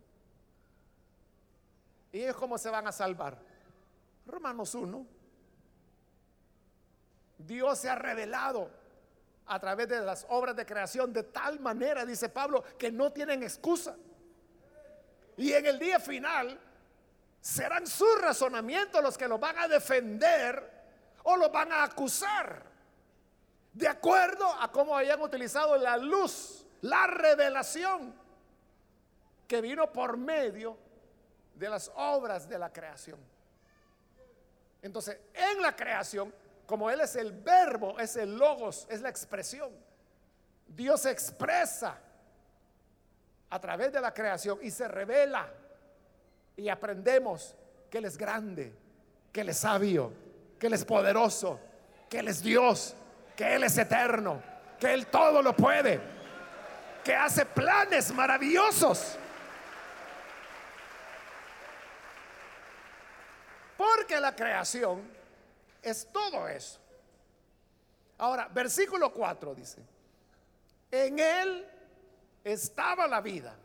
¿Y 2.11 2.21
ellos 2.21 2.35
cómo 2.35 2.57
se 2.57 2.69
van 2.69 2.87
a 2.87 2.91
salvar? 2.91 3.39
Romanos 4.25 4.75
1. 4.75 5.07
Dios 7.39 7.79
se 7.79 7.89
ha 7.89 7.95
revelado 7.95 8.69
a 9.45 9.59
través 9.59 9.89
de 9.89 10.01
las 10.01 10.25
obras 10.29 10.55
de 10.55 10.65
creación 10.65 11.11
de 11.11 11.23
tal 11.23 11.59
manera, 11.59 12.05
dice 12.05 12.29
Pablo, 12.29 12.63
que 12.77 12.91
no 12.91 13.11
tienen 13.11 13.43
excusa. 13.43 13.97
Y 15.37 15.51
en 15.53 15.65
el 15.65 15.79
día 15.79 15.99
final 15.99 16.59
serán 17.43 17.85
sus 17.85 18.21
razonamientos 18.21 19.03
los 19.03 19.17
que 19.17 19.27
los 19.27 19.37
van 19.37 19.57
a 19.57 19.67
defender 19.67 20.71
o 21.23 21.35
los 21.35 21.51
van 21.51 21.73
a 21.73 21.83
acusar. 21.83 22.63
De 23.73 23.85
acuerdo 23.85 24.47
a 24.47 24.71
cómo 24.71 24.95
hayan 24.95 25.19
utilizado 25.19 25.75
la 25.75 25.97
luz, 25.97 26.65
la 26.79 27.05
revelación 27.05 28.15
que 29.45 29.59
vino 29.59 29.91
por 29.91 30.15
medio 30.15 30.77
de 31.55 31.69
las 31.69 31.91
obras 31.95 32.47
de 32.47 32.57
la 32.57 32.71
creación. 32.71 33.19
Entonces, 34.81 35.17
en 35.33 35.61
la 35.61 35.75
creación, 35.75 36.33
como 36.65 36.89
Él 36.89 37.01
es 37.01 37.17
el 37.17 37.33
verbo, 37.33 37.99
es 37.99 38.15
el 38.15 38.37
logos, 38.37 38.87
es 38.89 39.01
la 39.01 39.09
expresión, 39.09 39.69
Dios 40.65 41.01
se 41.01 41.11
expresa 41.11 41.97
a 43.49 43.59
través 43.59 43.91
de 43.91 43.99
la 43.99 44.13
creación 44.13 44.59
y 44.61 44.71
se 44.71 44.87
revela 44.87 45.51
y 46.55 46.69
aprendemos 46.69 47.55
que 47.89 47.97
Él 47.97 48.05
es 48.05 48.17
grande, 48.17 48.73
que 49.31 49.41
Él 49.41 49.49
es 49.49 49.57
sabio, 49.57 50.11
que 50.59 50.67
Él 50.67 50.73
es 50.73 50.85
poderoso, 50.85 51.59
que 52.09 52.19
Él 52.19 52.27
es 52.27 52.41
Dios, 52.41 52.95
que 53.35 53.55
Él 53.55 53.63
es 53.63 53.77
eterno, 53.77 54.41
que 54.79 54.93
Él 54.93 55.07
todo 55.07 55.41
lo 55.41 55.55
puede, 55.55 55.99
que 57.03 57.15
hace 57.15 57.45
planes 57.45 58.13
maravillosos. 58.13 59.17
Porque 63.75 64.19
la 64.19 64.35
creación 64.35 65.01
es 65.81 66.07
todo 66.11 66.47
eso. 66.47 66.79
Ahora, 68.19 68.47
versículo 68.47 69.11
4 69.11 69.55
dice, 69.55 69.81
en 70.91 71.19
Él 71.19 71.67
estaba 72.43 73.07
la 73.07 73.21
vida. 73.21 73.55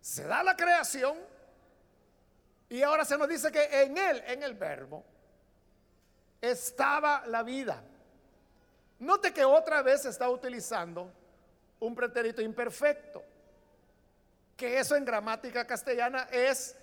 Se 0.00 0.24
da 0.24 0.42
la 0.42 0.56
creación 0.56 1.16
y 2.74 2.82
ahora 2.82 3.04
se 3.04 3.16
nos 3.16 3.28
dice 3.28 3.52
que 3.52 3.82
en 3.82 3.96
Él, 3.96 4.24
en 4.26 4.42
el 4.42 4.54
verbo, 4.54 5.04
estaba 6.40 7.24
la 7.28 7.44
vida. 7.44 7.80
Note 8.98 9.32
que 9.32 9.44
otra 9.44 9.80
vez 9.80 10.04
está 10.06 10.28
utilizando 10.28 11.08
un 11.78 11.94
pretérito 11.94 12.42
imperfecto, 12.42 13.22
que 14.56 14.80
eso 14.80 14.96
en 14.96 15.04
gramática 15.04 15.64
castellana 15.64 16.26
es 16.32 16.74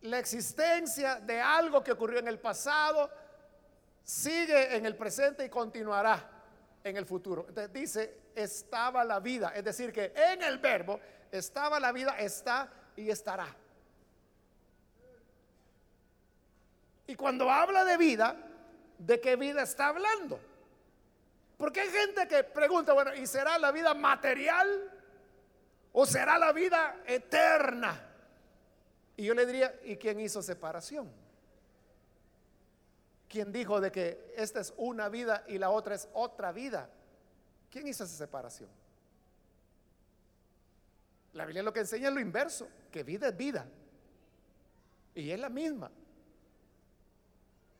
la 0.00 0.18
existencia 0.18 1.20
de 1.20 1.40
algo 1.40 1.84
que 1.84 1.92
ocurrió 1.92 2.18
en 2.18 2.26
el 2.26 2.40
pasado, 2.40 3.08
sigue 4.02 4.74
en 4.74 4.84
el 4.84 4.96
presente 4.96 5.44
y 5.44 5.48
continuará 5.48 6.28
en 6.82 6.96
el 6.96 7.06
futuro. 7.06 7.46
Entonces 7.48 7.72
dice, 7.72 8.20
estaba 8.34 9.04
la 9.04 9.20
vida, 9.20 9.52
es 9.54 9.62
decir, 9.62 9.92
que 9.92 10.12
en 10.16 10.42
el 10.42 10.58
verbo 10.58 10.98
estaba 11.32 11.80
la 11.80 11.92
vida, 11.92 12.18
está 12.18 12.70
y 12.96 13.10
estará. 13.10 13.54
Y 17.06 17.14
cuando 17.14 17.50
habla 17.50 17.84
de 17.84 17.96
vida, 17.96 18.36
¿de 18.98 19.20
qué 19.20 19.36
vida 19.36 19.62
está 19.62 19.88
hablando? 19.88 20.38
Porque 21.56 21.80
hay 21.80 21.88
gente 21.88 22.28
que 22.28 22.44
pregunta, 22.44 22.92
bueno, 22.92 23.14
¿y 23.14 23.26
será 23.26 23.58
la 23.58 23.72
vida 23.72 23.94
material 23.94 24.92
o 25.92 26.06
será 26.06 26.38
la 26.38 26.52
vida 26.52 27.02
eterna? 27.06 28.08
Y 29.16 29.24
yo 29.24 29.34
le 29.34 29.46
diría, 29.46 29.74
¿y 29.82 29.96
quién 29.96 30.20
hizo 30.20 30.42
separación? 30.42 31.10
¿Quién 33.28 33.52
dijo 33.52 33.80
de 33.80 33.90
que 33.90 34.32
esta 34.36 34.60
es 34.60 34.72
una 34.76 35.08
vida 35.08 35.44
y 35.48 35.58
la 35.58 35.70
otra 35.70 35.94
es 35.94 36.08
otra 36.12 36.52
vida? 36.52 36.88
¿Quién 37.70 37.88
hizo 37.88 38.04
esa 38.04 38.16
separación? 38.16 38.70
La 41.32 41.44
Biblia 41.44 41.62
lo 41.62 41.72
que 41.72 41.80
enseña 41.80 42.08
es 42.08 42.14
lo 42.14 42.20
inverso, 42.20 42.68
que 42.90 43.02
vida 43.02 43.28
es 43.28 43.36
vida. 43.36 43.66
Y 45.14 45.30
es 45.30 45.38
la 45.38 45.48
misma. 45.48 45.90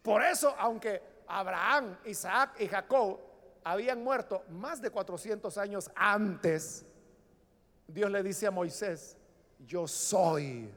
Por 0.02 0.22
eso, 0.22 0.54
aunque 0.58 1.02
Abraham, 1.26 1.98
Isaac 2.04 2.60
y 2.60 2.66
Jacob 2.66 3.20
habían 3.64 4.02
muerto 4.02 4.44
más 4.48 4.80
de 4.80 4.90
400 4.90 5.56
años 5.58 5.90
antes, 5.94 6.84
Dios 7.86 8.10
le 8.10 8.22
dice 8.22 8.46
a 8.46 8.50
Moisés, 8.50 9.16
yo 9.66 9.86
soy 9.86 10.70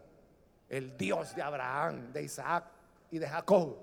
el 0.69 0.97
Dios 0.97 1.35
de 1.35 1.41
Abraham, 1.41 2.11
de 2.11 2.23
Isaac 2.23 2.65
y 3.11 3.19
de 3.19 3.27
Jacob. 3.27 3.77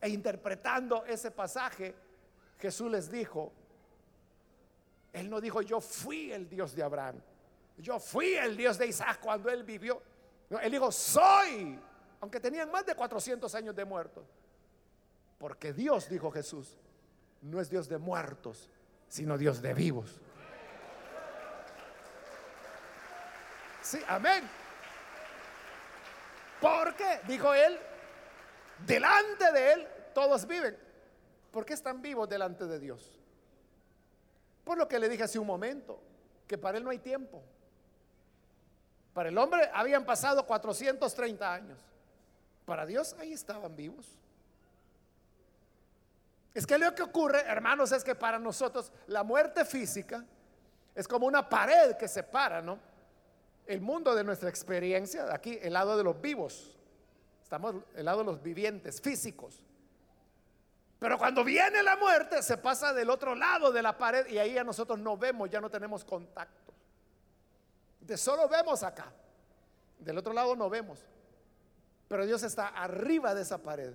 E 0.00 0.08
interpretando 0.10 1.04
ese 1.06 1.30
pasaje, 1.30 1.94
Jesús 2.58 2.90
les 2.90 3.10
dijo, 3.10 3.52
Él 5.12 5.30
no 5.30 5.40
dijo, 5.40 5.62
yo 5.62 5.80
fui 5.80 6.30
el 6.32 6.48
Dios 6.48 6.74
de 6.74 6.82
Abraham, 6.82 7.16
yo 7.76 7.98
fui 7.98 8.34
el 8.34 8.56
Dios 8.56 8.78
de 8.78 8.86
Isaac 8.86 9.20
cuando 9.20 9.50
Él 9.50 9.64
vivió. 9.64 10.00
él 10.62 10.70
dijo, 10.70 10.92
soy, 10.92 11.78
aunque 12.20 12.40
tenían 12.40 12.70
más 12.70 12.86
de 12.86 12.94
400 12.94 13.54
años 13.54 13.74
de 13.74 13.84
muertos. 13.84 14.24
Porque 15.38 15.72
Dios, 15.72 16.08
dijo 16.08 16.30
Jesús, 16.30 16.78
no 17.42 17.60
es 17.60 17.68
Dios 17.68 17.88
de 17.88 17.98
muertos, 17.98 18.70
sino 19.08 19.36
Dios 19.36 19.60
de 19.60 19.74
vivos. 19.74 20.20
Sí, 23.82 24.00
amén. 24.08 24.48
Porque, 26.60 27.20
dijo 27.26 27.52
él, 27.52 27.78
delante 28.86 29.52
de 29.52 29.72
él 29.72 29.88
todos 30.14 30.46
viven. 30.46 30.78
¿Por 31.50 31.66
qué 31.66 31.74
están 31.74 32.00
vivos 32.00 32.28
delante 32.28 32.64
de 32.66 32.78
Dios? 32.78 33.20
Por 34.64 34.78
lo 34.78 34.88
que 34.88 34.98
le 34.98 35.08
dije 35.08 35.24
hace 35.24 35.38
un 35.38 35.46
momento, 35.46 36.00
que 36.46 36.56
para 36.56 36.78
él 36.78 36.84
no 36.84 36.90
hay 36.90 36.98
tiempo. 36.98 37.42
Para 39.14 39.30
el 39.30 39.38
hombre 39.38 39.70
habían 39.72 40.04
pasado 40.04 40.44
430 40.46 41.54
años. 41.54 41.78
Para 42.66 42.84
Dios 42.84 43.16
ahí 43.18 43.32
estaban 43.32 43.74
vivos. 43.74 44.06
Es 46.52 46.66
que 46.66 46.76
lo 46.76 46.94
que 46.94 47.02
ocurre, 47.02 47.40
hermanos, 47.46 47.92
es 47.92 48.04
que 48.04 48.14
para 48.14 48.38
nosotros 48.38 48.92
la 49.06 49.22
muerte 49.22 49.64
física 49.64 50.24
es 50.94 51.08
como 51.08 51.26
una 51.26 51.48
pared 51.48 51.96
que 51.96 52.06
separa, 52.06 52.60
¿no? 52.60 52.78
el 53.66 53.80
mundo 53.80 54.14
de 54.14 54.24
nuestra 54.24 54.48
experiencia, 54.48 55.32
aquí 55.32 55.58
el 55.62 55.72
lado 55.72 55.96
de 55.96 56.04
los 56.04 56.20
vivos, 56.20 56.76
estamos 57.42 57.76
el 57.94 58.04
lado 58.04 58.18
de 58.18 58.24
los 58.24 58.42
vivientes, 58.42 59.00
físicos. 59.00 59.62
Pero 60.98 61.18
cuando 61.18 61.44
viene 61.44 61.82
la 61.82 61.96
muerte, 61.96 62.42
se 62.42 62.56
pasa 62.56 62.92
del 62.92 63.10
otro 63.10 63.34
lado 63.34 63.72
de 63.72 63.82
la 63.82 63.96
pared 63.96 64.26
y 64.26 64.38
ahí 64.38 64.54
ya 64.54 64.64
nosotros 64.64 64.98
no 64.98 65.16
vemos, 65.16 65.50
ya 65.50 65.60
no 65.60 65.70
tenemos 65.70 66.04
contacto. 66.04 66.63
De 68.06 68.16
solo 68.16 68.48
vemos 68.48 68.82
acá, 68.82 69.10
del 69.98 70.18
otro 70.18 70.32
lado 70.32 70.54
no 70.54 70.68
vemos. 70.68 71.00
Pero 72.06 72.26
Dios 72.26 72.42
está 72.42 72.68
arriba 72.68 73.34
de 73.34 73.42
esa 73.42 73.58
pared 73.58 73.94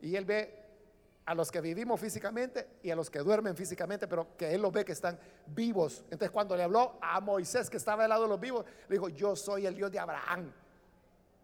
y 0.00 0.16
Él 0.16 0.24
ve 0.24 0.64
a 1.24 1.34
los 1.34 1.52
que 1.52 1.60
vivimos 1.60 2.00
físicamente 2.00 2.78
y 2.82 2.90
a 2.90 2.96
los 2.96 3.10
que 3.10 3.20
duermen 3.20 3.54
físicamente, 3.54 4.08
pero 4.08 4.36
que 4.36 4.52
Él 4.52 4.62
los 4.62 4.72
ve 4.72 4.84
que 4.84 4.92
están 4.92 5.18
vivos. 5.46 6.00
Entonces 6.04 6.30
cuando 6.30 6.56
le 6.56 6.64
habló 6.64 6.98
a 7.00 7.20
Moisés 7.20 7.70
que 7.70 7.76
estaba 7.76 8.04
al 8.04 8.08
lado 8.10 8.24
de 8.24 8.28
los 8.30 8.40
vivos, 8.40 8.64
le 8.88 8.96
dijo, 8.96 9.08
yo 9.08 9.36
soy 9.36 9.66
el 9.66 9.74
Dios 9.74 9.92
de 9.92 9.98
Abraham. 10.00 10.52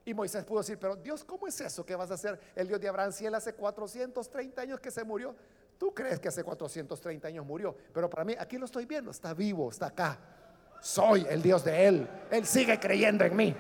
Y 0.05 0.15
Moisés 0.15 0.45
pudo 0.45 0.59
decir, 0.59 0.79
pero 0.79 0.97
Dios, 0.97 1.23
¿cómo 1.23 1.47
es 1.47 1.61
eso 1.61 1.87
que 1.87 1.95
vas 1.95 2.11
a 2.11 2.17
ser 2.17 2.41
el 2.57 2.67
Dios 2.67 2.81
de 2.81 2.89
Abraham 2.89 3.13
si 3.13 3.25
Él 3.25 3.35
hace 3.35 3.55
430 3.55 4.61
años 4.61 4.81
que 4.81 4.91
se 4.91 5.05
murió? 5.05 5.37
Tú 5.79 5.95
crees 5.95 6.19
que 6.19 6.29
hace 6.29 6.43
430 6.43 7.29
años 7.29 7.47
murió, 7.47 7.77
pero 7.93 8.11
para 8.11 8.25
mí 8.25 8.35
aquí 8.39 8.59
lo 8.59 8.65
estoy 8.65 8.87
viendo, 8.87 9.11
está 9.11 9.33
vivo, 9.33 9.71
está 9.71 9.87
acá. 9.87 10.19
Soy 10.85 11.27
el 11.31 11.41
Dios 11.41 11.65
de 11.65 11.87
Él. 11.87 12.07
Él 12.31 12.45
sigue 12.45 12.79
creyendo 12.79 13.25
en 13.25 13.35
mí. 13.35 13.57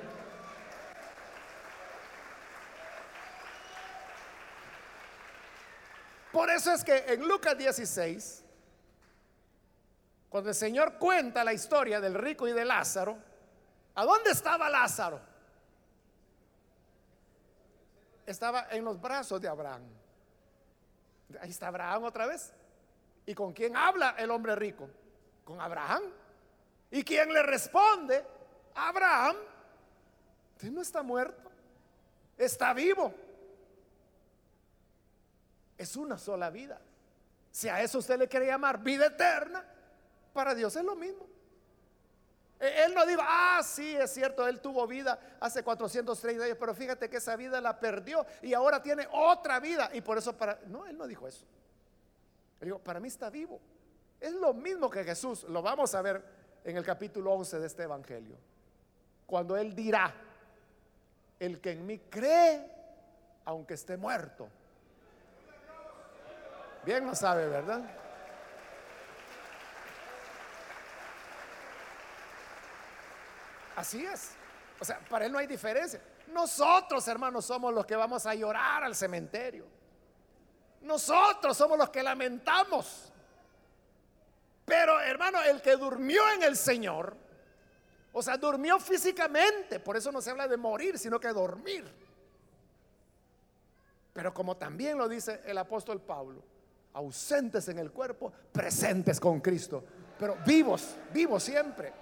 Por 6.30 6.50
eso 6.50 6.70
es 6.74 6.84
que 6.84 6.98
en 7.14 7.26
Lucas 7.26 7.56
16, 7.56 8.44
cuando 10.28 10.50
el 10.50 10.54
Señor 10.54 10.98
cuenta 10.98 11.42
la 11.44 11.54
historia 11.54 11.98
del 11.98 12.12
rico 12.12 12.46
y 12.46 12.52
de 12.52 12.66
Lázaro, 12.66 13.16
¿a 13.94 14.04
dónde 14.04 14.30
estaba 14.30 14.68
Lázaro? 14.68 15.18
estaba 18.26 18.66
en 18.70 18.84
los 18.84 19.00
brazos 19.00 19.40
de 19.40 19.48
Abraham. 19.48 19.82
Ahí 21.40 21.48
está 21.48 21.68
Abraham 21.68 22.04
otra 22.04 22.26
vez. 22.26 22.52
¿Y 23.24 23.34
con 23.34 23.54
quién 23.54 23.76
habla 23.78 24.14
el 24.18 24.30
hombre 24.30 24.54
rico? 24.56 24.90
Con 25.42 25.58
Abraham. 25.58 26.02
¿Y 26.94 27.02
quién 27.02 27.32
le 27.32 27.42
responde? 27.42 28.24
Abraham. 28.72 29.34
Usted 30.54 30.70
no 30.70 30.80
está 30.80 31.02
muerto, 31.02 31.50
está 32.38 32.72
vivo. 32.72 33.12
Es 35.76 35.96
una 35.96 36.16
sola 36.16 36.50
vida. 36.50 36.80
Si 37.50 37.68
a 37.68 37.82
eso 37.82 37.98
usted 37.98 38.16
le 38.16 38.28
quiere 38.28 38.46
llamar 38.46 38.80
vida 38.80 39.06
eterna, 39.06 39.64
para 40.32 40.54
Dios 40.54 40.76
es 40.76 40.84
lo 40.84 40.94
mismo. 40.94 41.26
E, 42.60 42.84
él 42.84 42.94
no 42.94 43.04
dijo, 43.04 43.22
ah, 43.24 43.60
sí, 43.64 43.96
es 43.96 44.14
cierto, 44.14 44.46
él 44.46 44.60
tuvo 44.60 44.86
vida 44.86 45.18
hace 45.40 45.64
430 45.64 46.44
años, 46.44 46.56
pero 46.60 46.76
fíjate 46.76 47.10
que 47.10 47.16
esa 47.16 47.34
vida 47.34 47.60
la 47.60 47.80
perdió 47.80 48.24
y 48.40 48.54
ahora 48.54 48.80
tiene 48.80 49.08
otra 49.10 49.58
vida. 49.58 49.90
Y 49.94 50.00
por 50.00 50.16
eso 50.16 50.32
para... 50.38 50.60
No, 50.66 50.86
él 50.86 50.96
no 50.96 51.08
dijo 51.08 51.26
eso. 51.26 51.44
Él 52.60 52.66
dijo, 52.66 52.78
para 52.78 53.00
mí 53.00 53.08
está 53.08 53.30
vivo. 53.30 53.60
Es 54.20 54.32
lo 54.32 54.54
mismo 54.54 54.88
que 54.88 55.02
Jesús, 55.02 55.42
lo 55.42 55.60
vamos 55.60 55.92
a 55.96 56.00
ver 56.00 56.33
en 56.64 56.76
el 56.76 56.84
capítulo 56.84 57.32
11 57.32 57.60
de 57.60 57.66
este 57.66 57.82
Evangelio. 57.82 58.36
Cuando 59.26 59.56
él 59.56 59.74
dirá, 59.74 60.12
el 61.38 61.60
que 61.60 61.72
en 61.72 61.86
mí 61.86 61.98
cree, 62.10 62.70
aunque 63.44 63.74
esté 63.74 63.96
muerto. 63.96 64.48
Bien 66.84 67.06
lo 67.06 67.14
sabe, 67.14 67.48
¿verdad? 67.48 67.82
Así 73.76 74.04
es. 74.04 74.32
O 74.80 74.84
sea, 74.84 74.98
para 75.00 75.26
él 75.26 75.32
no 75.32 75.38
hay 75.38 75.46
diferencia. 75.46 76.00
Nosotros, 76.28 77.06
hermanos, 77.08 77.44
somos 77.44 77.72
los 77.72 77.84
que 77.84 77.96
vamos 77.96 78.24
a 78.26 78.34
llorar 78.34 78.84
al 78.84 78.94
cementerio. 78.94 79.66
Nosotros 80.82 81.56
somos 81.56 81.78
los 81.78 81.90
que 81.90 82.02
lamentamos. 82.02 83.12
Pero, 84.64 85.00
hermano, 85.00 85.42
el 85.42 85.60
que 85.60 85.76
durmió 85.76 86.22
en 86.32 86.42
el 86.42 86.56
Señor, 86.56 87.16
o 88.12 88.22
sea, 88.22 88.36
durmió 88.36 88.78
físicamente, 88.78 89.80
por 89.80 89.96
eso 89.96 90.10
no 90.10 90.22
se 90.22 90.30
habla 90.30 90.48
de 90.48 90.56
morir, 90.56 90.98
sino 90.98 91.20
que 91.20 91.28
dormir. 91.28 91.84
Pero 94.12 94.32
como 94.32 94.56
también 94.56 94.96
lo 94.96 95.08
dice 95.08 95.42
el 95.44 95.58
apóstol 95.58 96.00
Pablo, 96.00 96.42
ausentes 96.94 97.68
en 97.68 97.78
el 97.78 97.90
cuerpo, 97.90 98.32
presentes 98.52 99.18
con 99.18 99.40
Cristo, 99.40 99.84
pero 100.18 100.36
vivos, 100.46 100.94
vivos 101.12 101.42
siempre. 101.42 101.92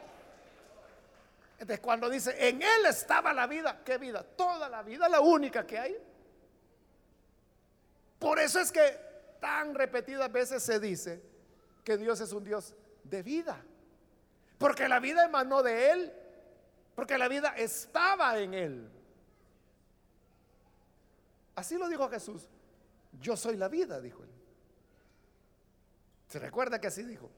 Entonces 1.59 1.81
cuando 1.81 2.11
dice, 2.11 2.49
en 2.49 2.61
Él 2.61 2.87
estaba 2.87 3.33
la 3.33 3.47
vida, 3.47 3.81
¿qué 3.85 3.97
vida? 3.97 4.23
Toda 4.23 4.69
la 4.69 4.83
vida, 4.83 5.09
la 5.09 5.21
única 5.21 5.67
que 5.67 5.79
hay. 5.79 5.97
Por 8.19 8.39
eso 8.39 8.61
es 8.61 8.71
que 8.71 9.01
tan 9.41 9.75
repetidas 9.75 10.31
veces 10.31 10.63
se 10.63 10.79
dice 10.79 11.32
que 11.85 11.97
Dios 11.97 12.21
es 12.21 12.33
un 12.33 12.45
Dios 12.45 12.75
de 13.05 13.23
vida. 13.23 13.63
Porque 14.59 14.89
la 14.89 15.01
vida 15.01 15.25
emanó 15.25 15.63
de 15.63 15.91
Él. 15.91 16.13
Porque 16.95 17.19
la 17.19 17.29
vida 17.29 17.55
estaba 17.57 18.39
en 18.39 18.55
Él. 18.55 18.91
Así 21.55 21.77
lo 21.77 21.89
dijo 21.89 22.09
Jesús. 22.09 22.49
Yo 23.21 23.37
soy 23.37 23.57
la 23.57 23.69
vida, 23.69 24.01
dijo 24.01 24.23
Él. 24.23 24.31
¿Se 26.33 26.39
recuerda 26.39 26.81
que 26.81 26.87
así 26.87 27.03
dijo? 27.03 27.31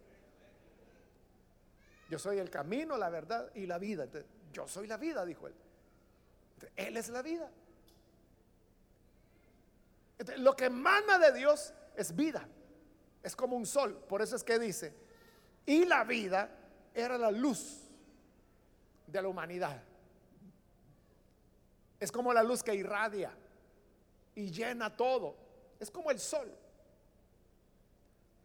Yo 2.09 2.17
soy 2.21 2.39
el 2.39 2.49
camino, 2.49 2.97
la 2.97 3.11
verdad 3.11 3.51
y 3.55 3.67
la 3.67 3.77
vida. 3.79 4.07
yo 4.53 4.69
soy 4.69 4.87
la 4.87 4.97
vida, 4.97 5.25
dijo 5.25 5.49
él. 5.49 5.55
él 6.77 6.97
es 6.97 7.09
la 7.09 7.21
vida. 7.21 7.51
lo 10.37 10.55
que 10.55 10.67
emana 10.67 11.19
de 11.19 11.33
Dios 11.33 11.75
es 11.97 12.15
vida. 12.15 12.47
Es 13.25 13.35
como 13.35 13.57
un 13.57 13.67
sol. 13.67 13.97
Por 14.09 14.23
eso 14.23 14.37
es 14.37 14.45
que 14.45 14.59
dice, 14.59 14.95
y 15.67 15.85
la 15.87 16.05
vida 16.05 16.49
era 16.95 17.19
la 17.19 17.33
luz 17.33 17.81
de 19.07 19.21
la 19.21 19.29
humanidad. 19.29 19.83
Es 21.99 22.13
como 22.13 22.33
la 22.33 22.43
luz 22.43 22.63
que 22.63 22.75
irradia 22.75 23.33
y 24.35 24.51
llena 24.51 24.95
todo. 24.95 25.37
Es 25.81 25.91
como 25.91 26.11
el 26.11 26.21
sol. 26.21 26.53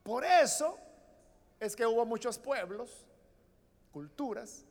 Por 0.02 0.24
eso 0.24 0.80
es 1.60 1.76
que 1.76 1.86
hubo 1.86 2.06
muchos 2.06 2.40
pueblos 2.40 3.06
culturas 3.92 4.66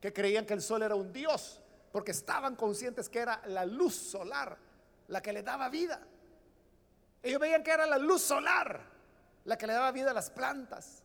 que 0.00 0.12
creían 0.12 0.44
que 0.44 0.54
el 0.54 0.60
sol 0.60 0.82
era 0.82 0.96
un 0.96 1.12
dios, 1.12 1.62
porque 1.92 2.10
estaban 2.10 2.56
conscientes 2.56 3.08
que 3.08 3.20
era 3.20 3.40
la 3.46 3.64
luz 3.64 3.94
solar 3.94 4.58
la 5.08 5.22
que 5.22 5.32
le 5.32 5.42
daba 5.42 5.68
vida. 5.68 6.00
Ellos 7.22 7.40
veían 7.40 7.62
que 7.62 7.70
era 7.70 7.86
la 7.86 7.98
luz 7.98 8.22
solar 8.22 8.92
la 9.44 9.58
que 9.58 9.66
le 9.66 9.72
daba 9.72 9.90
vida 9.92 10.10
a 10.10 10.14
las 10.14 10.30
plantas. 10.30 11.02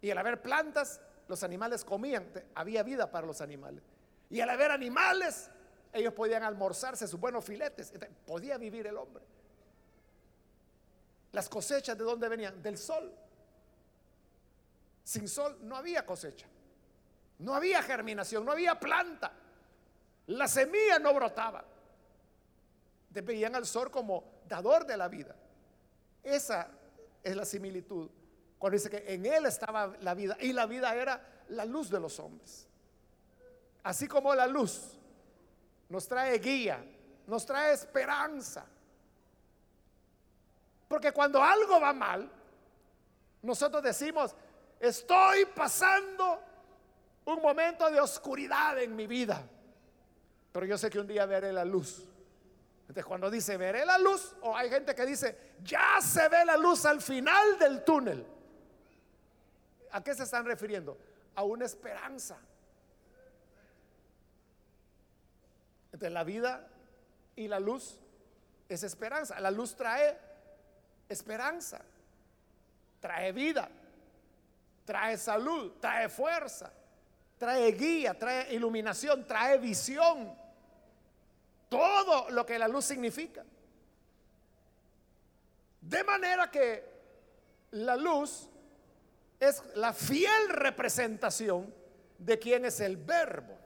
Y 0.00 0.10
al 0.10 0.18
haber 0.18 0.42
plantas, 0.42 1.00
los 1.28 1.42
animales 1.42 1.84
comían, 1.84 2.30
había 2.54 2.82
vida 2.82 3.10
para 3.10 3.26
los 3.26 3.40
animales. 3.40 3.82
Y 4.30 4.40
al 4.40 4.50
haber 4.50 4.70
animales, 4.70 5.50
ellos 5.92 6.12
podían 6.12 6.42
almorzarse 6.42 7.06
sus 7.08 7.18
buenos 7.18 7.44
filetes, 7.44 7.92
podía 8.26 8.58
vivir 8.58 8.86
el 8.86 8.96
hombre. 8.96 9.24
Las 11.32 11.48
cosechas 11.48 11.98
de 11.98 12.04
dónde 12.04 12.28
venían? 12.28 12.62
Del 12.62 12.78
sol. 12.78 13.12
Sin 15.02 15.28
sol 15.28 15.58
no 15.62 15.76
había 15.76 16.04
cosecha, 16.04 16.46
no 17.38 17.54
había 17.54 17.82
germinación, 17.82 18.44
no 18.44 18.52
había 18.52 18.78
planta. 18.78 19.32
La 20.28 20.48
semilla 20.48 20.98
no 20.98 21.14
brotaba. 21.14 21.64
Veían 23.24 23.54
al 23.54 23.66
sol 23.66 23.90
como 23.90 24.24
dador 24.48 24.86
de 24.86 24.96
la 24.96 25.08
vida. 25.08 25.34
Esa 26.22 26.68
es 27.22 27.36
la 27.36 27.44
similitud. 27.44 28.10
Cuando 28.58 28.76
dice 28.76 28.90
que 28.90 29.12
en 29.12 29.26
él 29.26 29.46
estaba 29.46 29.96
la 30.00 30.14
vida 30.14 30.36
y 30.40 30.52
la 30.52 30.66
vida 30.66 30.94
era 30.94 31.44
la 31.48 31.64
luz 31.64 31.90
de 31.90 32.00
los 32.00 32.18
hombres. 32.18 32.66
Así 33.82 34.08
como 34.08 34.34
la 34.34 34.46
luz 34.46 34.98
nos 35.88 36.08
trae 36.08 36.38
guía, 36.38 36.84
nos 37.26 37.46
trae 37.46 37.74
esperanza. 37.74 38.66
Porque 40.88 41.12
cuando 41.12 41.42
algo 41.42 41.80
va 41.80 41.92
mal, 41.92 42.30
nosotros 43.42 43.82
decimos, 43.82 44.34
Estoy 44.80 45.46
pasando 45.46 46.38
un 47.24 47.40
momento 47.40 47.90
de 47.90 48.00
oscuridad 48.00 48.78
en 48.78 48.94
mi 48.94 49.06
vida, 49.06 49.42
pero 50.52 50.66
yo 50.66 50.76
sé 50.76 50.90
que 50.90 50.98
un 50.98 51.06
día 51.06 51.24
veré 51.26 51.52
la 51.52 51.64
luz. 51.64 52.04
Entonces 52.88 53.04
cuando 53.04 53.30
dice 53.30 53.56
veré 53.56 53.84
la 53.84 53.98
luz, 53.98 54.34
o 54.42 54.56
hay 54.56 54.70
gente 54.70 54.94
que 54.94 55.04
dice, 55.04 55.54
ya 55.62 56.00
se 56.00 56.28
ve 56.28 56.44
la 56.44 56.56
luz 56.56 56.84
al 56.86 57.00
final 57.00 57.58
del 57.58 57.84
túnel. 57.84 58.26
¿A 59.90 60.02
qué 60.02 60.14
se 60.14 60.22
están 60.22 60.44
refiriendo? 60.44 60.98
A 61.34 61.42
una 61.42 61.64
esperanza. 61.64 62.38
Entonces 65.86 66.12
la 66.12 66.24
vida 66.24 66.68
y 67.34 67.48
la 67.48 67.58
luz 67.58 67.98
es 68.68 68.82
esperanza. 68.82 69.38
La 69.40 69.50
luz 69.50 69.74
trae 69.74 70.18
esperanza, 71.08 71.80
trae 73.00 73.32
vida 73.32 73.68
trae 74.86 75.18
salud, 75.18 75.72
trae 75.80 76.08
fuerza, 76.08 76.72
trae 77.36 77.72
guía, 77.72 78.14
trae 78.14 78.54
iluminación, 78.54 79.26
trae 79.26 79.58
visión. 79.58 80.32
Todo 81.76 82.30
lo 82.30 82.46
que 82.46 82.58
la 82.58 82.68
luz 82.68 82.84
significa. 82.84 83.44
De 85.80 86.02
manera 86.04 86.50
que 86.50 86.84
la 87.72 87.96
luz 87.96 88.48
es 89.38 89.62
la 89.74 89.92
fiel 89.92 90.48
representación 90.48 91.72
de 92.18 92.38
quién 92.38 92.64
es 92.64 92.80
el 92.80 92.96
verbo. 92.96 93.56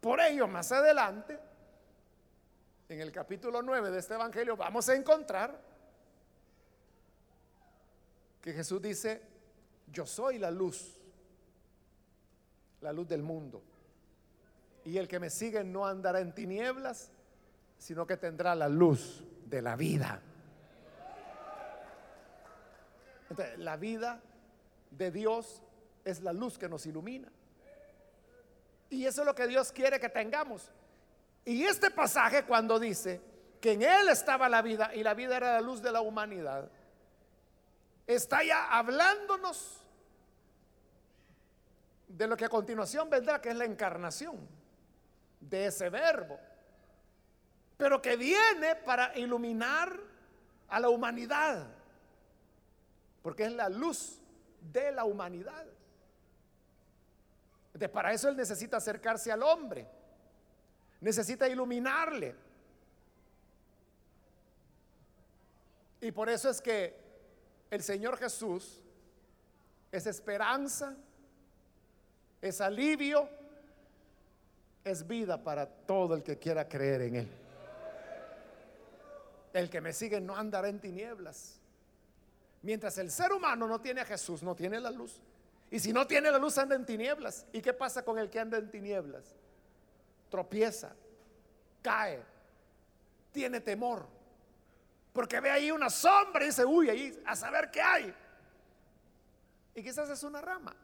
Por 0.00 0.20
ello, 0.20 0.46
más 0.46 0.70
adelante, 0.72 1.38
en 2.88 3.00
el 3.00 3.10
capítulo 3.10 3.62
9 3.62 3.90
de 3.90 3.98
este 3.98 4.14
Evangelio, 4.14 4.56
vamos 4.56 4.88
a 4.88 4.94
encontrar 4.94 5.60
que 8.40 8.52
Jesús 8.52 8.80
dice, 8.80 9.22
yo 9.86 10.06
soy 10.06 10.38
la 10.38 10.50
luz, 10.50 10.98
la 12.80 12.92
luz 12.92 13.08
del 13.08 13.22
mundo. 13.22 13.62
Y 14.84 14.96
el 14.98 15.08
que 15.08 15.20
me 15.20 15.30
sigue 15.30 15.62
no 15.62 15.86
andará 15.86 16.20
en 16.20 16.34
tinieblas, 16.34 17.10
sino 17.78 18.06
que 18.06 18.16
tendrá 18.16 18.54
la 18.54 18.68
luz 18.68 19.24
de 19.46 19.62
la 19.62 19.76
vida. 19.76 20.22
la 23.58 23.76
vida 23.76 24.20
de 24.90 25.10
Dios 25.10 25.62
es 26.04 26.20
la 26.20 26.32
luz 26.32 26.58
que 26.58 26.68
nos 26.68 26.84
ilumina. 26.86 27.30
Y 28.88 29.06
eso 29.06 29.22
es 29.22 29.26
lo 29.26 29.34
que 29.34 29.46
Dios 29.46 29.70
quiere 29.70 30.00
que 30.00 30.08
tengamos. 30.08 30.70
Y 31.44 31.62
este 31.62 31.90
pasaje 31.90 32.44
cuando 32.44 32.78
dice 32.78 33.20
que 33.60 33.72
en 33.72 33.82
Él 33.82 34.08
estaba 34.08 34.48
la 34.48 34.62
vida 34.62 34.94
y 34.94 35.02
la 35.02 35.14
vida 35.14 35.36
era 35.36 35.54
la 35.54 35.60
luz 35.60 35.80
de 35.80 35.92
la 35.92 36.00
humanidad, 36.00 36.68
está 38.06 38.42
ya 38.42 38.76
hablándonos 38.76 39.80
de 42.08 42.26
lo 42.26 42.36
que 42.36 42.46
a 42.46 42.48
continuación 42.48 43.08
vendrá, 43.08 43.40
que 43.40 43.50
es 43.50 43.56
la 43.56 43.64
encarnación 43.64 44.59
de 45.40 45.66
ese 45.66 45.88
verbo. 45.88 46.38
pero 47.76 48.02
que 48.02 48.14
viene 48.14 48.76
para 48.76 49.16
iluminar 49.18 49.98
a 50.68 50.78
la 50.78 50.90
humanidad, 50.90 51.66
porque 53.22 53.44
es 53.44 53.52
la 53.52 53.70
luz 53.70 54.20
de 54.60 54.92
la 54.92 55.04
humanidad. 55.04 55.64
De 57.72 57.88
para 57.88 58.12
eso 58.12 58.28
Él 58.28 58.36
necesita 58.36 58.76
acercarse 58.76 59.32
al 59.32 59.42
hombre, 59.42 59.88
necesita 61.00 61.48
iluminarle. 61.48 62.36
Y 66.02 66.12
por 66.12 66.28
eso 66.28 66.50
es 66.50 66.60
que 66.60 66.94
el 67.70 67.82
Señor 67.82 68.18
Jesús 68.18 68.82
es 69.90 70.06
esperanza, 70.06 70.94
es 72.42 72.60
alivio, 72.60 73.28
es 74.84 75.06
vida 75.06 75.42
para 75.42 75.66
todo 75.66 76.14
el 76.14 76.22
que 76.22 76.38
quiera 76.38 76.68
creer 76.68 77.02
en 77.02 77.16
Él. 77.16 77.28
El 79.52 79.68
que 79.68 79.80
me 79.80 79.92
sigue 79.92 80.20
no 80.20 80.36
andará 80.36 80.68
en 80.68 80.80
tinieblas. 80.80 81.60
Mientras 82.62 82.98
el 82.98 83.10
ser 83.10 83.32
humano 83.32 83.66
no 83.66 83.80
tiene 83.80 84.00
a 84.02 84.04
Jesús, 84.04 84.42
no 84.42 84.54
tiene 84.54 84.80
la 84.80 84.90
luz. 84.90 85.20
Y 85.70 85.78
si 85.78 85.92
no 85.92 86.06
tiene 86.06 86.30
la 86.30 86.38
luz, 86.38 86.58
anda 86.58 86.74
en 86.74 86.84
tinieblas. 86.84 87.46
¿Y 87.52 87.60
qué 87.60 87.72
pasa 87.72 88.04
con 88.04 88.18
el 88.18 88.28
que 88.28 88.40
anda 88.40 88.58
en 88.58 88.70
tinieblas? 88.70 89.24
Tropieza, 90.28 90.92
cae, 91.82 92.22
tiene 93.32 93.60
temor. 93.60 94.06
Porque 95.12 95.40
ve 95.40 95.50
ahí 95.50 95.70
una 95.70 95.90
sombra 95.90 96.44
y 96.44 96.48
dice, 96.48 96.64
uy, 96.64 96.90
ahí 96.90 97.22
a 97.24 97.34
saber 97.34 97.70
qué 97.70 97.80
hay. 97.80 98.14
Y 99.74 99.82
quizás 99.82 100.08
es 100.10 100.22
una 100.22 100.40
rama. 100.40 100.74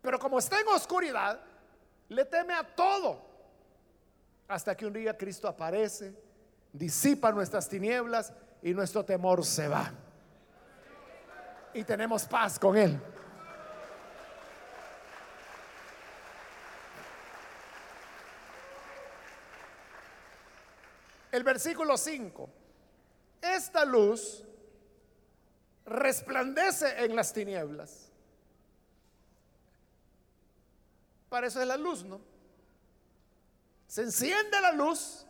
Pero 0.00 0.18
como 0.18 0.38
está 0.38 0.60
en 0.60 0.68
oscuridad, 0.68 1.40
le 2.12 2.24
teme 2.24 2.54
a 2.54 2.62
todo. 2.62 3.20
Hasta 4.48 4.76
que 4.76 4.86
un 4.86 4.92
día 4.92 5.16
Cristo 5.16 5.48
aparece, 5.48 6.14
disipa 6.72 7.32
nuestras 7.32 7.68
tinieblas 7.68 8.32
y 8.62 8.74
nuestro 8.74 9.04
temor 9.04 9.44
se 9.44 9.68
va. 9.68 9.92
Y 11.74 11.84
tenemos 11.84 12.24
paz 12.24 12.58
con 12.58 12.76
Él. 12.76 13.00
El 21.30 21.44
versículo 21.44 21.96
5. 21.96 22.50
Esta 23.40 23.86
luz 23.86 24.44
resplandece 25.86 27.04
en 27.04 27.16
las 27.16 27.32
tinieblas. 27.32 28.11
Para 31.32 31.46
eso 31.46 31.62
es 31.62 31.66
la 31.66 31.78
luz, 31.78 32.04
¿no? 32.04 32.20
Se 33.86 34.02
enciende 34.02 34.60
la 34.60 34.70
luz 34.70 35.24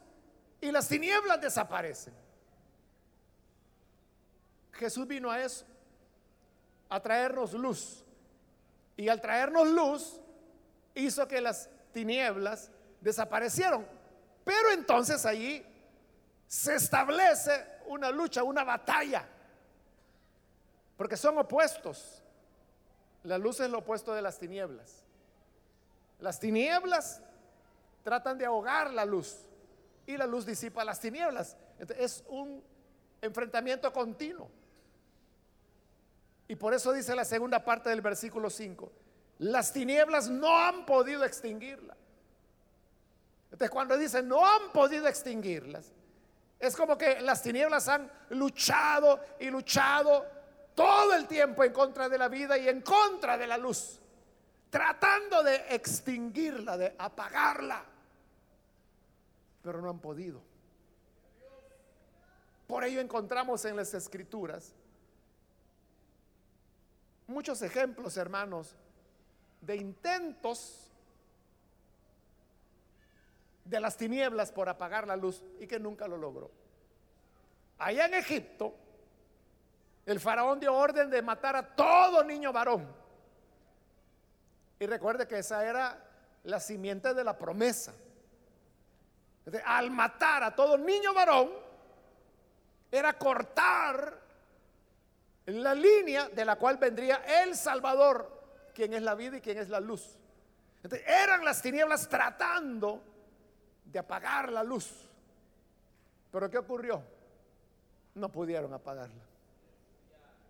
y 0.60 0.72
las 0.72 0.88
tinieblas 0.88 1.40
desaparecen. 1.40 2.12
Jesús 4.72 5.06
vino 5.06 5.30
a 5.30 5.40
eso, 5.40 5.64
a 6.88 6.98
traernos 6.98 7.52
luz. 7.52 8.04
Y 8.96 9.08
al 9.08 9.20
traernos 9.20 9.68
luz, 9.68 10.20
hizo 10.96 11.28
que 11.28 11.40
las 11.40 11.70
tinieblas 11.92 12.72
desaparecieron. 13.00 13.86
Pero 14.42 14.72
entonces 14.72 15.24
allí 15.24 15.64
se 16.48 16.74
establece 16.74 17.64
una 17.86 18.10
lucha, 18.10 18.42
una 18.42 18.64
batalla 18.64 19.24
porque 20.96 21.16
son 21.16 21.38
opuestos. 21.38 22.24
La 23.22 23.38
luz 23.38 23.60
es 23.60 23.70
lo 23.70 23.78
opuesto 23.78 24.12
de 24.12 24.22
las 24.22 24.40
tinieblas. 24.40 25.04
Las 26.20 26.38
tinieblas 26.38 27.20
tratan 28.02 28.38
de 28.38 28.46
ahogar 28.46 28.92
la 28.92 29.04
luz 29.04 29.36
y 30.06 30.16
la 30.16 30.26
luz 30.26 30.44
disipa 30.46 30.84
las 30.84 31.00
tinieblas. 31.00 31.56
es 31.98 32.24
un 32.28 32.62
enfrentamiento 33.20 33.92
continuo. 33.92 34.50
Y 36.48 36.56
por 36.56 36.74
eso 36.74 36.92
dice 36.92 37.14
la 37.14 37.24
segunda 37.24 37.64
parte 37.64 37.88
del 37.88 38.00
versículo 38.02 38.50
5, 38.50 38.92
las 39.38 39.72
tinieblas 39.72 40.28
no 40.28 40.58
han 40.58 40.84
podido 40.84 41.24
extinguirla. 41.24 41.96
Entonces 43.44 43.70
cuando 43.70 43.96
dice 43.96 44.22
no 44.22 44.46
han 44.46 44.72
podido 44.72 45.08
extinguirlas, 45.08 45.92
es 46.58 46.76
como 46.76 46.96
que 46.98 47.20
las 47.20 47.42
tinieblas 47.42 47.88
han 47.88 48.10
luchado 48.30 49.20
y 49.40 49.50
luchado 49.50 50.26
todo 50.74 51.14
el 51.14 51.26
tiempo 51.26 51.64
en 51.64 51.72
contra 51.72 52.08
de 52.08 52.18
la 52.18 52.28
vida 52.28 52.56
y 52.56 52.68
en 52.68 52.82
contra 52.82 53.36
de 53.36 53.46
la 53.46 53.58
luz, 53.58 54.00
tratando 54.72 55.42
de 55.42 55.66
extinguirla, 55.68 56.78
de 56.78 56.94
apagarla, 56.98 57.84
pero 59.62 59.82
no 59.82 59.90
han 59.90 59.98
podido. 59.98 60.40
Por 62.66 62.82
ello 62.82 63.02
encontramos 63.02 63.66
en 63.66 63.76
las 63.76 63.92
escrituras 63.92 64.72
muchos 67.26 67.60
ejemplos, 67.60 68.16
hermanos, 68.16 68.74
de 69.60 69.76
intentos 69.76 70.90
de 73.66 73.78
las 73.78 73.98
tinieblas 73.98 74.52
por 74.52 74.70
apagar 74.70 75.06
la 75.06 75.16
luz 75.16 75.44
y 75.60 75.66
que 75.66 75.78
nunca 75.78 76.08
lo 76.08 76.16
logró. 76.16 76.50
Allá 77.78 78.06
en 78.06 78.14
Egipto, 78.14 78.74
el 80.06 80.18
faraón 80.18 80.60
dio 80.60 80.74
orden 80.74 81.10
de 81.10 81.20
matar 81.20 81.56
a 81.56 81.76
todo 81.76 82.24
niño 82.24 82.54
varón. 82.54 83.01
Y 84.82 84.86
recuerde 84.86 85.28
que 85.28 85.38
esa 85.38 85.64
era 85.64 85.96
la 86.42 86.58
simiente 86.58 87.14
de 87.14 87.22
la 87.22 87.38
promesa. 87.38 87.94
al 89.64 89.92
matar 89.92 90.42
a 90.42 90.56
todo 90.56 90.76
niño 90.76 91.14
varón, 91.14 91.50
era 92.90 93.16
cortar 93.16 94.20
la 95.46 95.72
línea 95.72 96.30
de 96.30 96.44
la 96.44 96.56
cual 96.56 96.78
vendría 96.78 97.22
el 97.44 97.54
Salvador, 97.54 98.28
quien 98.74 98.92
es 98.94 99.02
la 99.02 99.14
vida 99.14 99.36
y 99.36 99.40
quien 99.40 99.58
es 99.58 99.68
la 99.68 99.78
luz. 99.78 100.18
eran 101.06 101.44
las 101.44 101.62
tinieblas 101.62 102.08
tratando 102.08 103.04
de 103.84 104.00
apagar 104.00 104.50
la 104.50 104.64
luz. 104.64 105.08
Pero 106.32 106.50
¿qué 106.50 106.58
ocurrió? 106.58 107.04
No 108.16 108.32
pudieron 108.32 108.74
apagarla. 108.74 109.22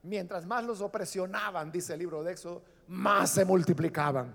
Mientras 0.05 0.47
más 0.47 0.65
los 0.65 0.81
opresionaban, 0.81 1.71
dice 1.71 1.93
el 1.93 1.99
libro 1.99 2.25
de 2.25 2.33
Éxodo, 2.33 2.63
más 2.93 3.31
se 3.31 3.45
multiplicaban. 3.45 4.35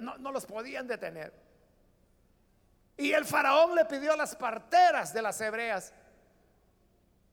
No, 0.00 0.32
los 0.32 0.46
podían 0.46 0.86
detener. 0.86 1.32
Y 2.96 3.12
el 3.12 3.24
faraón 3.24 3.74
le 3.74 3.84
pidió 3.84 4.14
a 4.14 4.16
las 4.16 4.34
parteras 4.34 5.12
de 5.12 5.22
las 5.22 5.40
hebreas 5.40 5.92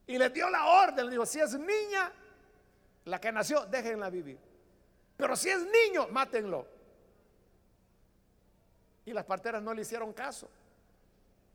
y 0.05 0.17
le 0.17 0.29
dio 0.29 0.49
la 0.49 0.65
orden, 0.65 1.05
le 1.05 1.11
dijo, 1.11 1.25
si 1.25 1.39
es 1.39 1.57
niña, 1.57 2.11
la 3.05 3.19
que 3.19 3.31
nació, 3.31 3.65
déjenla 3.65 4.09
vivir. 4.09 4.37
Pero 5.15 5.35
si 5.35 5.49
es 5.49 5.65
niño, 5.65 6.09
mátenlo. 6.09 6.67
Y 9.05 9.13
las 9.13 9.23
parteras 9.23 9.63
no 9.63 9.73
le 9.73 9.83
hicieron 9.83 10.11
caso. 10.11 10.49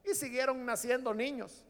Y 0.05 0.14
siguieron 0.14 0.64
naciendo 0.64 1.12
niños. 1.12 1.66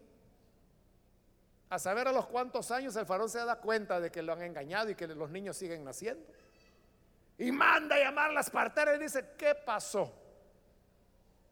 A 1.71 1.79
saber 1.79 2.09
a 2.09 2.13
los 2.13 2.27
cuantos 2.27 2.73
años 2.73 2.97
el 2.97 3.07
faraón 3.07 3.31
se 3.31 3.39
da 3.45 3.57
cuenta 3.57 4.01
de 4.01 4.11
que 4.11 4.23
lo 4.23 4.33
han 4.33 4.43
engañado 4.43 4.91
y 4.91 4.97
que 4.97 5.07
los 5.07 5.31
niños 5.31 5.57
siguen 5.57 5.85
naciendo. 5.85 6.27
Y 7.39 7.53
manda 7.53 7.95
a 7.95 8.01
llamar 8.01 8.31
a 8.31 8.33
las 8.33 8.51
parteras 8.51 8.97
y 8.97 9.05
dice, 9.05 9.31
¿qué 9.39 9.55
pasó? 9.55 10.13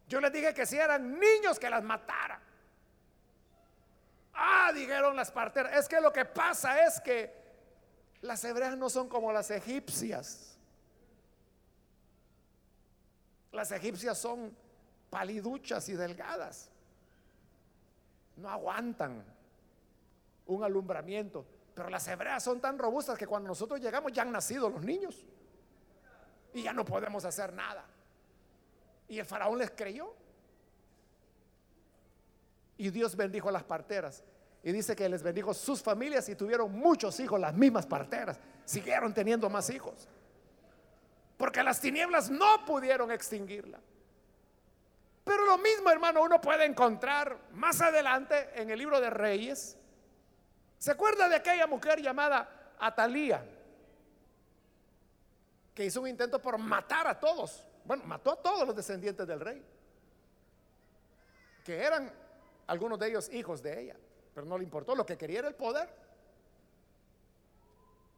Yo 0.08 0.20
les 0.20 0.32
dije 0.32 0.52
que 0.52 0.66
si 0.66 0.76
eran 0.76 1.18
niños 1.18 1.58
que 1.58 1.70
las 1.70 1.84
matara. 1.84 2.42
Ah, 4.34 4.72
dijeron 4.74 5.14
las 5.14 5.30
parteras, 5.30 5.76
es 5.76 5.88
que 5.88 6.00
lo 6.00 6.12
que 6.12 6.24
pasa 6.24 6.84
es 6.84 7.00
que 7.00 7.32
las 8.20 8.42
hebreas 8.42 8.76
no 8.76 8.90
son 8.90 9.08
como 9.08 9.32
las 9.32 9.50
egipcias. 9.52 10.58
Las 13.52 13.70
egipcias 13.70 14.18
son 14.18 14.54
paliduchas 15.10 15.88
y 15.88 15.94
delgadas. 15.94 16.70
No 18.36 18.50
aguantan 18.50 19.24
un 20.48 20.64
alumbramiento. 20.64 21.46
Pero 21.74 21.88
las 21.88 22.06
hebreas 22.08 22.42
son 22.42 22.60
tan 22.60 22.78
robustas 22.78 23.16
que 23.16 23.26
cuando 23.26 23.48
nosotros 23.48 23.80
llegamos 23.80 24.12
ya 24.12 24.22
han 24.22 24.32
nacido 24.32 24.68
los 24.68 24.82
niños. 24.82 25.24
Y 26.52 26.62
ya 26.62 26.72
no 26.72 26.84
podemos 26.84 27.24
hacer 27.24 27.52
nada. 27.52 27.84
Y 29.06 29.18
el 29.18 29.24
faraón 29.24 29.58
les 29.58 29.70
creyó. 29.70 30.12
Y 32.76 32.90
Dios 32.90 33.14
bendijo 33.14 33.48
a 33.48 33.52
las 33.52 33.62
parteras. 33.62 34.24
Y 34.62 34.72
dice 34.72 34.96
que 34.96 35.08
les 35.08 35.22
bendijo 35.22 35.54
sus 35.54 35.82
familias 35.82 36.28
y 36.28 36.34
tuvieron 36.34 36.72
muchos 36.72 37.20
hijos, 37.20 37.38
las 37.38 37.54
mismas 37.54 37.86
parteras. 37.86 38.40
Siguieron 38.64 39.14
teniendo 39.14 39.48
más 39.48 39.70
hijos. 39.70 40.08
Porque 41.36 41.62
las 41.62 41.80
tinieblas 41.80 42.28
no 42.28 42.64
pudieron 42.66 43.12
extinguirla. 43.12 43.78
Pero 45.24 45.44
lo 45.44 45.58
mismo, 45.58 45.90
hermano, 45.90 46.22
uno 46.22 46.40
puede 46.40 46.64
encontrar 46.64 47.38
más 47.52 47.80
adelante 47.82 48.48
en 48.54 48.70
el 48.70 48.78
libro 48.78 49.00
de 49.00 49.10
Reyes, 49.10 49.76
¿Se 50.78 50.92
acuerda 50.92 51.28
de 51.28 51.36
aquella 51.36 51.66
mujer 51.66 52.00
llamada 52.00 52.74
Atalía? 52.78 53.44
Que 55.74 55.84
hizo 55.84 56.00
un 56.00 56.08
intento 56.08 56.40
por 56.40 56.56
matar 56.58 57.06
a 57.06 57.18
todos. 57.18 57.66
Bueno, 57.84 58.04
mató 58.04 58.32
a 58.32 58.36
todos 58.36 58.66
los 58.66 58.76
descendientes 58.76 59.26
del 59.26 59.40
rey. 59.40 59.64
que 61.64 61.76
eran 61.84 62.10
algunos 62.66 62.98
de 62.98 63.08
ellos 63.08 63.28
hijos 63.30 63.62
de 63.62 63.78
ella, 63.78 63.96
pero 64.34 64.46
no 64.46 64.56
le 64.56 64.64
importó, 64.64 64.94
lo 64.94 65.04
que 65.04 65.18
quería 65.18 65.40
era 65.40 65.48
el 65.48 65.54
poder. 65.54 65.86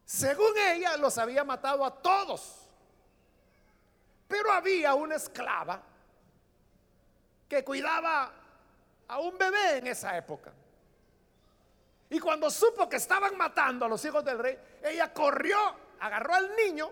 Según 0.04 0.56
ella, 0.56 0.96
los 0.96 1.18
había 1.18 1.42
matado 1.42 1.84
a 1.84 2.00
todos. 2.00 2.68
Pero 4.28 4.52
había 4.52 4.94
una 4.94 5.16
esclava 5.16 5.82
que 7.48 7.64
cuidaba 7.64 8.32
a 9.08 9.18
un 9.18 9.36
bebé 9.36 9.78
en 9.78 9.88
esa 9.88 10.16
época. 10.16 10.52
Y 12.10 12.18
cuando 12.18 12.50
supo 12.50 12.88
que 12.88 12.96
estaban 12.96 13.36
matando 13.36 13.86
a 13.86 13.88
los 13.88 14.04
hijos 14.04 14.24
del 14.24 14.38
rey, 14.38 14.58
ella 14.82 15.12
corrió, 15.12 15.56
agarró 16.00 16.34
al 16.34 16.54
niño 16.56 16.90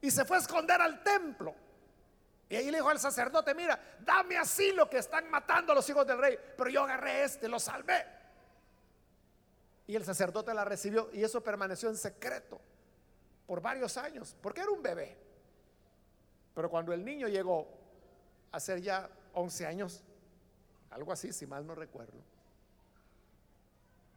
y 0.00 0.10
se 0.10 0.26
fue 0.26 0.36
a 0.36 0.40
esconder 0.40 0.80
al 0.80 1.02
templo. 1.02 1.54
Y 2.48 2.56
ahí 2.56 2.70
le 2.70 2.76
dijo 2.76 2.90
al 2.90 3.00
sacerdote, 3.00 3.54
mira, 3.54 3.80
dame 4.00 4.36
así 4.36 4.72
lo 4.72 4.88
que 4.88 4.98
están 4.98 5.28
matando 5.30 5.72
a 5.72 5.74
los 5.74 5.88
hijos 5.88 6.06
del 6.06 6.18
rey. 6.18 6.38
Pero 6.56 6.70
yo 6.70 6.84
agarré 6.84 7.24
este, 7.24 7.48
lo 7.48 7.58
salvé. 7.58 8.04
Y 9.86 9.96
el 9.96 10.04
sacerdote 10.04 10.52
la 10.52 10.64
recibió 10.64 11.08
y 11.12 11.24
eso 11.24 11.42
permaneció 11.42 11.88
en 11.88 11.96
secreto 11.96 12.60
por 13.46 13.62
varios 13.62 13.96
años, 13.96 14.36
porque 14.42 14.60
era 14.60 14.70
un 14.70 14.82
bebé. 14.82 15.16
Pero 16.54 16.68
cuando 16.68 16.92
el 16.92 17.04
niño 17.04 17.28
llegó 17.28 17.68
a 18.52 18.60
ser 18.60 18.80
ya 18.80 19.08
11 19.32 19.66
años, 19.66 20.02
algo 20.90 21.12
así, 21.12 21.32
si 21.32 21.46
mal 21.46 21.66
no 21.66 21.74
recuerdo, 21.74 22.18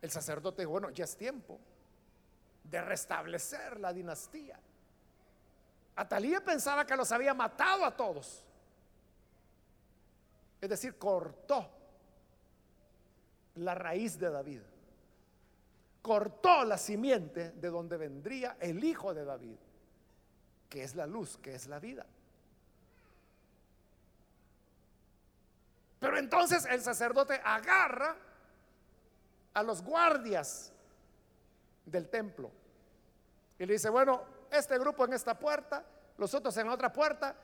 el 0.01 0.11
sacerdote 0.11 0.61
dijo, 0.61 0.71
bueno, 0.71 0.89
ya 0.91 1.03
es 1.03 1.15
tiempo 1.17 1.59
de 2.63 2.81
restablecer 2.81 3.79
la 3.79 3.91
dinastía. 3.91 4.59
Atalía 5.95 6.43
pensaba 6.43 6.85
que 6.85 6.95
los 6.95 7.11
había 7.11 7.33
matado 7.33 7.83
a 7.83 7.95
todos. 7.95 8.45
Es 10.61 10.69
decir, 10.69 10.97
cortó 10.97 11.69
la 13.55 13.75
raíz 13.75 14.17
de 14.17 14.29
David. 14.29 14.61
Cortó 16.01 16.63
la 16.63 16.77
simiente 16.77 17.51
de 17.51 17.69
donde 17.69 17.97
vendría 17.97 18.55
el 18.59 18.83
hijo 18.83 19.13
de 19.13 19.25
David, 19.25 19.57
que 20.69 20.83
es 20.83 20.95
la 20.95 21.05
luz, 21.05 21.37
que 21.37 21.55
es 21.55 21.67
la 21.67 21.79
vida. 21.79 22.05
Pero 25.99 26.17
entonces 26.17 26.65
el 26.65 26.81
sacerdote 26.81 27.41
agarra 27.43 28.15
a 29.53 29.63
los 29.63 29.81
guardias 29.81 30.71
del 31.85 32.09
templo 32.09 32.51
y 33.59 33.65
le 33.65 33.73
dice, 33.73 33.89
bueno, 33.89 34.23
este 34.49 34.77
grupo 34.79 35.05
en 35.05 35.13
esta 35.13 35.37
puerta, 35.37 35.83
los 36.17 36.33
otros 36.33 36.55
en 36.57 36.69
otra 36.69 36.91
puerta, 36.91 37.35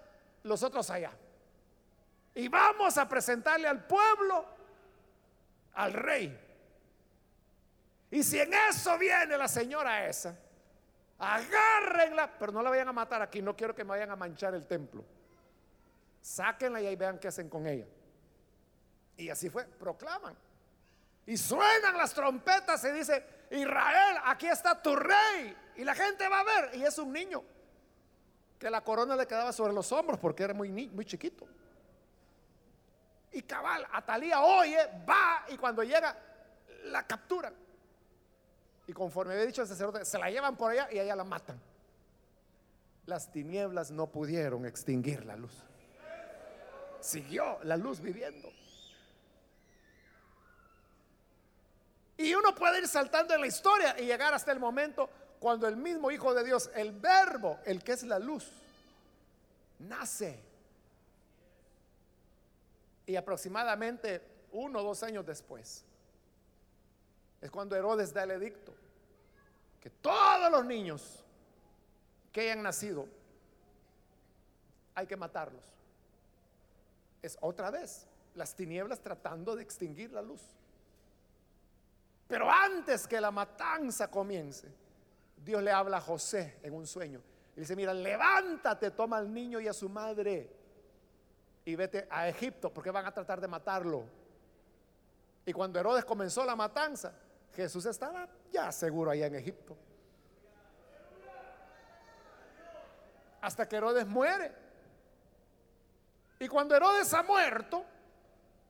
los 0.43 0.63
otros 0.63 0.89
allá. 0.89 1.11
Y 2.33 2.47
vamos 2.47 2.97
a 2.97 3.07
presentarle 3.07 3.67
al 3.67 3.85
pueblo 3.85 4.45
al 5.73 5.93
rey. 5.93 6.39
Y 8.11 8.23
si 8.23 8.39
en 8.39 8.53
eso 8.53 8.97
viene 8.97 9.37
la 9.37 9.47
señora 9.47 10.07
esa, 10.07 10.37
agárrenla, 11.19 12.37
pero 12.39 12.51
no 12.53 12.61
la 12.61 12.69
vayan 12.69 12.87
a 12.87 12.93
matar 12.93 13.21
aquí, 13.21 13.41
no 13.41 13.55
quiero 13.55 13.75
que 13.75 13.83
me 13.83 13.89
vayan 13.89 14.11
a 14.11 14.15
manchar 14.15 14.55
el 14.55 14.65
templo. 14.65 15.03
Sáquenla 16.21 16.81
y 16.81 16.87
ahí 16.87 16.95
vean 16.95 17.19
qué 17.19 17.27
hacen 17.27 17.49
con 17.49 17.67
ella. 17.67 17.85
Y 19.17 19.29
así 19.29 19.49
fue, 19.49 19.65
proclaman. 19.65 20.35
Y 21.25 21.37
suenan 21.37 21.97
las 21.97 22.13
trompetas 22.13 22.83
y 22.83 22.91
dice, 22.91 23.25
Israel, 23.51 24.17
aquí 24.25 24.47
está 24.47 24.81
tu 24.81 24.95
rey. 24.95 25.55
Y 25.75 25.83
la 25.83 25.95
gente 25.95 26.27
va 26.27 26.41
a 26.41 26.43
ver. 26.43 26.75
Y 26.75 26.83
es 26.83 26.97
un 26.97 27.11
niño 27.11 27.43
que 28.59 28.69
la 28.69 28.81
corona 28.81 29.15
le 29.15 29.27
quedaba 29.27 29.51
sobre 29.51 29.73
los 29.73 29.91
hombros 29.91 30.19
porque 30.19 30.43
era 30.43 30.53
muy, 30.53 30.69
muy 30.69 31.05
chiquito. 31.05 31.47
Y 33.31 33.41
cabal, 33.41 33.85
Atalía 33.91 34.41
oye, 34.41 34.77
va 35.07 35.45
y 35.49 35.57
cuando 35.57 35.83
llega 35.83 36.15
la 36.85 37.05
capturan. 37.05 37.53
Y 38.87 38.93
conforme 38.93 39.33
había 39.33 39.45
dicho 39.45 39.61
el 39.61 39.67
sacerdote, 39.67 40.05
se 40.05 40.17
la 40.17 40.29
llevan 40.29 40.55
por 40.55 40.71
allá 40.71 40.87
y 40.91 40.99
allá 40.99 41.15
la 41.15 41.23
matan. 41.23 41.59
Las 43.07 43.31
tinieblas 43.31 43.91
no 43.91 44.07
pudieron 44.07 44.65
extinguir 44.65 45.25
la 45.25 45.35
luz. 45.35 45.63
Siguió 47.01 47.59
la 47.63 47.77
luz 47.77 47.99
viviendo. 47.99 48.49
Y 52.17 52.33
uno 52.33 52.55
puede 52.55 52.79
ir 52.79 52.87
saltando 52.87 53.33
en 53.33 53.41
la 53.41 53.47
historia 53.47 53.99
y 53.99 54.05
llegar 54.05 54.33
hasta 54.33 54.51
el 54.51 54.59
momento 54.59 55.09
cuando 55.39 55.67
el 55.67 55.75
mismo 55.75 56.11
Hijo 56.11 56.33
de 56.33 56.43
Dios, 56.43 56.69
el 56.75 56.91
verbo, 56.91 57.59
el 57.65 57.83
que 57.83 57.91
es 57.91 58.03
la 58.03 58.19
luz, 58.19 58.49
nace. 59.79 60.39
Y 63.05 63.15
aproximadamente 63.15 64.21
uno 64.51 64.79
o 64.79 64.83
dos 64.83 65.03
años 65.03 65.25
después, 65.25 65.83
es 67.41 67.51
cuando 67.51 67.75
Herodes 67.75 68.13
da 68.13 68.23
el 68.23 68.31
edicto, 68.31 68.73
que 69.81 69.89
todos 69.89 70.49
los 70.49 70.65
niños 70.65 71.23
que 72.31 72.41
hayan 72.41 72.63
nacido, 72.63 73.07
hay 74.95 75.05
que 75.05 75.17
matarlos. 75.17 75.63
Es 77.21 77.37
otra 77.41 77.69
vez 77.69 78.07
las 78.33 78.55
tinieblas 78.55 78.99
tratando 78.99 79.55
de 79.55 79.63
extinguir 79.63 80.11
la 80.11 80.21
luz. 80.21 80.41
Pero 82.27 82.49
antes 82.49 83.07
que 83.07 83.21
la 83.21 83.31
matanza 83.31 84.09
comience, 84.09 84.67
Dios 85.37 85.61
le 85.61 85.71
habla 85.71 85.97
a 85.97 86.01
José 86.01 86.59
en 86.63 86.73
un 86.73 86.87
sueño. 86.87 87.21
Y 87.55 87.61
dice, 87.61 87.75
mira, 87.75 87.93
levántate, 87.93 88.91
toma 88.91 89.17
al 89.17 89.31
niño 89.31 89.59
y 89.59 89.67
a 89.67 89.73
su 89.73 89.87
madre 89.87 90.49
y 91.65 91.75
vete 91.75 92.07
a 92.09 92.27
Egipto 92.27 92.71
porque 92.71 92.91
van 92.91 93.05
a 93.05 93.11
tratar 93.11 93.41
de 93.41 93.47
matarlo. 93.47 94.05
Y 95.45 95.51
cuando 95.53 95.79
Herodes 95.79 96.05
comenzó 96.05 96.45
la 96.45 96.55
matanza, 96.55 97.13
Jesús 97.55 97.85
estaba 97.85 98.27
ya 98.51 98.71
seguro 98.71 99.11
allá 99.11 99.27
en 99.27 99.35
Egipto. 99.35 99.75
Hasta 103.41 103.67
que 103.67 103.75
Herodes 103.75 104.07
muere. 104.07 104.51
Y 106.39 106.47
cuando 106.47 106.75
Herodes 106.75 107.13
ha 107.13 107.23
muerto, 107.23 107.85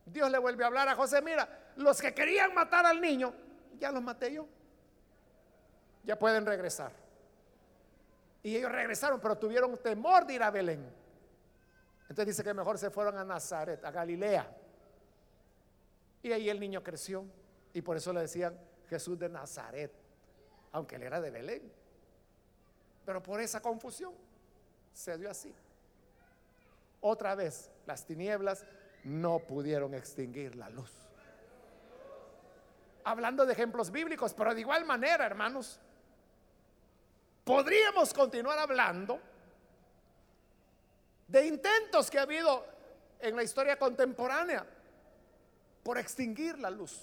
Dios 0.05 0.29
le 0.29 0.37
vuelve 0.37 0.63
a 0.63 0.67
hablar 0.67 0.87
a 0.87 0.95
José, 0.95 1.21
mira, 1.21 1.47
los 1.77 2.01
que 2.01 2.13
querían 2.13 2.53
matar 2.53 2.85
al 2.85 3.01
niño, 3.01 3.33
ya 3.79 3.91
los 3.91 4.01
maté 4.01 4.33
yo. 4.33 4.47
Ya 6.03 6.17
pueden 6.17 6.45
regresar. 6.45 6.91
Y 8.43 8.55
ellos 8.55 8.71
regresaron, 8.71 9.19
pero 9.19 9.37
tuvieron 9.37 9.75
temor 9.77 10.25
de 10.25 10.35
ir 10.35 10.43
a 10.43 10.51
Belén. 10.51 10.85
Entonces 12.03 12.27
dice 12.27 12.43
que 12.43 12.53
mejor 12.53 12.77
se 12.77 12.91
fueron 12.91 13.17
a 13.17 13.23
Nazaret, 13.23 13.83
a 13.83 13.91
Galilea. 13.91 14.47
Y 16.21 16.31
ahí 16.31 16.49
el 16.49 16.59
niño 16.59 16.83
creció. 16.83 17.25
Y 17.73 17.81
por 17.81 17.97
eso 17.97 18.13
le 18.13 18.21
decían 18.21 18.57
Jesús 18.87 19.17
de 19.17 19.29
Nazaret, 19.29 19.91
aunque 20.71 20.95
él 20.95 21.03
era 21.03 21.19
de 21.19 21.31
Belén. 21.31 21.71
Pero 23.05 23.21
por 23.21 23.41
esa 23.41 23.61
confusión 23.61 24.13
se 24.93 25.17
dio 25.17 25.29
así. 25.29 25.53
Otra 27.01 27.35
vez, 27.35 27.71
las 27.85 28.05
tinieblas 28.05 28.65
no 29.03 29.39
pudieron 29.39 29.93
extinguir 29.93 30.55
la 30.55 30.69
luz 30.69 31.04
hablando 33.05 33.45
de 33.45 33.53
ejemplos 33.53 33.91
bíblicos, 33.91 34.33
pero 34.33 34.53
de 34.53 34.61
igual 34.61 34.83
manera, 34.83 35.25
hermanos, 35.25 35.79
podríamos 37.43 38.11
continuar 38.13 38.57
hablando 38.57 39.19
de 41.27 41.45
intentos 41.45 42.09
que 42.09 42.17
ha 42.17 42.23
habido 42.23 42.65
en 43.19 43.35
la 43.35 43.43
historia 43.43 43.77
contemporánea 43.77 44.65
por 45.83 45.99
extinguir 45.99 46.57
la 46.57 46.71
luz. 46.71 46.99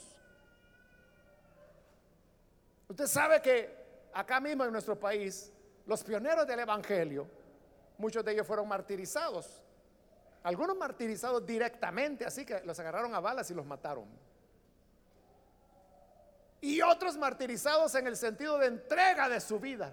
Usted 2.89 3.07
sabe 3.07 3.41
que 3.41 4.09
acá 4.13 4.41
mismo 4.41 4.65
en 4.65 4.73
nuestro 4.73 4.99
país, 4.99 5.53
los 5.87 6.03
pioneros 6.03 6.47
del 6.49 6.59
Evangelio, 6.59 7.29
muchos 7.97 8.25
de 8.25 8.33
ellos 8.33 8.47
fueron 8.47 8.67
martirizados. 8.67 9.63
Algunos 10.43 10.77
martirizados 10.77 11.47
directamente, 11.47 12.25
así 12.25 12.45
que 12.45 12.61
los 12.65 12.79
agarraron 12.81 13.15
a 13.15 13.21
balas 13.21 13.49
y 13.53 13.55
los 13.55 13.65
mataron 13.65 14.32
y 16.63 16.81
otros 16.81 17.19
martirizados 17.19 17.93
en 17.97 18.07
el 18.07 18.17
sentido 18.17 18.57
de 18.57 18.69
entrega 18.69 19.29
de 19.29 19.41
su 19.41 19.59
vida, 19.59 19.93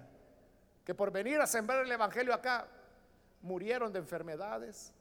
que 0.84 0.94
por 0.94 1.10
venir 1.10 1.40
a 1.40 1.46
sembrar 1.46 1.84
el 1.84 1.90
Evangelio 1.90 2.32
acá 2.32 2.68
murieron 3.42 3.92
de 3.92 3.98
enfermedades 3.98 4.92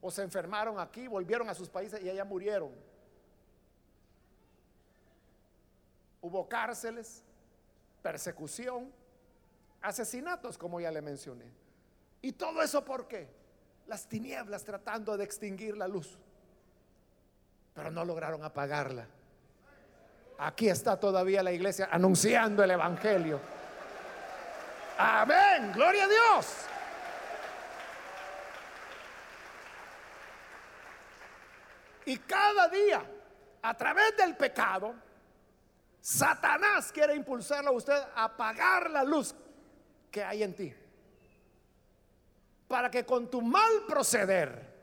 o 0.00 0.10
se 0.10 0.22
enfermaron 0.22 0.80
aquí, 0.80 1.06
volvieron 1.06 1.50
a 1.50 1.54
sus 1.54 1.68
países 1.68 2.02
y 2.02 2.08
allá 2.08 2.24
murieron. 2.24 2.72
Hubo 6.22 6.48
cárceles, 6.48 7.22
persecución, 8.02 8.90
asesinatos, 9.82 10.56
como 10.56 10.80
ya 10.80 10.90
le 10.90 11.02
mencioné. 11.02 11.52
¿Y 12.22 12.32
todo 12.32 12.62
eso 12.62 12.82
por 12.86 13.06
qué? 13.06 13.28
Las 13.86 14.08
tinieblas 14.08 14.64
tratando 14.64 15.18
de 15.18 15.24
extinguir 15.24 15.76
la 15.76 15.88
luz, 15.88 16.18
pero 17.74 17.90
no 17.90 18.02
lograron 18.02 18.42
apagarla. 18.42 19.06
Aquí 20.38 20.68
está 20.68 20.98
todavía 20.98 21.42
la 21.42 21.52
iglesia 21.52 21.88
anunciando 21.90 22.62
el 22.62 22.70
Evangelio. 22.70 23.40
Amén, 24.98 25.72
gloria 25.74 26.04
a 26.04 26.08
Dios. 26.08 26.46
Y 32.04 32.18
cada 32.18 32.68
día, 32.68 33.02
a 33.62 33.74
través 33.74 34.16
del 34.16 34.36
pecado, 34.36 34.94
Satanás 36.00 36.92
quiere 36.92 37.14
impulsarlo 37.14 37.70
a 37.70 37.74
usted 37.74 38.00
a 38.14 38.24
apagar 38.24 38.90
la 38.90 39.02
luz 39.02 39.34
que 40.10 40.22
hay 40.22 40.42
en 40.42 40.54
ti. 40.54 40.74
Para 42.68 42.90
que 42.90 43.04
con 43.04 43.28
tu 43.28 43.40
mal 43.40 43.84
proceder, 43.88 44.74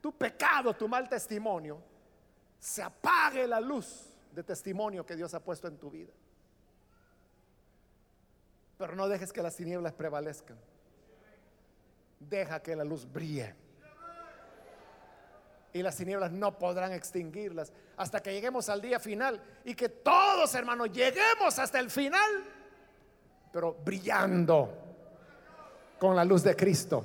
tu 0.00 0.12
pecado, 0.12 0.74
tu 0.74 0.88
mal 0.88 1.08
testimonio, 1.08 1.82
se 2.58 2.82
apague 2.82 3.46
la 3.46 3.60
luz 3.60 4.09
de 4.32 4.42
testimonio 4.42 5.04
que 5.04 5.16
Dios 5.16 5.34
ha 5.34 5.40
puesto 5.40 5.68
en 5.68 5.78
tu 5.78 5.90
vida. 5.90 6.12
Pero 8.78 8.94
no 8.96 9.08
dejes 9.08 9.32
que 9.32 9.42
las 9.42 9.56
tinieblas 9.56 9.92
prevalezcan. 9.92 10.58
Deja 12.18 12.62
que 12.62 12.74
la 12.74 12.84
luz 12.84 13.10
brille. 13.10 13.54
Y 15.72 15.82
las 15.82 15.96
tinieblas 15.96 16.32
no 16.32 16.58
podrán 16.58 16.92
extinguirlas 16.92 17.72
hasta 17.96 18.20
que 18.20 18.32
lleguemos 18.32 18.68
al 18.68 18.80
día 18.80 18.98
final. 18.98 19.40
Y 19.64 19.74
que 19.74 19.88
todos, 19.88 20.54
hermanos, 20.54 20.90
lleguemos 20.90 21.58
hasta 21.58 21.78
el 21.78 21.90
final, 21.90 22.44
pero 23.52 23.74
brillando 23.74 24.90
con 25.98 26.16
la 26.16 26.24
luz 26.24 26.42
de 26.42 26.56
Cristo. 26.56 27.04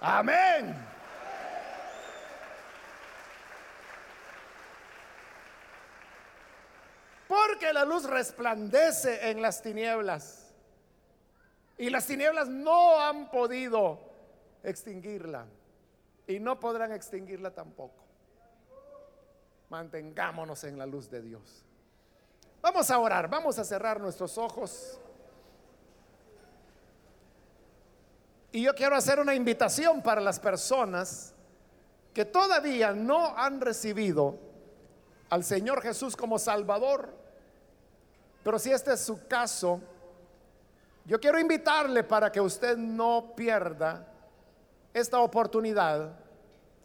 Amén. 0.00 0.94
Porque 7.26 7.72
luz 7.84 8.04
resplandece 8.04 9.30
en 9.30 9.42
las 9.42 9.62
tinieblas. 9.62 10.52
Y 11.76 11.90
las 11.90 12.06
tinieblas 12.06 12.48
no 12.48 13.00
han 13.00 13.30
podido 13.30 13.98
extinguirla. 14.62 15.46
Y 16.26 16.38
no 16.38 16.58
podrán 16.58 16.92
extinguirla 16.92 17.50
tampoco. 17.50 18.02
Mantengámonos 19.68 20.64
en 20.64 20.78
la 20.78 20.86
luz 20.86 21.10
de 21.10 21.20
Dios. 21.20 21.64
Vamos 22.62 22.90
a 22.90 22.98
orar, 22.98 23.28
vamos 23.28 23.58
a 23.58 23.64
cerrar 23.64 24.00
nuestros 24.00 24.38
ojos. 24.38 24.98
Y 28.52 28.62
yo 28.62 28.74
quiero 28.74 28.94
hacer 28.94 29.18
una 29.18 29.34
invitación 29.34 30.00
para 30.00 30.20
las 30.20 30.38
personas 30.38 31.34
que 32.14 32.24
todavía 32.24 32.92
no 32.92 33.36
han 33.36 33.60
recibido 33.60 34.38
al 35.28 35.42
Señor 35.42 35.82
Jesús 35.82 36.16
como 36.16 36.38
Salvador. 36.38 37.23
Pero 38.44 38.58
si 38.58 38.70
este 38.70 38.92
es 38.92 39.00
su 39.00 39.26
caso, 39.26 39.80
yo 41.06 41.18
quiero 41.18 41.40
invitarle 41.40 42.04
para 42.04 42.30
que 42.30 42.40
usted 42.40 42.76
no 42.76 43.32
pierda 43.34 44.06
esta 44.92 45.18
oportunidad 45.20 46.12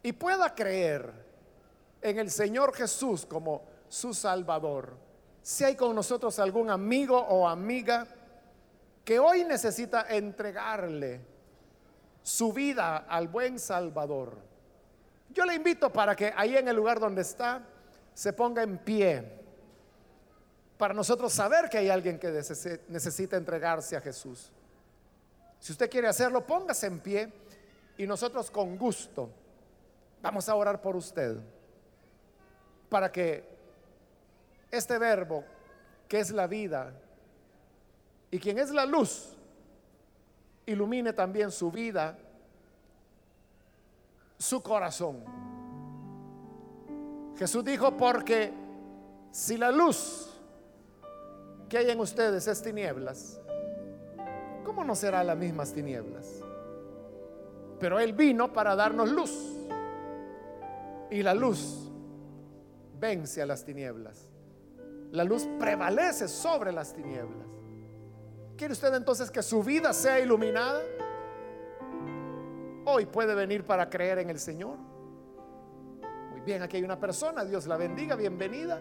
y 0.02 0.12
pueda 0.12 0.54
creer 0.54 1.12
en 2.00 2.18
el 2.18 2.30
Señor 2.30 2.74
Jesús 2.74 3.26
como 3.26 3.62
su 3.88 4.14
Salvador. 4.14 4.96
Si 5.42 5.62
hay 5.62 5.76
con 5.76 5.94
nosotros 5.94 6.38
algún 6.38 6.70
amigo 6.70 7.18
o 7.18 7.46
amiga 7.46 8.06
que 9.04 9.18
hoy 9.18 9.44
necesita 9.44 10.06
entregarle 10.08 11.20
su 12.22 12.54
vida 12.54 13.04
al 13.08 13.28
buen 13.28 13.58
Salvador, 13.58 14.38
yo 15.28 15.44
le 15.44 15.54
invito 15.54 15.92
para 15.92 16.16
que 16.16 16.32
ahí 16.34 16.56
en 16.56 16.68
el 16.68 16.76
lugar 16.76 16.98
donde 16.98 17.20
está 17.20 17.62
se 18.14 18.32
ponga 18.32 18.62
en 18.62 18.78
pie 18.78 19.39
para 20.80 20.94
nosotros 20.94 21.30
saber 21.30 21.68
que 21.68 21.76
hay 21.76 21.90
alguien 21.90 22.18
que 22.18 22.30
necesita 22.88 23.36
entregarse 23.36 23.98
a 23.98 24.00
Jesús. 24.00 24.50
Si 25.58 25.72
usted 25.72 25.90
quiere 25.90 26.08
hacerlo, 26.08 26.46
póngase 26.46 26.86
en 26.86 27.00
pie 27.00 27.30
y 27.98 28.06
nosotros 28.06 28.50
con 28.50 28.78
gusto 28.78 29.28
vamos 30.22 30.48
a 30.48 30.54
orar 30.54 30.80
por 30.80 30.96
usted 30.96 31.36
para 32.88 33.12
que 33.12 33.44
este 34.70 34.96
verbo 34.96 35.44
que 36.08 36.20
es 36.20 36.30
la 36.30 36.46
vida 36.46 36.94
y 38.30 38.38
quien 38.38 38.58
es 38.58 38.70
la 38.70 38.86
luz 38.86 39.36
ilumine 40.64 41.12
también 41.12 41.50
su 41.50 41.70
vida, 41.70 42.16
su 44.38 44.62
corazón. 44.62 45.22
Jesús 47.36 47.62
dijo, 47.66 47.94
porque 47.98 48.50
si 49.30 49.58
la 49.58 49.70
luz 49.70 50.29
que 51.70 51.78
hay 51.78 51.88
en 51.88 52.00
ustedes 52.00 52.48
es 52.48 52.60
tinieblas, 52.60 53.40
¿cómo 54.64 54.84
no 54.84 54.96
será 54.96 55.22
las 55.22 55.38
mismas 55.38 55.72
tinieblas? 55.72 56.42
Pero 57.78 58.00
Él 58.00 58.12
vino 58.12 58.52
para 58.52 58.74
darnos 58.74 59.08
luz. 59.08 59.56
Y 61.10 61.22
la 61.22 61.32
luz 61.32 61.90
vence 62.98 63.40
a 63.40 63.46
las 63.46 63.64
tinieblas. 63.64 64.28
La 65.12 65.22
luz 65.22 65.48
prevalece 65.58 66.26
sobre 66.26 66.72
las 66.72 66.92
tinieblas. 66.92 67.46
¿Quiere 68.56 68.72
usted 68.72 68.92
entonces 68.92 69.30
que 69.30 69.42
su 69.42 69.62
vida 69.62 69.92
sea 69.92 70.18
iluminada? 70.18 70.82
Hoy 72.84 73.06
puede 73.06 73.34
venir 73.34 73.64
para 73.64 73.88
creer 73.88 74.18
en 74.18 74.28
el 74.28 74.40
Señor. 74.40 74.76
Muy 76.32 76.40
bien, 76.40 76.62
aquí 76.62 76.78
hay 76.78 76.82
una 76.82 76.98
persona, 76.98 77.44
Dios 77.44 77.68
la 77.68 77.76
bendiga, 77.76 78.16
bienvenida. 78.16 78.80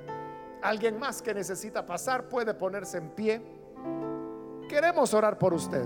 Alguien 0.62 0.99
más 0.99 1.22
que 1.22 1.34
necesita 1.34 1.86
pasar 1.86 2.28
puede 2.28 2.53
ponerse 2.53 2.97
en 2.97 3.10
pie. 3.12 3.41
Queremos 4.68 5.14
orar 5.14 5.38
por 5.38 5.53
usted. 5.53 5.86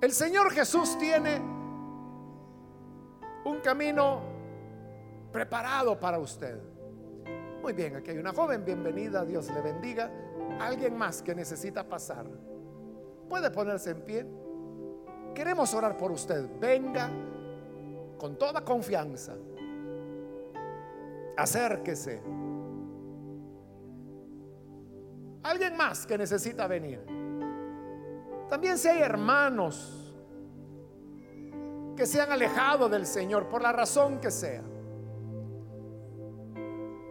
El 0.00 0.12
Señor 0.12 0.50
Jesús 0.52 0.98
tiene 0.98 1.40
un 3.44 3.60
camino 3.60 4.20
preparado 5.32 5.98
para 5.98 6.18
usted. 6.18 6.60
Muy 7.62 7.72
bien, 7.72 7.96
aquí 7.96 8.10
hay 8.10 8.18
una 8.18 8.32
joven, 8.32 8.64
bienvenida, 8.64 9.24
Dios 9.24 9.50
le 9.50 9.62
bendiga. 9.62 10.10
Alguien 10.60 10.96
más 10.96 11.22
que 11.22 11.34
necesita 11.34 11.82
pasar. 11.82 12.26
Puede 13.28 13.50
ponerse 13.50 13.90
en 13.90 14.02
pie. 14.02 14.26
Queremos 15.34 15.72
orar 15.72 15.96
por 15.96 16.12
usted. 16.12 16.46
Venga 16.60 17.10
con 18.18 18.36
toda 18.36 18.62
confianza 18.62 19.34
acérquese. 21.36 22.22
Alguien 25.42 25.76
más 25.76 26.06
que 26.06 26.18
necesita 26.18 26.66
venir. 26.66 27.00
También 28.48 28.78
si 28.78 28.88
hay 28.88 29.00
hermanos 29.00 30.14
que 31.96 32.06
se 32.06 32.20
han 32.20 32.30
alejado 32.30 32.88
del 32.88 33.06
Señor 33.06 33.48
por 33.48 33.62
la 33.62 33.72
razón 33.72 34.20
que 34.20 34.30
sea. 34.30 34.62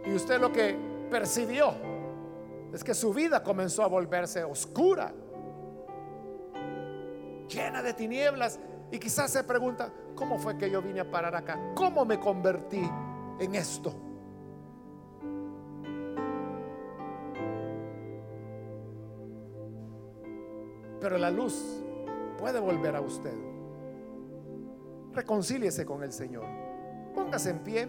Y 0.04 0.14
usted 0.14 0.40
lo 0.40 0.52
que 0.52 0.76
percibió 1.10 1.74
es 2.72 2.84
que 2.84 2.94
su 2.94 3.12
vida 3.12 3.42
comenzó 3.42 3.82
a 3.82 3.88
volverse 3.88 4.44
oscura, 4.44 5.12
llena 7.48 7.82
de 7.82 7.94
tinieblas. 7.94 8.60
Y 8.92 8.98
quizás 8.98 9.32
se 9.32 9.42
pregunta, 9.42 9.92
¿cómo 10.14 10.38
fue 10.38 10.56
que 10.56 10.70
yo 10.70 10.80
vine 10.80 11.00
a 11.00 11.10
parar 11.10 11.34
acá? 11.34 11.72
¿Cómo 11.74 12.04
me 12.04 12.20
convertí 12.20 12.88
en 13.40 13.54
esto? 13.54 14.05
Pero 21.06 21.18
la 21.18 21.30
luz 21.30 21.84
puede 22.36 22.58
volver 22.58 22.96
a 22.96 23.00
usted. 23.00 23.38
Reconcíliese 25.12 25.86
con 25.86 26.02
el 26.02 26.10
Señor. 26.10 26.44
Póngase 27.14 27.50
en 27.50 27.60
pie 27.60 27.88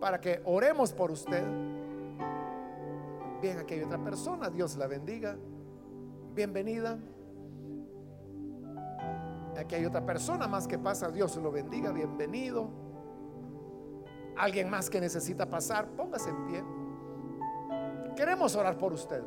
para 0.00 0.18
que 0.18 0.40
oremos 0.46 0.94
por 0.94 1.10
usted. 1.10 1.44
Bien, 3.42 3.58
aquí 3.58 3.74
hay 3.74 3.82
otra 3.82 4.02
persona. 4.02 4.48
Dios 4.48 4.74
la 4.78 4.86
bendiga. 4.86 5.36
Bienvenida. 6.34 6.98
Aquí 9.58 9.74
hay 9.74 9.84
otra 9.84 10.06
persona 10.06 10.48
más 10.48 10.66
que 10.66 10.78
pasa. 10.78 11.10
Dios 11.10 11.36
lo 11.36 11.52
bendiga. 11.52 11.92
Bienvenido. 11.92 12.70
Alguien 14.38 14.70
más 14.70 14.88
que 14.88 14.98
necesita 14.98 15.44
pasar. 15.44 15.88
Póngase 15.88 16.30
en 16.30 16.46
pie. 16.46 16.64
Queremos 18.16 18.56
orar 18.56 18.78
por 18.78 18.94
usted. 18.94 19.22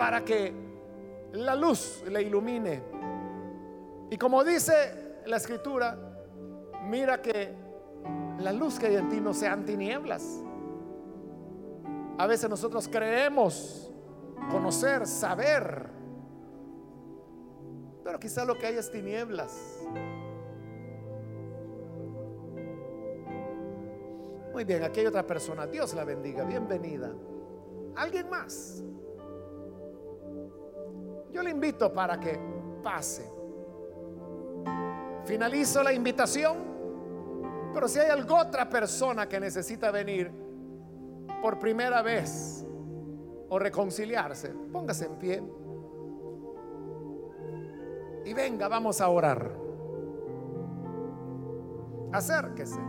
Para 0.00 0.24
que 0.24 0.50
la 1.32 1.54
luz 1.54 2.02
le 2.08 2.22
ilumine. 2.22 2.82
Y 4.08 4.16
como 4.16 4.42
dice 4.42 5.20
la 5.26 5.36
escritura, 5.36 5.94
mira 6.86 7.20
que 7.20 7.54
la 8.38 8.50
luz 8.50 8.78
que 8.78 8.86
hay 8.86 8.96
en 8.96 9.10
ti 9.10 9.20
no 9.20 9.34
sean 9.34 9.66
tinieblas. 9.66 10.42
A 12.16 12.26
veces 12.26 12.48
nosotros 12.48 12.88
creemos 12.88 13.92
conocer, 14.50 15.06
saber, 15.06 15.90
pero 18.02 18.18
quizá 18.18 18.46
lo 18.46 18.56
que 18.56 18.68
hay 18.68 18.76
es 18.76 18.90
tinieblas. 18.90 19.86
Muy 24.54 24.64
bien, 24.64 24.82
aquí 24.82 25.00
hay 25.00 25.06
otra 25.06 25.26
persona. 25.26 25.66
Dios 25.66 25.92
la 25.92 26.04
bendiga. 26.04 26.44
Bienvenida. 26.44 27.12
¿Alguien 27.96 28.30
más? 28.30 28.82
Yo 31.32 31.42
le 31.42 31.50
invito 31.50 31.92
para 31.92 32.18
que 32.18 32.38
pase. 32.82 33.30
Finalizo 35.24 35.82
la 35.82 35.92
invitación, 35.92 36.56
pero 37.72 37.88
si 37.88 37.98
hay 37.98 38.10
alguna 38.10 38.42
otra 38.42 38.68
persona 38.68 39.28
que 39.28 39.38
necesita 39.38 39.90
venir 39.90 40.30
por 41.42 41.58
primera 41.58 42.02
vez 42.02 42.66
o 43.48 43.58
reconciliarse, 43.58 44.48
póngase 44.72 45.06
en 45.06 45.16
pie. 45.16 45.42
Y 48.24 48.34
venga, 48.34 48.68
vamos 48.68 49.00
a 49.00 49.08
orar. 49.08 49.50
Acérquese. 52.12 52.80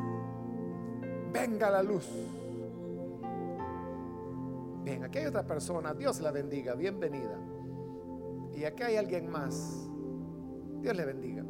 Venga 1.31 1.69
la 1.69 1.81
luz. 1.81 2.09
Bien, 4.83 5.03
aquí 5.03 5.19
hay 5.19 5.27
otra 5.27 5.43
persona. 5.43 5.93
Dios 5.93 6.19
la 6.21 6.31
bendiga. 6.31 6.73
Bienvenida. 6.73 7.37
Aquí 8.65 8.83
hay 8.83 8.97
alguien 8.97 9.29
más. 9.29 9.89
Dios 10.81 10.95
le 10.95 11.05
bendiga. 11.05 11.43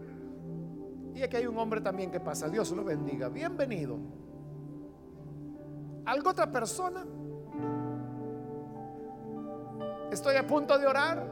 Y 1.14 1.24
aquí 1.24 1.38
hay 1.38 1.47
un 1.47 1.57
hombre 1.57 1.82
también 1.82 2.12
que 2.12 2.20
pasa. 2.20 2.49
Dios 2.49 2.72
lo 2.72 2.84
bendiga. 2.84 3.30
Bienvenido. 3.30 3.97
¿Algo 6.05 6.30
otra 6.32 6.51
persona? 6.51 7.05
Estoy 10.12 10.36
a 10.36 10.45
punto 10.45 10.78
de 10.78 10.88
orar, 10.88 11.26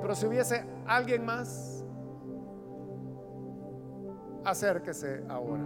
pero 0.00 0.14
si 0.14 0.26
hubiese 0.26 0.64
alguien 0.86 1.24
más, 1.24 1.84
acérquese 4.44 5.24
ahora. 5.28 5.64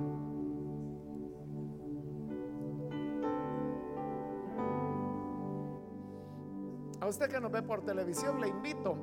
A 7.06 7.08
usted 7.08 7.30
que 7.30 7.40
nos 7.40 7.52
ve 7.52 7.62
por 7.62 7.82
televisión, 7.82 8.40
le 8.40 8.48
invito 8.48 8.96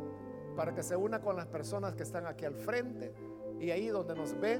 para 0.57 0.75
que 0.75 0.83
se 0.83 0.93
una 0.93 1.21
con 1.21 1.37
las 1.37 1.45
personas 1.45 1.95
que 1.95 2.03
están 2.03 2.27
aquí 2.27 2.43
al 2.43 2.53
frente 2.53 3.13
y 3.61 3.71
ahí 3.71 3.87
donde 3.87 4.13
nos 4.13 4.37
ve, 4.37 4.59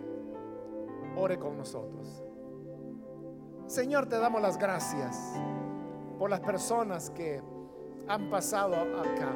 ore 1.17 1.37
con 1.37 1.57
nosotros. 1.57 2.23
Señor, 3.67 4.07
te 4.07 4.17
damos 4.17 4.41
las 4.41 4.57
gracias 4.57 5.33
por 6.17 6.29
las 6.29 6.39
personas 6.39 7.09
que 7.09 7.43
han 8.07 8.29
pasado 8.29 8.75
acá. 8.75 9.35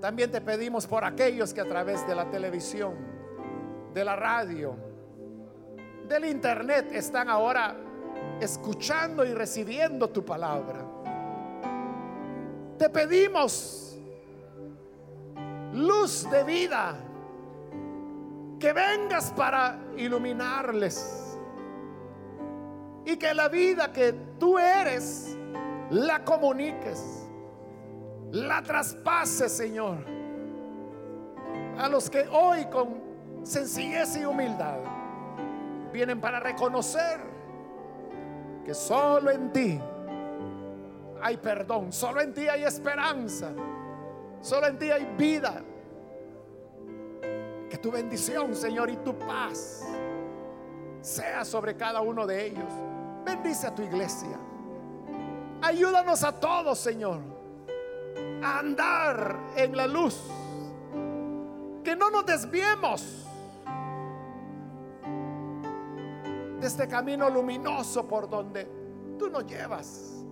También 0.00 0.30
te 0.30 0.40
pedimos 0.40 0.86
por 0.86 1.04
aquellos 1.04 1.52
que 1.52 1.60
a 1.60 1.66
través 1.66 2.06
de 2.06 2.14
la 2.14 2.30
televisión, 2.30 2.94
de 3.92 4.04
la 4.04 4.14
radio, 4.14 4.76
del 6.06 6.26
internet 6.26 6.92
están 6.92 7.28
ahora 7.28 7.74
escuchando 8.40 9.24
y 9.24 9.34
recibiendo 9.34 10.08
tu 10.10 10.24
palabra. 10.24 10.93
Te 12.78 12.88
pedimos 12.88 13.96
luz 15.72 16.28
de 16.30 16.44
vida, 16.44 16.96
que 18.58 18.72
vengas 18.72 19.32
para 19.32 19.78
iluminarles 19.96 21.36
y 23.04 23.16
que 23.16 23.34
la 23.34 23.48
vida 23.48 23.92
que 23.92 24.12
tú 24.38 24.58
eres 24.58 25.36
la 25.90 26.24
comuniques, 26.24 27.26
la 28.30 28.62
traspases, 28.62 29.52
Señor, 29.52 29.98
a 31.78 31.88
los 31.88 32.08
que 32.08 32.26
hoy 32.28 32.64
con 32.66 33.02
sencillez 33.42 34.16
y 34.16 34.24
humildad 34.24 34.78
vienen 35.92 36.20
para 36.20 36.40
reconocer 36.40 37.20
que 38.64 38.74
solo 38.74 39.30
en 39.30 39.52
ti 39.52 39.80
hay 41.22 41.36
perdón, 41.36 41.92
solo 41.92 42.20
en 42.20 42.32
ti 42.32 42.48
hay 42.48 42.64
esperanza, 42.64 43.52
solo 44.40 44.66
en 44.66 44.78
ti 44.78 44.90
hay 44.90 45.04
vida. 45.16 45.62
Que 47.68 47.78
tu 47.78 47.90
bendición, 47.90 48.54
Señor, 48.54 48.90
y 48.90 48.96
tu 48.98 49.18
paz 49.18 49.82
sea 51.00 51.44
sobre 51.44 51.76
cada 51.76 52.00
uno 52.00 52.26
de 52.26 52.46
ellos. 52.46 52.72
Bendice 53.24 53.66
a 53.66 53.74
tu 53.74 53.82
iglesia. 53.82 54.38
Ayúdanos 55.62 56.22
a 56.24 56.38
todos, 56.38 56.78
Señor, 56.78 57.20
a 58.42 58.58
andar 58.58 59.38
en 59.56 59.76
la 59.76 59.86
luz. 59.86 60.20
Que 61.82 61.96
no 61.96 62.10
nos 62.10 62.24
desviemos 62.24 63.26
de 66.60 66.66
este 66.66 66.88
camino 66.88 67.28
luminoso 67.28 68.06
por 68.06 68.28
donde 68.28 68.66
tú 69.18 69.28
nos 69.28 69.46
llevas. 69.46 70.23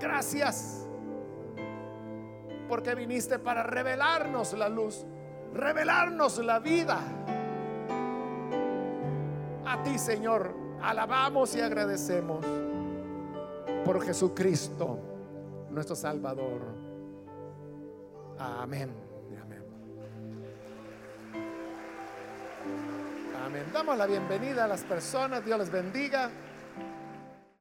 Gracias 0.00 0.86
porque 2.68 2.94
viniste 2.94 3.38
para 3.38 3.62
revelarnos 3.62 4.52
la 4.54 4.68
luz, 4.68 5.04
revelarnos 5.52 6.38
la 6.38 6.58
vida. 6.58 7.00
A 9.64 9.82
ti, 9.82 9.98
Señor, 9.98 10.54
alabamos 10.82 11.54
y 11.56 11.60
agradecemos 11.60 12.44
por 13.84 14.02
Jesucristo, 14.02 14.98
nuestro 15.70 15.94
Salvador. 15.94 16.62
Amén. 18.38 19.06
Amén. 23.46 23.64
Damos 23.72 23.96
la 23.96 24.06
bienvenida 24.06 24.64
a 24.64 24.66
las 24.66 24.82
personas. 24.82 25.44
Dios 25.44 25.56
les 25.56 25.70
bendiga. 25.70 26.30